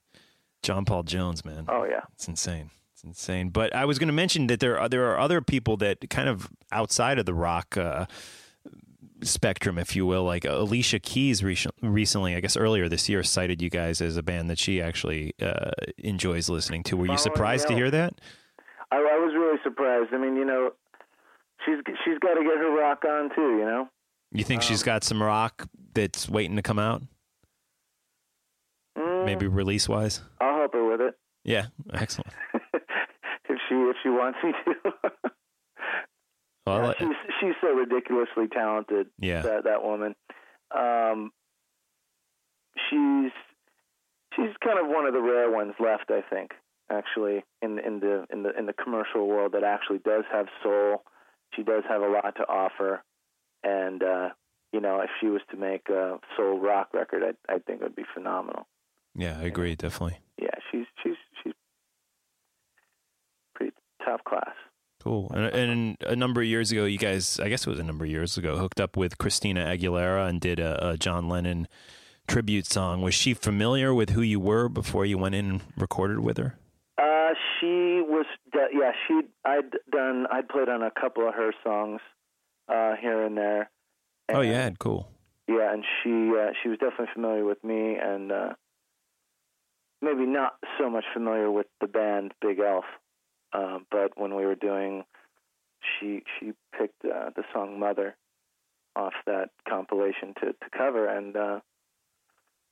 John 0.63 0.85
Paul 0.85 1.03
Jones, 1.03 1.45
man. 1.45 1.67
Oh 1.69 1.85
yeah, 1.85 2.03
it's 2.15 2.29
insane. 2.29 2.71
It's 2.93 3.05
insane. 3.05 3.51
But 3.51 3.75
I 3.75 3.85
was 3.85 3.99
going 3.99 4.09
to 4.09 4.15
mention 4.15 4.49
that 4.49 4.61
there 4.61 4.79
are 4.79 4.89
there 4.89 5.11
are 5.13 5.19
other 5.19 5.41
people 5.41 5.77
that 5.79 6.11
kind 6.11 6.29
of 6.29 6.51
outside 6.73 7.19
of 7.19 7.27
the 7.27 7.35
rock 7.35 7.77
uh, 7.77 8.07
spectrum, 9.23 9.79
if 9.79 9.95
you 9.97 10.07
will. 10.07 10.25
Like 10.25 10.45
Alicia 10.45 10.99
Keys 10.99 11.43
re- 11.45 11.57
recently, 11.83 12.35
I 12.35 12.41
guess 12.41 12.57
earlier 12.57 12.89
this 12.89 13.09
year, 13.09 13.23
cited 13.23 13.61
you 13.63 13.71
guys 13.71 14.01
as 14.01 14.17
a 14.17 14.23
band 14.23 14.51
that 14.51 14.59
she 14.59 14.81
actually 14.81 15.35
uh, 15.43 15.71
enjoys 15.99 16.49
listening 16.49 16.83
to. 16.85 16.97
Were 16.97 17.07
you 17.07 17.19
surprised 17.19 17.69
to 17.69 17.75
hear 17.75 17.91
that? 17.91 18.15
I, 18.91 18.97
I 18.97 19.19
was 19.19 19.35
really 19.35 19.59
surprised. 19.63 20.15
I 20.15 20.19
mean, 20.19 20.37
you 20.37 20.45
know, 20.45 20.71
she's 21.65 21.77
she's 22.05 22.19
got 22.21 22.35
to 22.35 22.43
get 22.43 22.57
her 22.59 22.71
rock 22.79 23.05
on 23.05 23.31
too. 23.35 23.59
You 23.59 23.65
know. 23.65 23.89
You 24.33 24.45
think 24.45 24.63
she's 24.63 24.83
got 24.83 25.05
some 25.05 25.23
rock 25.23 25.67
that's 25.95 26.29
waiting 26.29 26.57
to 26.57 26.63
come 26.63 26.79
out? 26.79 27.03
Mm, 28.97 29.25
Maybe 29.25 29.47
release 29.47 29.89
wise? 29.89 30.21
I'll 30.41 30.57
help 30.59 30.73
her 30.75 30.85
with 30.91 31.01
it 31.01 31.15
Yeah, 31.45 31.67
excellent. 31.95 32.33
if 32.55 33.59
she 33.69 33.75
if 33.75 33.97
she 34.03 34.09
wants 34.11 34.39
me 34.45 34.53
to. 34.65 35.11
Well, 36.69 36.79
Yeah, 36.81 36.87
like- 36.89 36.99
she's 36.99 37.17
she's 37.41 37.55
so 37.61 37.73
ridiculously 37.73 38.49
talented. 38.49 39.09
Yeah. 39.19 39.43
that 39.43 39.65
that 39.65 39.83
woman. 39.83 40.15
Um, 40.71 41.33
she's 42.91 43.33
she's 44.37 44.55
kind 44.65 44.79
of 44.79 44.87
one 44.89 45.07
of 45.07 45.15
the 45.15 45.21
rare 45.21 45.51
ones 45.51 45.75
left, 45.81 46.11
I 46.11 46.23
think. 46.29 46.53
Actually, 46.91 47.45
in 47.63 47.79
in 47.79 48.01
the 48.01 48.27
in 48.33 48.43
the 48.43 48.59
in 48.59 48.67
the 48.67 48.73
commercial 48.73 49.27
world, 49.29 49.53
that 49.53 49.65
actually 49.65 49.99
does 49.99 50.25
have 50.33 50.47
soul. 50.63 51.03
She 51.55 51.63
does 51.63 51.83
have 51.89 52.03
a 52.03 52.09
lot 52.09 52.35
to 52.37 52.43
offer, 52.49 53.03
and 53.65 54.03
uh, 54.03 54.31
you 54.73 54.81
know, 54.81 55.01
if 55.01 55.11
she 55.21 55.27
was 55.27 55.43
to 55.51 55.57
make 55.57 55.89
a 55.91 56.19
soul 56.37 56.59
rock 56.59 56.89
record, 56.95 57.23
I 57.23 57.55
I 57.55 57.59
think 57.59 57.81
it 57.81 57.85
would 57.85 57.97
be 57.97 58.05
phenomenal. 58.15 58.67
yeah, 59.15 59.39
I 59.39 59.45
agree, 59.45 59.75
definitely. 59.75 60.19
Yeah, 60.41 60.55
she's 60.71 60.87
she's 61.03 61.17
she's 61.43 61.53
pretty 63.55 63.73
top 64.05 64.25
class. 64.25 64.55
Cool. 65.03 65.31
And, 65.33 65.55
and 65.55 65.97
a 66.07 66.17
number 66.17 66.41
of 66.41 66.47
years 66.47 66.73
ago, 66.73 66.85
you 66.85 66.99
guys, 66.99 67.39
I 67.39 67.49
guess 67.49 67.67
it 67.67 67.71
was 67.71 67.79
a 67.79 67.85
number 67.85 68.05
of 68.05 68.11
years 68.11 68.37
ago, 68.37 68.59
hooked 68.59 68.81
up 68.81 68.97
with 68.97 69.17
Christina 69.19 69.65
Aguilera 69.65 70.29
and 70.29 70.41
did 70.41 70.59
a, 70.59 70.91
a 70.91 70.97
John 70.97 71.29
Lennon 71.29 71.69
tribute 72.27 72.67
song. 72.67 73.01
Was 73.01 73.15
she 73.15 73.33
familiar 73.33 73.95
with 73.95 74.11
who 74.11 74.23
you 74.23 74.41
were 74.41 74.69
before 74.69 75.07
you 75.07 75.17
went 75.17 75.35
in 75.35 75.51
and 75.51 75.61
recorded 75.77 76.21
with 76.21 76.37
her? 76.37 76.59
Uh, 76.99 77.35
she 77.61 78.03
was, 78.07 78.27
yeah, 78.55 78.93
she, 79.07 79.21
I'd 79.45 79.71
done, 79.91 80.27
I'd 80.33 80.49
played 80.49 80.69
on 80.69 80.83
a 80.83 80.91
couple 80.91 81.29
of 81.29 81.35
her 81.35 81.53
songs, 81.63 82.01
uh, 82.69 82.97
here 83.01 83.25
and 83.25 83.37
there. 83.37 83.71
oh, 84.31 84.41
yeah, 84.41 84.69
cool. 84.79 85.09
Yeah, 85.47 85.73
and 85.73 85.85
she, 86.03 86.33
uh, 86.37 86.51
she 86.63 86.69
was 86.69 86.79
definitely 86.79 87.15
familiar 87.15 87.45
with 87.45 87.63
me 87.63 87.97
and, 87.97 88.33
uh, 88.33 88.49
maybe 90.03 90.27
not 90.27 90.55
so 90.79 90.91
much 90.91 91.05
familiar 91.15 91.51
with 91.51 91.67
the 91.81 91.87
band 91.87 92.33
Bigelf. 92.43 92.83
Uh, 93.53 93.79
but 93.91 94.13
when 94.17 94.35
we 94.35 94.45
were 94.45 94.55
doing, 94.55 95.05
she, 95.81 96.23
she 96.39 96.53
picked, 96.79 97.05
uh, 97.05 97.31
the 97.37 97.45
song 97.53 97.79
Mother 97.79 98.17
off 98.97 99.15
that 99.27 99.51
compilation 99.69 100.35
to, 100.41 100.47
to 100.53 100.71
cover 100.77 101.07
and, 101.07 101.37
uh, 101.37 101.61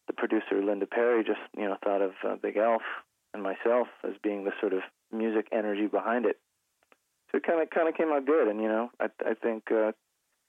the 0.07 0.13
producer 0.13 0.63
Linda 0.63 0.87
Perry 0.87 1.25
just, 1.25 1.41
you 1.57 1.65
know, 1.65 1.77
thought 1.83 2.03
of 2.03 2.13
uh, 2.25 2.37
Bigelf 2.37 2.83
and 3.35 3.43
myself 3.43 3.89
as 4.05 4.15
being 4.23 4.45
the 4.45 4.53
sort 4.61 4.73
of 4.73 4.81
music 5.13 5.49
energy 5.53 5.87
behind 5.87 6.27
it. 6.27 6.39
So 7.31 7.39
it 7.39 7.45
kind 7.45 7.61
of 7.61 7.71
kind 7.71 7.89
of 7.89 7.95
came 7.95 8.13
out 8.13 8.25
good, 8.25 8.49
and 8.49 8.61
you 8.61 8.69
know, 8.69 8.91
I 9.01 9.07
I 9.25 9.35
think 9.35 9.65
uh, 9.73 9.93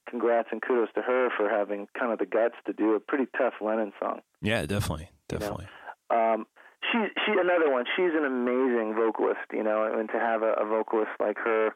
congrats 0.08 0.48
and 0.52 0.62
kudos 0.62 0.88
to 0.94 1.02
her 1.02 1.28
for 1.36 1.48
having 1.48 1.88
kind 1.98 2.12
of 2.12 2.18
the 2.18 2.26
guts 2.26 2.54
to 2.66 2.72
do 2.72 2.94
a 2.94 3.00
pretty 3.00 3.26
tough 3.36 3.54
Lennon 3.60 3.92
song. 4.00 4.20
Yeah, 4.40 4.64
definitely. 4.64 5.10
Definitely. 5.28 5.66
Um, 6.10 6.46
she 6.90 6.98
she 7.24 7.32
another 7.32 7.70
one. 7.70 7.84
She's 7.96 8.12
an 8.14 8.24
amazing 8.24 8.94
vocalist, 8.94 9.40
you 9.52 9.62
know, 9.62 9.90
and 9.92 10.08
to 10.10 10.18
have 10.18 10.42
a, 10.42 10.52
a 10.54 10.64
vocalist 10.64 11.10
like 11.20 11.36
her 11.38 11.68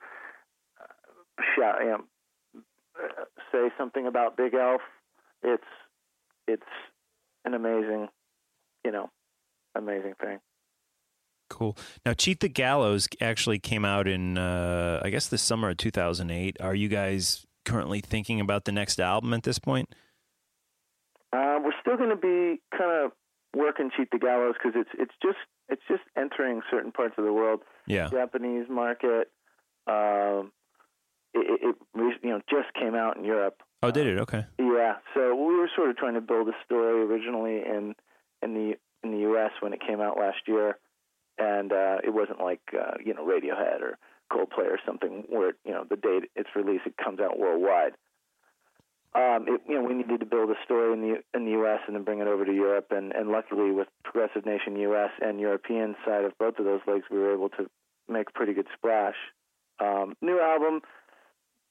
uh, 0.81 1.43
shout, 1.57 1.77
you 1.81 1.91
know, 1.91 2.05
uh, 3.03 3.25
say 3.51 3.71
something 3.79 4.07
about 4.07 4.37
Bigelf, 4.37 4.79
it's 5.43 5.63
it's 6.47 6.63
an 7.45 7.55
amazing, 7.55 8.09
you 8.85 8.91
know, 8.91 9.11
amazing 9.75 10.15
thing. 10.21 10.39
Cool. 11.51 11.77
Now, 12.07 12.15
Cheat 12.15 12.41
the 12.41 12.49
Gallows 12.49 13.09
actually 13.21 13.59
came 13.59 13.85
out 13.85 14.09
in, 14.09 14.39
uh, 14.39 15.01
I 15.05 15.11
guess, 15.11 15.27
the 15.27 15.37
summer 15.37 15.69
of 15.71 15.77
2008. 15.77 16.57
Are 16.61 16.75
you 16.75 16.89
guys 16.89 17.45
currently 17.67 18.01
thinking 18.01 18.41
about 18.41 18.65
the 18.65 18.73
next 18.73 18.99
album 18.99 19.35
at 19.35 19.43
this 19.43 19.59
point? 19.59 19.95
Uh, 21.31 21.59
we're 21.63 21.73
still 21.81 21.99
going 21.99 22.09
to 22.09 22.17
be 22.17 22.61
kind 22.77 23.05
of 23.05 23.13
working 23.55 23.91
Cheat 23.97 24.11
the 24.11 24.19
Gallows 24.19 24.55
because 24.55 24.79
it's 24.81 24.91
it's 24.99 25.15
just 25.23 25.39
it's 25.69 25.83
just 25.89 26.03
entering 26.17 26.63
certain 26.71 26.93
parts 26.93 27.15
of 27.19 27.25
the 27.25 27.33
world. 27.33 27.61
Yeah. 27.87 28.09
Japanese 28.09 28.67
market. 28.69 29.31
Um, 29.87 30.53
it, 31.35 31.61
it, 31.63 31.77
it 31.95 32.21
you 32.23 32.31
know 32.31 32.41
just 32.49 32.73
came 32.75 32.95
out 32.95 33.17
in 33.17 33.25
Europe. 33.25 33.63
Oh, 33.83 33.91
did 33.91 34.07
it? 34.07 34.19
Okay. 34.21 34.45
Yeah, 34.59 34.97
so 35.15 35.35
we 35.35 35.57
were 35.57 35.69
sort 35.75 35.91
of 35.91 35.97
trying 35.97 36.15
to 36.15 36.21
build 36.21 36.49
a 36.49 36.53
story 36.65 37.03
originally 37.03 37.57
in 37.57 37.95
in 38.43 38.55
the 38.55 38.75
in 39.03 39.13
the 39.13 39.19
U.S. 39.19 39.51
when 39.61 39.73
it 39.73 39.81
came 39.87 40.01
out 40.01 40.17
last 40.19 40.39
year, 40.47 40.79
and 41.39 41.73
uh, 41.73 41.99
it 42.05 42.15
wasn't 42.15 42.41
like 42.41 42.61
uh, 42.73 42.95
you 43.05 43.15
know 43.15 43.27
Radiohead 43.27 43.81
or 43.81 43.99
Coldplay 44.31 44.67
or 44.67 44.79
something 44.87 45.25
where 45.29 45.55
you 45.65 45.73
know 45.73 45.85
the 45.89 45.97
date 45.97 46.31
it's 46.37 46.51
released 46.55 46.87
it 46.87 46.95
comes 47.03 47.21
out 47.21 47.39
worldwide. 47.39 47.93
Um, 49.15 49.45
it, 49.47 49.61
you 49.69 49.75
know, 49.75 49.87
we 49.87 49.95
needed 49.95 50.21
to 50.21 50.27
build 50.27 50.51
a 50.51 50.65
story 50.65 50.93
in 50.93 51.03
the 51.03 51.23
in 51.37 51.45
the 51.45 51.53
U.S. 51.53 51.81
and 51.87 51.95
then 51.95 52.03
bring 52.03 52.21
it 52.21 52.27
over 52.27 52.47
to 52.47 52.53
Europe, 52.53 52.87
and 52.91 53.13
and 53.13 53.29
luckily 53.29 53.71
with 53.71 53.89
Progressive 54.05 54.47
Nation 54.47 54.77
U.S. 54.77 55.11
and 55.21 55.39
European 55.39 55.95
side 56.07 56.25
of 56.25 56.33
both 56.39 56.59
of 56.59 56.65
those 56.65 56.81
legs, 56.87 57.05
we 57.11 57.19
were 57.19 57.33
able 57.33 57.51
to 57.51 57.69
make 58.09 58.31
a 58.31 58.33
pretty 58.33 58.55
good 58.55 58.69
splash. 58.75 59.17
Um, 59.81 60.15
new 60.23 60.41
album, 60.41 60.81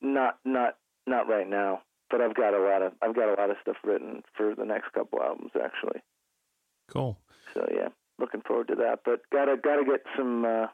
not 0.01 0.37
not 0.45 0.77
not 1.07 1.27
right 1.27 1.49
now, 1.49 1.81
but 2.11 2.21
I've 2.21 2.35
got 2.35 2.53
a 2.53 2.59
lot 2.59 2.83
of 2.83 2.93
I've 3.01 3.15
got 3.15 3.29
a 3.29 3.41
lot 3.41 3.49
of 3.49 3.57
stuff 3.61 3.77
written 3.83 4.21
for 4.35 4.53
the 4.53 4.65
next 4.65 4.93
couple 4.93 5.21
albums 5.21 5.51
actually. 5.55 6.01
Cool. 6.89 7.17
So 7.53 7.65
yeah, 7.73 7.87
looking 8.19 8.41
forward 8.41 8.67
to 8.67 8.75
that. 8.75 8.99
But 9.03 9.21
gotta 9.31 9.55
gotta 9.57 9.83
get 9.83 10.01
some 10.15 10.45
uh, 10.45 10.67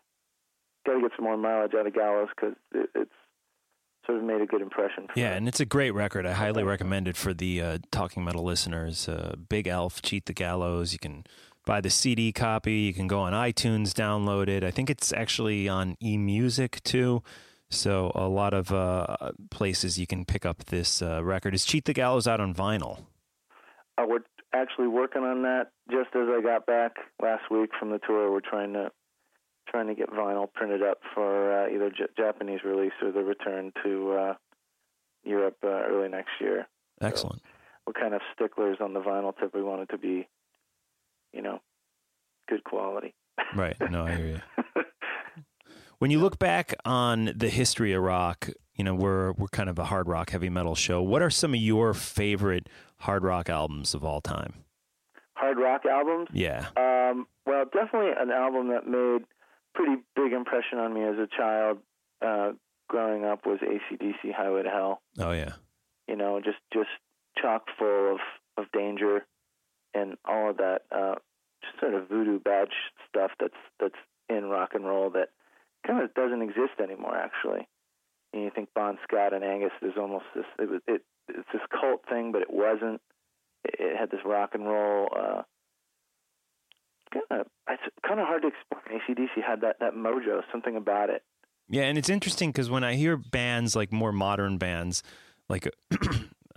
gotta 0.86 1.02
get 1.02 1.12
some 1.16 1.26
more 1.26 1.38
mileage 1.38 1.74
out 1.78 1.88
of 1.88 1.94
Gallows 1.94 2.30
because 2.36 2.56
it, 2.74 2.90
it's 2.94 3.12
sort 4.08 4.18
of 4.18 4.24
made 4.24 4.42
a 4.42 4.48
good 4.48 4.62
impression. 4.62 5.08
Yeah, 5.16 5.34
and 5.34 5.48
it's 5.48 5.60
a 5.60 5.66
great 5.66 5.92
record. 5.92 6.26
I 6.26 6.32
highly 6.32 6.64
recommend 6.64 7.08
it 7.08 7.16
for 7.16 7.34
the 7.34 7.62
uh, 7.62 7.78
Talking 7.92 8.24
Metal 8.24 8.44
listeners. 8.44 9.08
Uh, 9.08 9.36
Bigelf, 9.38 10.02
Cheat 10.02 10.26
the 10.26 10.34
Gallows. 10.34 10.94
You 10.94 11.00
can 11.00 11.26
buy 11.66 11.82
the 11.82 11.92
CD 11.92 12.32
copy. 12.32 12.74
You 12.74 12.94
can 12.94 13.08
go 13.08 13.20
on 13.20 13.34
iTunes, 13.34 13.90
download 13.92 14.48
it. 14.48 14.64
I 14.64 14.72
think 14.72 14.90
it's 14.90 15.14
actually 15.14 15.68
on 15.68 15.96
eMusic 16.02 16.82
too. 16.82 17.22
So 17.70 18.12
a 18.16 18.28
lot 18.28 18.54
of 18.54 18.72
uh, 18.72 19.32
places 19.52 20.00
you 20.00 20.08
can 20.08 20.24
pick 20.24 20.46
up 20.46 20.66
this 20.66 21.02
uh, 21.02 21.24
record. 21.24 21.54
Is 21.54 21.66
Cheat 21.66 21.86
the 21.86 21.94
Gallows 21.94 22.26
out 22.26 22.40
on 22.40 22.56
vinyl? 22.56 23.04
Uh, 23.98 24.06
we're 24.08 24.20
actually 24.54 24.88
working 24.88 25.24
on 25.24 25.42
that. 25.44 25.72
Just 25.92 26.16
as 26.16 26.28
I 26.30 26.42
got 26.42 26.66
back 26.66 26.94
last 27.22 27.52
week 27.52 27.72
from 27.78 27.90
the 27.90 28.00
tour, 28.00 28.32
we're 28.32 28.40
trying 28.40 28.74
to 28.74 28.92
trying 29.70 29.88
to 29.88 29.96
get 29.96 30.10
vinyl 30.10 30.52
printed 30.52 30.82
up 30.82 31.00
for 31.14 31.64
uh, 31.64 31.70
either 31.70 31.90
J- 31.90 32.14
Japanese 32.18 32.62
release 32.64 32.94
or 33.02 33.12
the 33.12 33.24
return 33.24 33.72
to 33.84 34.12
uh, 34.12 34.34
Europe 35.24 35.58
uh, 35.64 35.68
early 35.68 36.10
next 36.10 36.32
year. 36.40 36.68
Excellent. 37.02 37.42
So 37.42 37.50
we're 37.88 37.94
kind 37.94 38.14
of 38.14 38.22
sticklers 38.34 38.78
on 38.82 38.94
the 38.94 39.00
vinyl 39.00 39.34
tip. 39.38 39.54
We 39.54 39.64
want 39.64 39.82
it 39.82 39.90
to 39.92 39.98
be, 39.98 40.28
you 41.34 41.42
know, 41.42 41.60
good 42.50 42.64
quality. 42.64 43.14
Right. 43.56 43.76
No, 43.92 44.06
I 44.06 44.16
hear 44.16 44.28
you. 44.28 44.84
when 46.00 46.12
you 46.12 46.20
look 46.20 46.40
back 46.40 46.74
on 46.86 47.34
the 47.36 47.50
history 47.50 47.94
of 47.94 48.02
rock, 48.02 48.50
you 48.76 48.84
know 48.84 48.96
we're 48.96 49.32
we're 49.34 49.48
kind 49.48 49.70
of 49.70 49.80
a 49.80 49.86
hard 49.86 50.08
rock 50.08 50.32
heavy 50.32 50.50
metal 50.50 50.76
show. 50.76 51.02
What 51.02 51.22
are 51.22 51.30
some 51.30 51.54
of 51.54 51.60
your 51.60 51.94
favorite 51.94 52.68
hard 53.00 53.24
rock 53.24 53.50
albums 53.50 53.94
of 53.94 54.04
all 54.04 54.22
time? 54.22 54.54
Hard 55.36 55.58
rock 55.58 55.86
albums? 55.86 56.30
Yeah. 56.34 56.68
Um, 56.76 57.28
well, 57.46 57.66
definitely 57.66 58.12
an 58.18 58.32
album 58.32 58.70
that 58.70 58.88
made 58.88 59.26
pretty 59.78 60.02
big 60.16 60.34
impression 60.34 60.80
on 60.80 60.94
me 60.94 61.04
as 61.04 61.16
a 61.18 61.28
child 61.28 61.78
uh, 62.26 62.52
growing 62.90 63.24
up 63.24 63.46
was 63.46 63.60
ACDC 63.60 64.34
Highway 64.34 64.64
to 64.64 64.70
Hell. 64.70 65.02
Oh 65.20 65.32
yeah. 65.32 65.54
You 66.08 66.16
know, 66.16 66.42
just 66.44 66.58
just 66.74 66.90
chock 67.42 67.66
full 67.78 68.14
of 68.14 68.20
of 68.58 68.72
danger 68.72 69.26
and 69.94 70.18
all 70.26 70.50
of 70.50 70.58
that 70.58 70.82
uh, 70.92 71.16
sort 71.80 71.94
of 71.94 72.10
voodoo 72.10 72.40
badge 72.40 72.74
stuff 73.08 73.32
that's 73.40 73.54
that's 73.80 73.96
in 74.30 74.46
rock 74.46 74.72
and 74.74 74.86
roll 74.86 75.12
that 75.12 75.30
kind 75.86 76.02
of 76.02 76.14
doesn't 76.16 76.42
exist 76.42 76.80
anymore. 76.82 77.16
Actually, 77.16 77.68
and 78.34 78.44
you 78.44 78.52
think 78.54 78.70
Bon 78.74 78.98
Scott 79.04 79.34
and 79.34 79.44
Angus, 79.44 79.72
there's 79.82 79.98
almost 79.98 80.26
this 80.36 80.46
it 80.60 80.70
was 80.70 80.82
it 80.88 81.04
it's 81.30 81.48
this 81.54 81.62
cult 81.70 82.02
thing, 82.10 82.32
but 82.32 82.42
it 82.42 82.52
wasn't. 82.52 83.00
It, 83.64 83.76
it 83.80 83.98
had 83.98 84.10
this 84.10 84.22
rock 84.26 84.52
and 84.54 84.66
roll. 84.66 85.10
Uh, 85.16 85.42
kind 87.30 87.42
of 87.42 87.48
it's 87.70 87.84
kind 88.06 88.20
of 88.20 88.28
hard 88.28 88.44
to 88.44 88.50
explain. 88.50 89.00
ACDC 89.00 89.44
had 89.46 89.62
that 89.62 89.78
that 89.80 89.94
mojo, 89.94 90.42
something 90.52 90.76
about 90.76 91.10
it. 91.10 91.24
Yeah, 91.70 91.84
and 91.84 91.98
it's 91.98 92.10
interesting 92.10 92.50
because 92.52 92.70
when 92.70 92.84
I 92.84 92.96
hear 92.96 93.18
bands 93.18 93.76
like 93.76 93.92
more 93.92 94.12
modern 94.12 94.58
bands, 94.58 95.04
like 95.50 95.68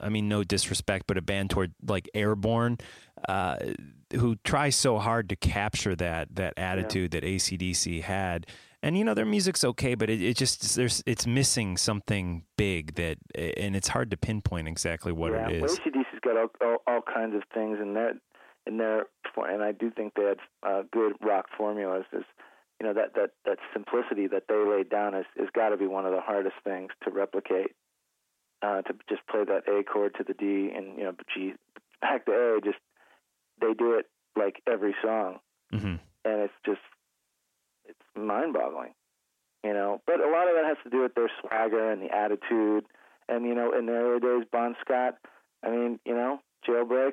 I 0.01 0.09
mean, 0.09 0.29
no 0.29 0.45
disrespect, 0.45 1.07
but 1.07 1.19
a 1.19 1.23
band 1.23 1.51
toward 1.51 1.75
like 1.87 2.09
Airborne, 2.15 2.79
uh, 3.29 3.57
who 4.13 4.37
tries 4.45 4.77
so 4.77 4.99
hard 4.99 5.29
to 5.29 5.37
capture 5.37 5.95
that 5.97 6.35
that 6.37 6.55
attitude 6.57 7.15
yeah. 7.15 7.21
that 7.21 7.27
ACDC 7.27 8.03
had. 8.03 8.47
And 8.83 8.97
you 8.97 9.05
know 9.05 9.13
their 9.13 9.27
music's 9.27 9.63
okay, 9.63 9.95
but 9.95 10.09
it, 10.09 10.23
it 10.23 10.39
just 10.39 10.75
there's 10.75 11.03
it's 11.05 11.27
missing 11.27 11.77
something 11.77 12.45
big 12.57 12.95
that, 12.95 13.19
and 13.35 13.77
it's 13.77 13.89
hard 13.89 14.11
to 14.11 14.17
pinpoint 14.17 14.69
exactly 14.69 15.13
what 15.13 15.33
yeah. 15.33 15.49
it 15.49 15.57
is. 15.57 15.63
Well, 15.63 15.77
ACDC's 15.77 16.21
got 16.23 16.37
all, 16.39 16.49
all, 16.63 16.77
all 16.87 17.03
kinds 17.03 17.35
of 17.35 17.43
things 17.53 17.79
in 17.79 17.93
there, 17.93 18.15
in 18.67 18.79
there, 18.79 19.07
and 19.37 19.63
I 19.63 19.73
do 19.73 19.91
think 19.91 20.15
they 20.15 20.25
had 20.25 20.39
uh, 20.63 20.83
good 20.93 21.15
rock 21.23 21.47
formulas. 21.57 22.05
There's, 22.13 22.25
you 22.81 22.87
know, 22.87 22.95
that 22.95 23.15
that 23.15 23.31
that 23.45 23.59
simplicity 23.73 24.27
that 24.29 24.45
they 24.49 24.55
laid 24.57 24.89
down 24.89 25.15
is 25.15 25.27
is 25.37 25.49
got 25.55 25.71
to 25.71 25.77
be 25.77 25.87
one 25.87 26.07
of 26.07 26.13
the 26.13 26.21
hardest 26.21 26.57
things 26.65 26.91
to 27.05 27.11
replicate 27.11 27.73
uh, 28.63 28.83
to 28.83 28.95
just 29.09 29.27
play 29.27 29.45
that 29.45 29.69
A 29.69 29.83
chord 29.83 30.15
to 30.17 30.25
the 30.25 30.35
D 30.35 30.71
and 30.75 30.99
you 30.99 31.05
know 31.05 31.13
G 31.35 31.55
back 32.01 32.27
to 32.27 32.33
A. 32.33 32.61
Just 32.63 32.79
they 33.61 33.75
do 33.75 33.95
it 33.95 34.07
like 34.37 34.63
every 34.71 34.95
song, 35.03 35.39
mm-hmm. 35.73 35.97
and 36.25 36.41
it's 36.41 36.55
just 36.65 36.81
it's 37.87 37.99
mind-boggling, 38.17 38.95
you 39.65 39.73
know. 39.73 40.01
But 40.07 40.21
a 40.21 40.31
lot 40.31 40.49
of 40.49 40.55
that 40.55 40.67
has 40.67 40.77
to 40.85 40.91
do 40.91 41.03
with 41.03 41.15
their 41.15 41.31
swagger 41.41 41.91
and 41.91 42.03
the 42.03 42.15
attitude, 42.15 42.85
and 43.29 43.45
you 43.45 43.55
know, 43.55 43.73
in 43.77 43.87
the 43.87 43.93
early 43.93 44.21
days, 44.21 44.49
Bon 44.51 44.77
Scott. 44.81 45.17
I 45.65 45.71
mean, 45.71 46.01
you 46.05 46.15
know, 46.15 46.41
Jailbreak. 46.67 47.13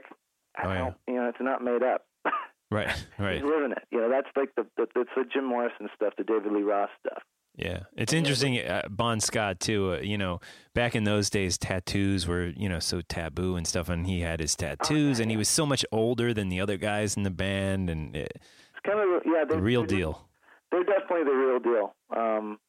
Oh, 0.63 0.69
yeah. 0.69 0.91
You 1.07 1.15
know, 1.15 1.29
it's 1.29 1.37
not 1.41 1.63
made 1.63 1.83
up. 1.83 2.05
Right, 2.69 2.93
right. 3.17 3.35
He's 3.35 3.43
living 3.43 3.71
it. 3.71 3.83
You 3.91 4.01
know, 4.01 4.09
that's 4.09 4.27
like 4.35 4.53
the, 4.55 4.65
the 4.75 4.87
that's 4.93 5.09
the 5.15 5.23
Jim 5.33 5.45
Morrison 5.45 5.87
stuff, 5.95 6.15
the 6.17 6.25
David 6.25 6.51
Lee 6.51 6.63
Roth 6.63 6.89
stuff. 6.99 7.23
Yeah, 7.55 7.83
it's 7.95 8.11
interesting. 8.11 8.59
Uh, 8.59 8.81
bon 8.89 9.21
Scott 9.21 9.61
too. 9.61 9.93
Uh, 9.93 9.99
you 10.01 10.17
know, 10.17 10.41
back 10.75 10.93
in 10.93 11.05
those 11.05 11.29
days, 11.29 11.57
tattoos 11.57 12.27
were 12.27 12.47
you 12.57 12.67
know 12.67 12.79
so 12.79 12.99
taboo 12.99 13.55
and 13.55 13.65
stuff, 13.65 13.87
and 13.87 14.05
he 14.05 14.19
had 14.19 14.41
his 14.41 14.53
tattoos, 14.53 15.19
oh, 15.19 15.23
and 15.23 15.31
he 15.31 15.37
was 15.37 15.47
so 15.47 15.65
much 15.65 15.85
older 15.93 16.33
than 16.33 16.49
the 16.49 16.59
other 16.59 16.75
guys 16.75 17.15
in 17.15 17.23
the 17.23 17.31
band, 17.31 17.89
and 17.89 18.15
it, 18.15 18.33
it's 18.35 18.85
kind 18.85 18.99
of 18.99 19.21
yeah, 19.25 19.45
the 19.47 19.61
real 19.61 19.85
deal. 19.85 20.27
They're 20.71 20.83
definitely 20.83 21.23
the 21.23 21.31
real 21.31 21.59
deal. 21.59 21.95
Um, 22.15 22.59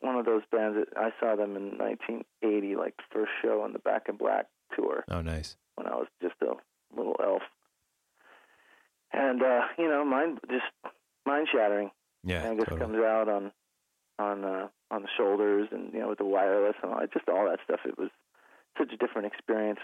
one 0.00 0.16
of 0.16 0.26
those 0.26 0.42
bands 0.52 0.78
that 0.78 0.96
I 0.96 1.10
saw 1.18 1.34
them 1.34 1.56
in 1.56 1.76
1980, 1.78 2.76
like 2.76 2.96
the 2.96 3.02
first 3.12 3.32
show 3.42 3.62
on 3.62 3.72
the 3.72 3.78
Back 3.80 4.04
in 4.08 4.16
Black 4.16 4.46
tour. 4.76 5.04
Oh, 5.10 5.22
nice. 5.22 5.56
When 5.76 5.86
I 5.86 5.96
was 5.96 6.06
just 6.22 6.34
a 6.42 6.54
little 6.96 7.16
elf, 7.22 7.42
and 9.12 9.42
uh, 9.42 9.62
you 9.78 9.88
know, 9.88 10.04
mind 10.04 10.40
just 10.50 10.64
mind 11.26 11.48
shattering. 11.52 11.90
Yeah, 12.22 12.42
Angus 12.42 12.66
totally. 12.68 12.80
comes 12.80 13.04
out 13.04 13.28
on 13.28 13.52
on 14.18 14.44
uh, 14.44 14.68
on 14.90 15.02
the 15.02 15.08
shoulders, 15.16 15.68
and 15.72 15.92
you 15.92 16.00
know, 16.00 16.08
with 16.08 16.18
the 16.18 16.24
wireless 16.24 16.76
and 16.82 16.92
all 16.92 17.00
just 17.12 17.28
all 17.28 17.46
that 17.46 17.58
stuff. 17.64 17.80
It 17.84 17.98
was 17.98 18.10
such 18.78 18.92
a 18.92 18.96
different 18.96 19.26
experience 19.26 19.80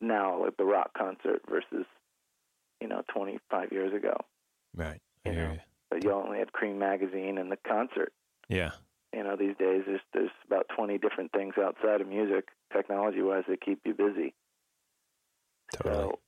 now, 0.00 0.42
like 0.42 0.56
the 0.56 0.64
rock 0.64 0.90
concert 0.96 1.42
versus 1.48 1.86
you 2.80 2.88
know 2.88 3.02
25 3.12 3.72
years 3.72 3.94
ago. 3.94 4.16
Right. 4.74 5.00
You 5.24 5.32
know, 5.32 5.56
but 5.90 6.04
you 6.04 6.12
only 6.12 6.38
had 6.38 6.52
Creem 6.52 6.76
magazine 6.76 7.38
and 7.38 7.50
the 7.50 7.56
concert. 7.66 8.12
Yeah. 8.48 8.72
You 9.14 9.22
know, 9.22 9.36
these 9.36 9.56
days 9.58 9.84
there's 9.86 10.00
there's 10.12 10.30
about 10.46 10.66
20 10.76 10.98
different 10.98 11.32
things 11.32 11.54
outside 11.56 12.00
of 12.00 12.08
music, 12.08 12.48
technology 12.72 13.22
wise, 13.22 13.44
that 13.48 13.60
keep 13.62 13.80
you 13.84 13.94
busy. 13.94 14.34
Totally. 15.72 15.94
So, 15.94 16.18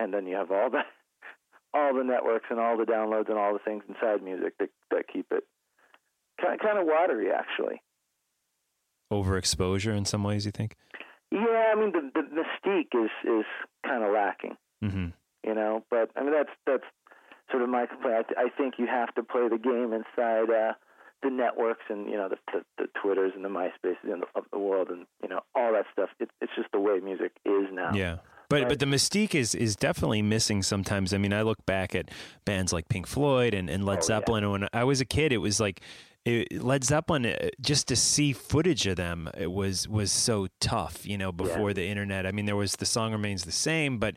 and 0.00 0.12
then 0.12 0.26
you 0.26 0.36
have 0.36 0.50
all 0.50 0.70
the 0.70 0.82
all 1.74 1.94
the 1.94 2.04
networks 2.04 2.46
and 2.50 2.60
all 2.60 2.76
the 2.76 2.84
downloads 2.84 3.28
and 3.28 3.38
all 3.38 3.52
the 3.52 3.58
things 3.58 3.84
inside 3.88 4.22
music 4.22 4.54
that 4.58 4.70
that 4.90 5.04
keep 5.12 5.26
it 5.30 5.44
kind 6.40 6.54
of, 6.54 6.60
kind 6.60 6.78
of 6.78 6.86
watery, 6.86 7.30
actually. 7.30 7.82
Overexposure 9.12 9.96
in 9.96 10.04
some 10.04 10.24
ways, 10.24 10.46
you 10.46 10.52
think? 10.52 10.76
Yeah, 11.30 11.72
I 11.72 11.74
mean 11.74 11.92
the 11.92 12.10
the 12.14 12.22
mystique 12.22 12.94
is 12.94 13.10
is 13.24 13.44
kind 13.84 14.04
of 14.04 14.12
lacking. 14.12 14.56
Mm-hmm. 14.82 15.08
You 15.46 15.54
know, 15.54 15.84
but 15.90 16.10
I 16.16 16.22
mean 16.22 16.32
that's 16.32 16.50
that's 16.66 16.84
sort 17.50 17.62
of 17.62 17.68
my 17.68 17.86
complaint. 17.86 18.26
I, 18.36 18.44
I 18.44 18.48
think 18.56 18.74
you 18.78 18.86
have 18.86 19.14
to 19.14 19.22
play 19.22 19.48
the 19.48 19.58
game 19.58 19.92
inside 19.92 20.50
uh, 20.50 20.72
the 21.22 21.30
networks 21.30 21.84
and 21.88 22.08
you 22.08 22.16
know 22.16 22.28
the, 22.28 22.36
the 22.52 22.64
the 22.78 22.86
Twitters 23.00 23.32
and 23.34 23.44
the 23.44 23.48
MySpaces 23.48 24.12
and 24.12 24.22
the, 24.22 24.26
of 24.34 24.44
the 24.52 24.58
world 24.58 24.88
and 24.88 25.06
you 25.22 25.28
know 25.28 25.40
all 25.54 25.72
that 25.72 25.86
stuff. 25.92 26.10
It, 26.20 26.30
it's 26.40 26.52
just 26.56 26.68
the 26.72 26.80
way 26.80 26.98
music 27.00 27.32
is 27.44 27.66
now. 27.72 27.92
Yeah. 27.92 28.16
But 28.48 28.60
Right. 28.60 28.68
but 28.68 28.78
the 28.78 28.86
mystique 28.86 29.34
is 29.34 29.54
is 29.54 29.76
definitely 29.76 30.22
missing 30.22 30.62
sometimes. 30.62 31.12
I 31.12 31.18
mean, 31.18 31.32
I 31.32 31.42
look 31.42 31.64
back 31.66 31.94
at 31.94 32.10
bands 32.44 32.72
like 32.72 32.88
Pink 32.88 33.06
Floyd 33.06 33.54
and, 33.54 33.68
and 33.68 33.84
Led 33.84 33.98
Oh, 33.98 34.02
Zeppelin. 34.02 34.44
and 34.44 34.52
When 34.52 34.68
I 34.72 34.84
was 34.84 35.00
a 35.00 35.04
kid, 35.04 35.32
it 35.32 35.38
was 35.38 35.58
like 35.60 35.80
it, 36.24 36.60
Led 36.60 36.82
Zeppelin, 36.82 37.24
uh, 37.26 37.50
just 37.60 37.86
to 37.88 37.94
see 37.96 38.32
footage 38.32 38.86
of 38.88 38.96
them, 38.96 39.28
it 39.36 39.50
was 39.52 39.88
was 39.88 40.10
so 40.10 40.48
tough. 40.60 41.06
You 41.06 41.18
know, 41.18 41.32
before 41.32 41.72
the 41.72 41.86
internet. 41.86 42.26
I 42.26 42.32
mean, 42.32 42.46
there 42.46 42.56
was 42.56 42.76
the 42.76 42.86
song 42.86 43.12
remains 43.12 43.44
the 43.44 43.52
same, 43.52 43.98
but 43.98 44.16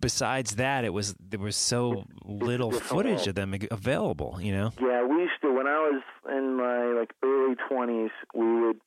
besides 0.00 0.56
that, 0.56 0.84
it 0.84 0.92
was 0.92 1.14
there 1.20 1.40
was 1.40 1.56
so 1.56 2.04
little 2.24 2.70
footage 2.72 3.26
of 3.26 3.34
them 3.36 3.54
available. 3.70 4.38
You 4.40 4.52
know. 4.52 4.72
Yeah, 4.80 5.04
we 5.04 5.22
used 5.22 5.40
to 5.42 5.52
when 5.52 5.66
I 5.66 5.78
was 5.90 6.02
in 6.30 6.56
my 6.56 6.84
like 6.98 7.12
early 7.22 7.54
twenties, 7.68 8.10
we 8.34 8.60
would 8.62 8.80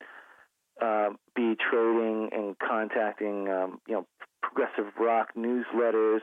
uh, 0.80 1.10
be 1.34 1.56
trading 1.70 2.30
and 2.32 2.56
contacting 2.58 3.48
um, 3.48 3.80
you 3.86 3.94
know 3.94 4.06
progressive 4.42 4.92
rock 4.98 5.28
newsletters. 5.36 6.20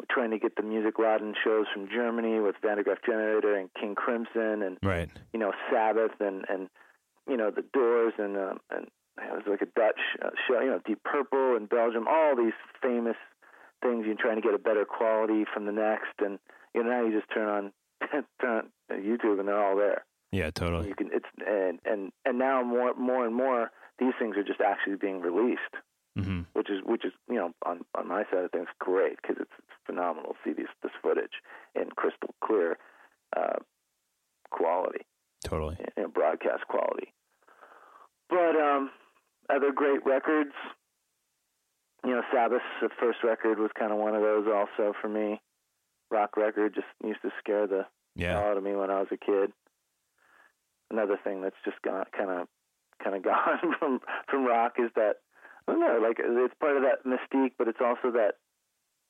We're 0.00 0.06
trying 0.14 0.30
to 0.30 0.38
get 0.38 0.54
the 0.54 0.62
Musikladen 0.62 1.34
shows 1.42 1.66
from 1.74 1.88
Germany 1.92 2.38
with 2.38 2.54
Van 2.62 2.76
der 2.76 2.84
Graaf 2.84 2.98
Generator 3.04 3.56
and 3.56 3.68
King 3.80 3.94
Crimson 3.96 4.62
and 4.62 4.78
Right. 4.82 5.08
you 5.32 5.40
know 5.40 5.52
Sabbath 5.70 6.12
and 6.20 6.44
and 6.48 6.68
you 7.28 7.36
know 7.36 7.50
the 7.50 7.64
Doors 7.72 8.14
and 8.18 8.36
um, 8.36 8.60
and 8.70 8.86
it 9.18 9.32
was 9.32 9.42
like 9.48 9.62
a 9.62 9.66
Dutch 9.66 9.98
uh, 10.24 10.30
show, 10.46 10.60
you 10.60 10.70
know 10.70 10.80
Deep 10.86 11.02
Purple 11.04 11.56
in 11.56 11.66
Belgium, 11.66 12.06
all 12.08 12.36
these 12.36 12.52
famous 12.80 13.16
things. 13.82 14.06
You're 14.06 14.14
trying 14.14 14.36
to 14.36 14.42
get 14.42 14.54
a 14.54 14.58
better 14.58 14.84
quality 14.84 15.44
from 15.52 15.66
the 15.66 15.72
next, 15.72 16.14
and 16.20 16.38
you 16.74 16.84
know 16.84 16.90
now 16.90 17.04
you 17.04 17.12
just 17.12 17.30
turn 17.34 17.48
on 17.48 17.72
turn 18.40 18.70
on 18.90 19.02
YouTube 19.02 19.40
and 19.40 19.48
they're 19.48 19.62
all 19.62 19.76
there. 19.76 20.04
Yeah, 20.30 20.50
totally. 20.50 20.88
You 20.88 20.94
can 20.94 21.10
it's 21.12 21.26
and 21.44 21.80
and 21.84 22.12
and 22.24 22.38
now 22.38 22.62
more 22.62 22.94
more 22.94 23.26
and 23.26 23.34
more 23.34 23.70
these 23.98 24.14
things 24.18 24.36
are 24.36 24.44
just 24.44 24.60
actually 24.60 24.96
being 24.96 25.20
released, 25.20 25.74
hmm 26.16 26.42
which 26.54 26.70
is 26.70 26.80
which 26.84 27.04
is 27.04 27.12
you 27.28 27.36
know 27.36 27.52
on 27.66 27.84
on 27.94 28.08
my 28.08 28.24
side 28.30 28.44
of 28.44 28.50
things 28.50 28.68
great 28.78 29.16
because 29.20 29.36
it's, 29.40 29.52
it's 29.58 29.76
phenomenal 29.86 30.32
to 30.32 30.38
see 30.44 30.52
these 30.52 30.66
this 30.82 30.92
footage 31.02 31.42
in 31.74 31.90
crystal 31.90 32.34
clear 32.42 32.78
uh, 33.36 33.58
quality, 34.50 35.04
Totally. 35.44 35.76
you 35.96 36.02
know, 36.02 36.08
broadcast 36.08 36.66
quality. 36.68 37.12
But 38.30 38.56
um, 38.56 38.90
other 39.50 39.72
great 39.72 40.04
records, 40.04 40.52
you 42.04 42.10
know, 42.10 42.22
Sabbath's 42.32 42.64
first 43.00 43.18
record 43.24 43.58
was 43.58 43.70
kind 43.78 43.92
of 43.92 43.98
one 43.98 44.14
of 44.14 44.22
those 44.22 44.46
also 44.46 44.92
for 45.00 45.08
me. 45.08 45.40
Rock 46.10 46.36
record 46.36 46.74
just 46.74 46.86
used 47.04 47.20
to 47.22 47.30
scare 47.38 47.66
the 47.66 47.86
Yeah. 48.14 48.32
hell 48.40 48.50
out 48.50 48.56
of 48.56 48.62
me 48.62 48.74
when 48.74 48.90
I 48.90 49.00
was 49.00 49.08
a 49.12 49.16
kid. 49.16 49.52
Another 50.90 51.18
thing 51.22 51.42
that's 51.42 51.56
just 51.64 51.80
gone 51.82 52.04
kind 52.16 52.30
of 52.30 52.48
kind 53.02 53.16
of 53.16 53.22
gone 53.30 53.74
from 53.78 54.00
from 54.28 54.46
rock 54.46 54.74
is 54.78 54.90
that 54.96 55.16
I 55.66 55.72
don't 55.72 55.80
know, 55.80 55.98
like 56.02 56.16
it's 56.18 56.54
part 56.60 56.76
of 56.76 56.82
that 56.82 57.04
mystique, 57.04 57.52
but 57.58 57.68
it's 57.68 57.80
also 57.80 58.10
that 58.12 58.34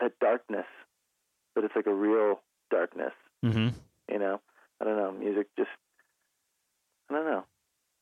that 0.00 0.18
darkness. 0.20 0.66
But 1.54 1.64
it's 1.64 1.74
like 1.74 1.86
a 1.86 1.94
real 1.94 2.40
darkness, 2.70 3.12
hmm 3.42 3.68
you 4.10 4.18
know. 4.18 4.40
I 4.80 4.84
don't 4.84 4.96
know, 4.96 5.10
music 5.12 5.48
just 5.56 5.70
I 7.10 7.14
don't 7.14 7.24
know. 7.24 7.44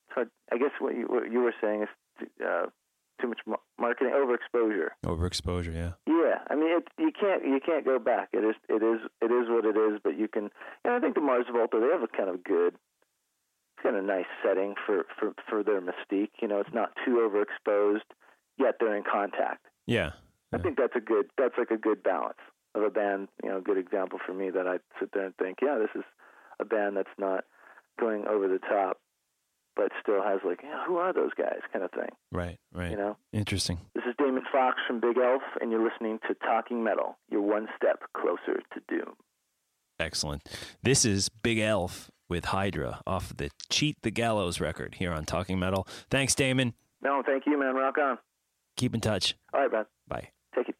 It's 0.09 0.15
hard. 0.15 0.31
I 0.53 0.59
guess 0.59 0.73
what 0.79 0.95
you 0.95 1.05
what 1.07 1.31
you 1.31 1.41
were 1.41 1.55
saying 1.61 1.83
is 1.85 1.89
uh, 2.45 2.67
too 3.21 3.29
much 3.29 3.39
mar- 3.47 3.61
marketing, 3.79 4.13
overexposure. 4.15 4.89
Overexposure. 5.05 5.75
Yeah. 5.75 5.93
Yeah, 6.07 6.39
I 6.51 6.55
mean, 6.55 6.77
it, 6.77 6.89
you 6.99 7.13
can't 7.19 7.45
you 7.47 7.61
can't 7.65 7.85
go 7.85 7.99
back. 7.99 8.29
It 8.33 8.45
is 8.45 8.57
it 8.69 8.83
is 8.83 9.01
it 9.23 9.31
is 9.31 9.49
what 9.49 9.65
it 9.65 9.77
is. 9.77 10.01
But 10.03 10.19
you 10.19 10.29
can. 10.29 10.51
And 10.85 10.93
I 10.95 11.01
think 11.01 11.15
the 11.15 11.21
Mars 11.21 11.47
Volta 11.51 11.79
they 11.81 11.89
have 11.93 12.03
a 12.03 12.09
kind 12.09 12.29
of 12.29 12.43
good, 12.45 12.75
kind 13.83 13.97
of 13.97 14.05
nice 14.05 14.27
setting 14.45 14.75
for 14.87 15.05
for 15.19 15.33
for 15.49 15.63
their 15.63 15.81
mystique. 15.81 16.31
You 16.41 16.49
know, 16.49 16.61
it's 16.61 16.75
not 16.75 16.93
too 17.05 17.29
overexposed, 17.29 18.07
yet 18.59 18.77
they're 18.81 18.97
in 18.97 19.05
contact. 19.11 19.67
Yeah. 19.87 20.13
I 20.53 20.59
think 20.59 20.79
that's 20.79 20.97
a 20.97 21.01
good 21.01 21.27
that's 21.37 21.55
like 21.59 21.71
a 21.71 21.77
good 21.77 22.03
balance 22.03 22.39
of 22.75 22.83
a 22.83 22.91
band. 22.91 23.29
You 23.43 23.51
know, 23.51 23.59
a 23.59 23.63
good 23.63 23.79
example 23.79 24.19
for 24.25 24.33
me 24.33 24.51
that 24.51 24.67
I 24.67 24.79
sit 25.01 25.11
there 25.13 25.27
and 25.27 25.37
think, 25.37 25.59
yeah, 25.63 25.79
this 25.79 25.91
is 25.95 26.05
a 26.61 26.65
band 26.65 26.97
that's 26.97 27.09
not 27.19 27.45
going 28.01 28.27
over 28.27 28.49
the 28.49 28.59
top, 28.59 28.99
but 29.75 29.91
still 30.01 30.23
has 30.23 30.41
like, 30.45 30.61
yeah, 30.63 30.85
who 30.87 30.97
are 30.97 31.13
those 31.13 31.33
guys, 31.37 31.61
kind 31.73 31.85
of 31.85 31.91
thing. 31.91 32.09
Right. 32.33 32.59
Right. 32.73 32.91
You 32.93 32.97
know. 32.97 33.17
Interesting. 33.33 33.79
This 33.95 34.05
is 34.09 34.15
Damon 34.19 34.45
Fox 34.53 34.79
from 34.87 35.01
Bigelf, 35.01 35.41
and 35.61 35.71
you're 35.71 35.85
listening 35.85 36.19
to 36.29 36.35
Talking 36.35 36.83
Metal. 36.83 37.19
You're 37.31 37.43
one 37.43 37.69
step 37.77 38.03
closer 38.15 38.61
to 38.73 38.81
doom. 38.89 39.15
Excellent. 39.99 40.43
This 40.83 41.05
is 41.05 41.29
Bigelf 41.29 42.09
with 42.29 42.47
Hydra 42.47 43.01
off 43.07 43.37
the 43.37 43.51
Cheat 43.71 43.97
the 44.03 44.11
Gallows 44.11 44.61
record 44.61 44.97
here 44.97 45.13
on 45.13 45.25
Talking 45.25 45.59
Metal. 45.59 45.87
Thanks, 46.11 46.35
Damon. 46.35 46.75
No, 47.03 47.23
thank 47.25 47.45
you, 47.47 47.59
man. 47.59 47.75
Rock 47.75 47.99
on. 47.99 48.19
Keep 48.77 48.95
in 48.95 49.01
touch. 49.01 49.35
All 49.55 49.61
right, 49.61 49.73
man. 49.73 49.85
Bye. 50.09 50.29
Take 50.55 50.69
it. 50.69 50.75